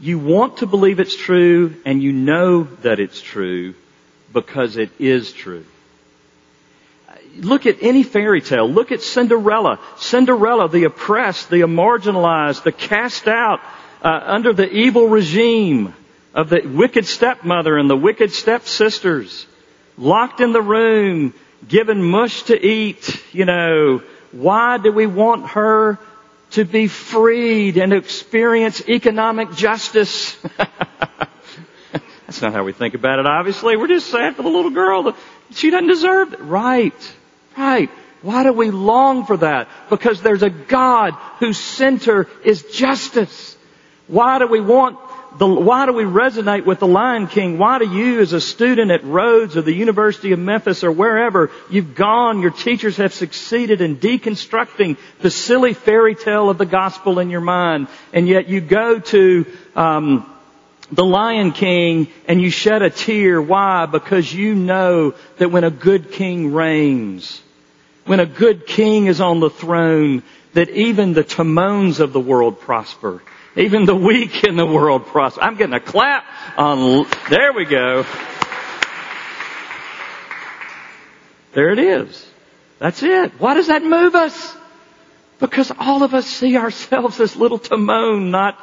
You 0.00 0.18
want 0.18 0.58
to 0.58 0.66
believe 0.66 0.98
it's 0.98 1.16
true 1.16 1.76
and 1.84 2.02
you 2.02 2.12
know 2.12 2.64
that 2.82 2.98
it's 2.98 3.20
true 3.20 3.74
because 4.32 4.76
it 4.76 4.90
is 4.98 5.32
true. 5.32 5.66
Look 7.36 7.66
at 7.66 7.82
any 7.82 8.02
fairy 8.02 8.40
tale. 8.40 8.68
Look 8.68 8.92
at 8.92 9.02
Cinderella. 9.02 9.78
Cinderella, 9.98 10.68
the 10.68 10.84
oppressed, 10.84 11.50
the 11.50 11.60
marginalized, 11.60 12.64
the 12.64 12.72
cast 12.72 13.28
out 13.28 13.60
uh, 14.02 14.08
under 14.08 14.52
the 14.52 14.68
evil 14.68 15.08
regime 15.08 15.94
of 16.34 16.48
the 16.48 16.62
wicked 16.64 17.06
stepmother 17.06 17.76
and 17.76 17.88
the 17.88 17.96
wicked 17.96 18.32
stepsisters, 18.32 19.46
locked 19.96 20.40
in 20.40 20.52
the 20.52 20.62
room, 20.62 21.34
given 21.66 22.02
mush 22.02 22.44
to 22.44 22.66
eat, 22.66 23.22
you 23.32 23.44
know, 23.44 24.02
why 24.32 24.78
do 24.78 24.92
we 24.92 25.06
want 25.06 25.48
her 25.50 25.98
to 26.52 26.64
be 26.64 26.88
freed 26.88 27.76
and 27.76 27.92
experience 27.92 28.88
economic 28.88 29.52
justice? 29.52 30.36
That's 31.92 32.42
not 32.42 32.52
how 32.52 32.62
we 32.62 32.72
think 32.72 32.94
about 32.94 33.18
it, 33.18 33.26
obviously. 33.26 33.76
We're 33.76 33.88
just 33.88 34.08
sad 34.08 34.36
for 34.36 34.42
the 34.42 34.48
little 34.48 34.70
girl. 34.70 35.16
She 35.52 35.70
doesn't 35.70 35.88
deserve 35.88 36.32
it. 36.34 36.40
Right. 36.40 37.14
Right. 37.56 37.90
Why 38.22 38.44
do 38.44 38.52
we 38.52 38.70
long 38.70 39.24
for 39.26 39.38
that? 39.38 39.68
Because 39.88 40.22
there's 40.22 40.42
a 40.42 40.50
God 40.50 41.14
whose 41.38 41.58
center 41.58 42.28
is 42.44 42.62
justice. 42.64 43.56
Why 44.06 44.38
do 44.38 44.46
we 44.46 44.60
want 44.60 44.98
the, 45.38 45.46
why 45.46 45.86
do 45.86 45.92
we 45.92 46.04
resonate 46.04 46.66
with 46.66 46.80
the 46.80 46.86
Lion 46.86 47.26
King? 47.28 47.56
Why 47.56 47.78
do 47.78 47.88
you 47.88 48.20
as 48.20 48.32
a 48.32 48.40
student 48.40 48.90
at 48.90 49.04
Rhodes 49.04 49.56
or 49.56 49.62
the 49.62 49.72
University 49.72 50.32
of 50.32 50.38
Memphis 50.38 50.82
or 50.82 50.90
wherever 50.90 51.50
you've 51.70 51.94
gone, 51.94 52.40
your 52.40 52.50
teachers 52.50 52.96
have 52.96 53.14
succeeded 53.14 53.80
in 53.80 53.96
deconstructing 53.96 54.96
the 55.20 55.30
silly 55.30 55.72
fairy 55.72 56.14
tale 56.14 56.50
of 56.50 56.58
the 56.58 56.66
gospel 56.66 57.20
in 57.20 57.30
your 57.30 57.40
mind, 57.40 57.86
and 58.12 58.26
yet 58.26 58.48
you 58.48 58.60
go 58.60 58.98
to 58.98 59.46
um, 59.76 60.30
the 60.90 61.04
Lion 61.04 61.52
King 61.52 62.08
and 62.26 62.42
you 62.42 62.50
shed 62.50 62.82
a 62.82 62.90
tear. 62.90 63.40
Why? 63.40 63.86
Because 63.86 64.32
you 64.32 64.54
know 64.54 65.14
that 65.38 65.50
when 65.50 65.64
a 65.64 65.70
good 65.70 66.10
king 66.10 66.52
reigns, 66.52 67.40
when 68.04 68.18
a 68.18 68.26
good 68.26 68.66
king 68.66 69.06
is 69.06 69.20
on 69.20 69.38
the 69.38 69.50
throne, 69.50 70.24
that 70.54 70.68
even 70.70 71.12
the 71.12 71.22
Timons 71.22 72.00
of 72.00 72.12
the 72.12 72.20
world 72.20 72.60
prosper. 72.60 73.22
Even 73.56 73.84
the 73.84 73.96
weak 73.96 74.44
in 74.44 74.56
the 74.56 74.66
world 74.66 75.06
prosper. 75.06 75.42
I'm 75.42 75.56
getting 75.56 75.74
a 75.74 75.80
clap 75.80 76.24
on, 76.56 77.06
there 77.28 77.52
we 77.52 77.64
go. 77.64 78.06
There 81.52 81.70
it 81.70 81.78
is. 81.78 82.26
That's 82.78 83.02
it. 83.02 83.32
Why 83.40 83.54
does 83.54 83.66
that 83.66 83.82
move 83.82 84.14
us? 84.14 84.56
Because 85.40 85.72
all 85.78 86.02
of 86.02 86.14
us 86.14 86.26
see 86.26 86.56
ourselves 86.56 87.18
as 87.18 87.34
little 87.34 87.58
Timon, 87.58 88.30
not, 88.30 88.58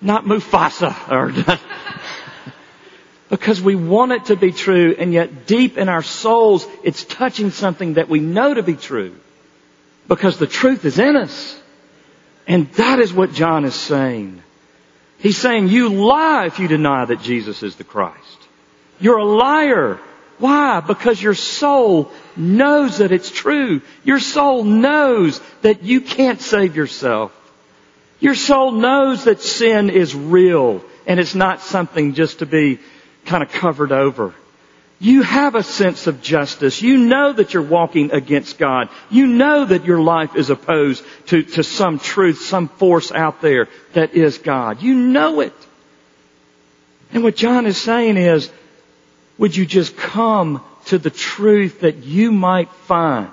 not 0.00 0.24
Mufasa. 0.24 0.94
Or 1.10 1.32
because 3.28 3.60
we 3.60 3.74
want 3.74 4.12
it 4.12 4.26
to 4.26 4.36
be 4.36 4.52
true, 4.52 4.94
and 4.96 5.12
yet 5.12 5.46
deep 5.46 5.78
in 5.78 5.88
our 5.88 6.02
souls, 6.02 6.66
it's 6.84 7.04
touching 7.04 7.50
something 7.50 7.94
that 7.94 8.08
we 8.08 8.20
know 8.20 8.54
to 8.54 8.62
be 8.62 8.74
true. 8.74 9.16
Because 10.06 10.38
the 10.38 10.46
truth 10.46 10.84
is 10.84 10.98
in 10.98 11.16
us. 11.16 11.61
And 12.46 12.70
that 12.72 12.98
is 12.98 13.12
what 13.12 13.32
John 13.32 13.64
is 13.64 13.74
saying. 13.74 14.42
He's 15.18 15.38
saying 15.38 15.68
you 15.68 15.88
lie 15.88 16.46
if 16.46 16.58
you 16.58 16.66
deny 16.66 17.04
that 17.04 17.22
Jesus 17.22 17.62
is 17.62 17.76
the 17.76 17.84
Christ. 17.84 18.18
You're 18.98 19.18
a 19.18 19.24
liar. 19.24 20.00
Why? 20.38 20.80
Because 20.80 21.22
your 21.22 21.34
soul 21.34 22.10
knows 22.36 22.98
that 22.98 23.12
it's 23.12 23.30
true. 23.30 23.82
Your 24.02 24.18
soul 24.18 24.64
knows 24.64 25.40
that 25.62 25.84
you 25.84 26.00
can't 26.00 26.40
save 26.40 26.74
yourself. 26.74 27.32
Your 28.18 28.34
soul 28.34 28.72
knows 28.72 29.24
that 29.24 29.40
sin 29.40 29.90
is 29.90 30.14
real 30.14 30.84
and 31.06 31.20
it's 31.20 31.34
not 31.34 31.60
something 31.60 32.14
just 32.14 32.40
to 32.40 32.46
be 32.46 32.78
kind 33.24 33.42
of 33.42 33.50
covered 33.50 33.92
over. 33.92 34.34
You 35.02 35.22
have 35.22 35.56
a 35.56 35.64
sense 35.64 36.06
of 36.06 36.22
justice. 36.22 36.80
You 36.80 36.96
know 36.96 37.32
that 37.32 37.52
you're 37.52 37.64
walking 37.64 38.12
against 38.12 38.56
God. 38.56 38.88
You 39.10 39.26
know 39.26 39.64
that 39.64 39.84
your 39.84 40.00
life 40.00 40.36
is 40.36 40.48
opposed 40.48 41.04
to, 41.26 41.42
to 41.42 41.64
some 41.64 41.98
truth, 41.98 42.42
some 42.42 42.68
force 42.68 43.10
out 43.10 43.40
there 43.40 43.68
that 43.94 44.14
is 44.14 44.38
God. 44.38 44.80
You 44.80 44.94
know 44.94 45.40
it. 45.40 45.54
And 47.12 47.24
what 47.24 47.34
John 47.34 47.66
is 47.66 47.78
saying 47.78 48.16
is, 48.16 48.48
would 49.38 49.56
you 49.56 49.66
just 49.66 49.96
come 49.96 50.62
to 50.84 50.98
the 50.98 51.10
truth 51.10 51.80
that 51.80 52.04
you 52.04 52.30
might 52.30 52.70
find 52.70 53.28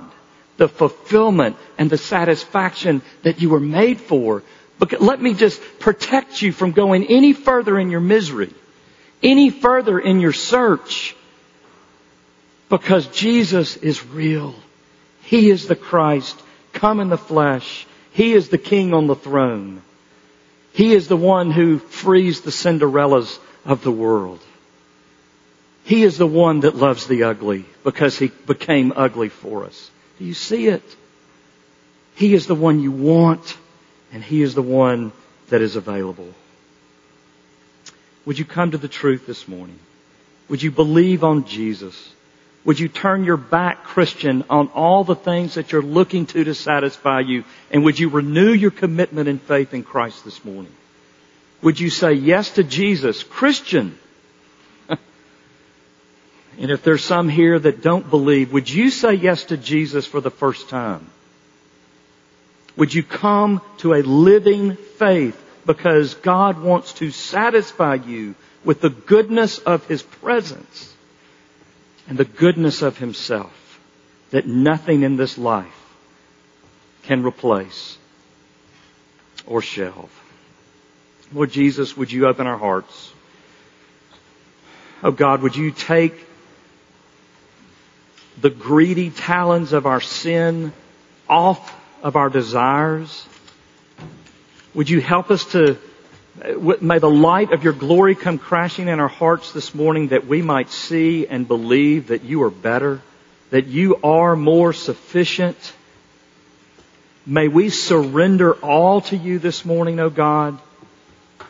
the 0.57 0.67
fulfillment 0.67 1.55
and 1.77 1.87
the 1.87 1.99
satisfaction 1.99 3.03
that 3.21 3.41
you 3.41 3.51
were 3.51 3.59
made 3.59 4.01
for? 4.01 4.41
But 4.79 5.01
let 5.01 5.21
me 5.21 5.35
just 5.35 5.61
protect 5.77 6.41
you 6.41 6.51
from 6.51 6.71
going 6.71 7.05
any 7.05 7.33
further 7.33 7.77
in 7.77 7.91
your 7.91 7.99
misery, 7.99 8.51
any 9.21 9.51
further 9.51 9.99
in 9.99 10.19
your 10.19 10.33
search 10.33 11.15
because 12.69 13.07
Jesus 13.07 13.77
is 13.77 14.05
real. 14.05 14.55
He 15.23 15.49
is 15.49 15.67
the 15.67 15.75
Christ 15.75 16.39
come 16.73 16.99
in 16.99 17.09
the 17.09 17.17
flesh. 17.17 17.85
He 18.11 18.33
is 18.33 18.49
the 18.49 18.57
King 18.57 18.93
on 18.93 19.07
the 19.07 19.15
throne. 19.15 19.81
He 20.73 20.93
is 20.93 21.07
the 21.07 21.17
one 21.17 21.51
who 21.51 21.79
frees 21.79 22.41
the 22.41 22.51
Cinderellas 22.51 23.39
of 23.65 23.83
the 23.83 23.91
world. 23.91 24.39
He 25.83 26.03
is 26.03 26.17
the 26.17 26.27
one 26.27 26.61
that 26.61 26.75
loves 26.75 27.07
the 27.07 27.23
ugly 27.23 27.65
because 27.83 28.17
he 28.17 28.27
became 28.27 28.93
ugly 28.95 29.29
for 29.29 29.65
us. 29.65 29.89
Do 30.19 30.25
you 30.25 30.35
see 30.35 30.67
it? 30.67 30.83
He 32.15 32.33
is 32.33 32.45
the 32.45 32.55
one 32.55 32.79
you 32.79 32.91
want 32.91 33.57
and 34.11 34.23
He 34.23 34.41
is 34.41 34.55
the 34.55 34.61
one 34.61 35.11
that 35.49 35.61
is 35.61 35.75
available. 35.75 36.33
Would 38.25 38.37
you 38.37 38.45
come 38.45 38.71
to 38.71 38.77
the 38.77 38.87
truth 38.87 39.25
this 39.25 39.47
morning? 39.47 39.79
Would 40.49 40.61
you 40.61 40.71
believe 40.71 41.23
on 41.23 41.45
Jesus? 41.45 42.11
Would 42.69 42.79
you 42.79 42.87
turn 42.87 43.23
your 43.23 43.35
back, 43.35 43.83
Christian, 43.83 44.43
on 44.47 44.67
all 44.75 45.03
the 45.03 45.15
things 45.15 45.55
that 45.55 45.71
you're 45.71 45.81
looking 45.81 46.27
to 46.27 46.43
to 46.43 46.53
satisfy 46.53 47.21
you? 47.21 47.43
And 47.71 47.83
would 47.83 47.97
you 47.97 48.09
renew 48.09 48.53
your 48.53 48.69
commitment 48.69 49.27
and 49.27 49.41
faith 49.41 49.73
in 49.73 49.81
Christ 49.81 50.23
this 50.23 50.45
morning? 50.45 50.71
Would 51.63 51.79
you 51.79 51.89
say 51.89 52.13
yes 52.13 52.51
to 52.51 52.63
Jesus, 52.63 53.23
Christian? 53.23 53.97
and 54.87 54.99
if 56.59 56.83
there's 56.83 57.03
some 57.03 57.27
here 57.27 57.57
that 57.57 57.81
don't 57.81 58.07
believe, 58.07 58.53
would 58.53 58.69
you 58.69 58.91
say 58.91 59.15
yes 59.15 59.45
to 59.45 59.57
Jesus 59.57 60.05
for 60.05 60.21
the 60.21 60.29
first 60.29 60.69
time? 60.69 61.09
Would 62.77 62.93
you 62.93 63.01
come 63.01 63.63
to 63.79 63.95
a 63.95 64.03
living 64.03 64.75
faith 64.75 65.43
because 65.65 66.13
God 66.13 66.61
wants 66.61 66.93
to 67.01 67.09
satisfy 67.09 67.95
you 67.95 68.35
with 68.63 68.79
the 68.79 68.91
goodness 68.91 69.57
of 69.57 69.87
His 69.87 70.03
presence? 70.03 70.93
And 72.09 72.17
the 72.17 72.25
goodness 72.25 72.81
of 72.81 72.97
himself 72.97 73.79
that 74.31 74.47
nothing 74.47 75.03
in 75.03 75.15
this 75.15 75.37
life 75.37 75.67
can 77.03 77.23
replace 77.23 77.97
or 79.45 79.61
shelve. 79.61 80.11
Lord 81.31 81.51
Jesus, 81.51 81.95
would 81.95 82.11
you 82.11 82.27
open 82.27 82.47
our 82.47 82.57
hearts? 82.57 83.13
Oh 85.03 85.11
God, 85.11 85.43
would 85.43 85.55
you 85.55 85.71
take 85.71 86.25
the 88.41 88.49
greedy 88.49 89.11
talons 89.11 89.71
of 89.71 89.85
our 89.85 90.01
sin 90.01 90.73
off 91.27 91.75
of 92.01 92.15
our 92.15 92.29
desires? 92.29 93.27
Would 94.73 94.89
you 94.89 94.99
help 94.99 95.29
us 95.29 95.45
to 95.51 95.77
Uh, 96.37 96.75
may 96.79 96.99
the 96.99 97.09
light 97.09 97.51
of 97.51 97.63
your 97.63 97.73
glory 97.73 98.15
come 98.15 98.37
crashing 98.37 98.87
in 98.87 98.99
our 98.99 99.07
hearts 99.07 99.51
this 99.51 99.73
morning 99.73 100.09
that 100.09 100.27
we 100.27 100.41
might 100.41 100.69
see 100.69 101.27
and 101.27 101.47
believe 101.47 102.07
that 102.07 102.23
you 102.23 102.43
are 102.43 102.49
better, 102.49 103.01
that 103.49 103.67
you 103.67 103.97
are 104.03 104.35
more 104.35 104.71
sufficient. 104.71 105.57
May 107.25 107.47
we 107.47 107.69
surrender 107.69 108.53
all 108.53 109.01
to 109.01 109.17
you 109.17 109.39
this 109.39 109.65
morning, 109.65 109.99
O 109.99 110.05
oh 110.05 110.09
God. 110.09 110.59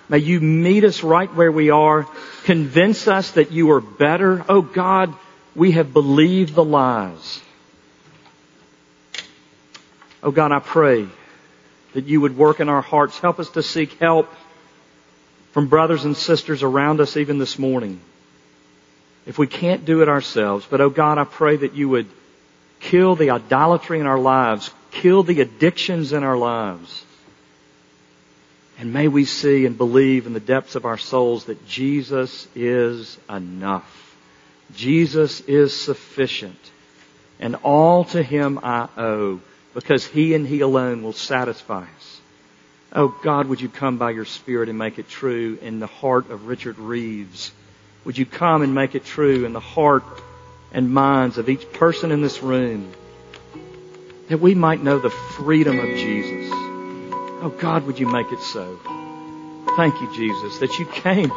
May 0.07 0.19
you 0.19 0.41
meet 0.41 0.84
us 0.84 1.03
right 1.03 1.32
where 1.36 1.51
we 1.51 1.69
are. 1.69 2.07
Convince 2.45 3.07
us 3.07 3.32
that 3.32 3.51
you 3.51 3.71
are 3.71 3.82
better. 3.82 4.43
Oh 4.49 4.63
God, 4.63 5.13
we 5.55 5.71
have 5.73 5.93
believed 5.93 6.55
the 6.55 6.63
lies. 6.63 7.41
Oh 10.23 10.32
God, 10.32 10.51
I 10.51 10.59
pray 10.59 11.07
that 11.93 12.05
you 12.05 12.21
would 12.21 12.36
work 12.36 12.59
in 12.59 12.69
our 12.69 12.82
hearts. 12.82 13.19
Help 13.19 13.39
us 13.39 13.49
to 13.51 13.61
seek 13.61 13.93
help 13.99 14.34
from 15.52 15.68
brothers 15.68 16.06
and 16.06 16.16
sisters 16.16 16.64
around 16.64 17.02
us 17.02 17.18
even 17.18 17.38
this 17.39 17.58
morning. 17.58 18.00
If 19.26 19.38
we 19.38 19.47
can't 19.47 19.86
do 19.86 20.02
it 20.02 20.10
ourselves, 20.10 20.66
but 20.70 20.82
oh 20.82 20.89
God, 20.89 21.18
I 21.18 21.24
pray 21.24 21.58
that 21.58 21.76
you 21.76 21.89
would 21.89 22.08
kill 22.80 23.16
the 23.16 23.32
idolatry 23.32 24.00
in 24.00 24.08
our 24.08 24.20
lives, 24.20 24.72
kill 24.91 25.24
the 25.24 25.41
addictions 25.41 26.14
in 26.14 26.24
our 26.24 26.38
lives. 26.38 27.06
And 28.78 28.93
may 28.93 29.10
we 29.10 29.26
see 29.26 29.66
and 29.66 29.78
believe 29.78 30.26
in 30.26 30.34
the 30.34 30.39
depths 30.39 30.76
of 30.76 30.86
our 30.86 30.97
souls 30.97 31.45
that 31.45 31.68
Jesus 31.68 32.47
is 32.56 33.18
enough. 33.30 34.16
Jesus 34.74 35.41
is 35.41 35.80
sufficient. 35.80 36.60
And 37.39 37.56
all 37.58 38.06
to 38.06 38.24
Him 38.24 38.60
I 38.64 38.88
owe 38.97 39.41
because 39.74 40.06
He 40.06 40.34
and 40.34 40.47
He 40.47 40.62
alone 40.62 41.04
will 41.04 41.14
satisfy 41.14 41.84
us. 41.97 42.18
Oh 42.92 43.16
God, 43.22 43.48
would 43.48 43.62
you 43.62 43.70
come 43.70 43.98
by 43.98 44.10
your 44.12 44.26
Spirit 44.26 44.68
and 44.68 44.78
make 44.78 44.98
it 44.98 45.08
true 45.08 45.60
in 45.62 45.80
the 45.80 45.88
heart 45.88 46.32
of 46.32 46.48
Richard 46.48 46.80
Reeves? 46.80 47.52
Would 48.04 48.18
you 48.18 48.26
come 48.26 48.64
and 48.64 48.74
make 48.74 48.96
it 48.96 49.06
true 49.06 49.46
in 49.46 49.54
the 49.54 49.60
heart 49.60 50.04
and 50.72 50.92
minds 50.92 51.38
of 51.38 51.50
each 51.50 51.72
person 51.74 52.12
in 52.12 52.22
this 52.22 52.42
room 52.42 52.92
that 54.30 54.40
we 54.40 54.56
might 54.56 54.82
know 54.82 54.98
the 54.98 55.12
freedom 55.12 55.78
of 55.80 55.86
Jesus? 55.86 56.50
Oh 56.52 57.56
God, 57.60 57.86
would 57.86 58.00
you 58.00 58.08
make 58.08 58.32
it 58.32 58.42
so? 58.42 58.80
Thank 59.76 60.02
you, 60.02 60.12
Jesus, 60.16 60.58
that 60.58 60.80
you 60.80 60.86
came. 60.88 61.32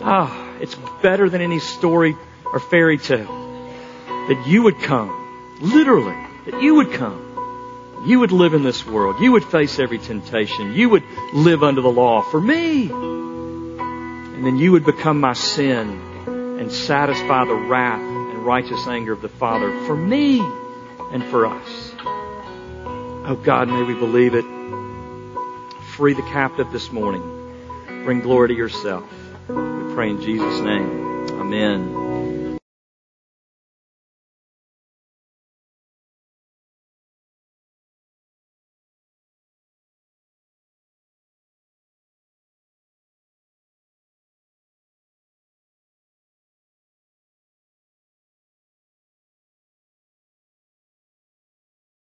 Ah, 0.00 0.56
it's 0.60 0.74
better 1.00 1.30
than 1.30 1.40
any 1.40 1.60
story 1.60 2.16
or 2.52 2.58
fairy 2.58 2.98
tale. 2.98 3.38
That 4.06 4.46
you 4.48 4.64
would 4.64 4.80
come, 4.80 5.58
literally, 5.60 6.16
that 6.46 6.60
you 6.60 6.74
would 6.74 6.92
come 6.92 7.31
you 8.04 8.20
would 8.20 8.32
live 8.32 8.54
in 8.54 8.62
this 8.62 8.84
world. 8.84 9.20
You 9.20 9.32
would 9.32 9.44
face 9.44 9.78
every 9.78 9.98
temptation. 9.98 10.74
You 10.74 10.88
would 10.90 11.04
live 11.32 11.62
under 11.62 11.80
the 11.80 11.90
law 11.90 12.22
for 12.22 12.40
me. 12.40 12.90
And 12.90 14.44
then 14.44 14.56
you 14.56 14.72
would 14.72 14.84
become 14.84 15.20
my 15.20 15.34
sin 15.34 16.00
and 16.26 16.72
satisfy 16.72 17.44
the 17.44 17.54
wrath 17.54 18.00
and 18.00 18.44
righteous 18.44 18.86
anger 18.88 19.12
of 19.12 19.22
the 19.22 19.28
Father 19.28 19.70
for 19.86 19.96
me 19.96 20.40
and 20.40 21.24
for 21.24 21.46
us. 21.46 21.94
Oh 23.24 23.40
God, 23.40 23.68
may 23.68 23.82
we 23.82 23.94
believe 23.94 24.34
it. 24.34 24.44
Free 25.94 26.14
the 26.14 26.22
captive 26.22 26.72
this 26.72 26.90
morning. 26.90 27.22
Bring 28.04 28.20
glory 28.20 28.48
to 28.48 28.54
yourself. 28.54 29.04
We 29.48 29.94
pray 29.94 30.10
in 30.10 30.20
Jesus' 30.20 30.60
name. 30.60 31.28
Amen. 31.38 32.11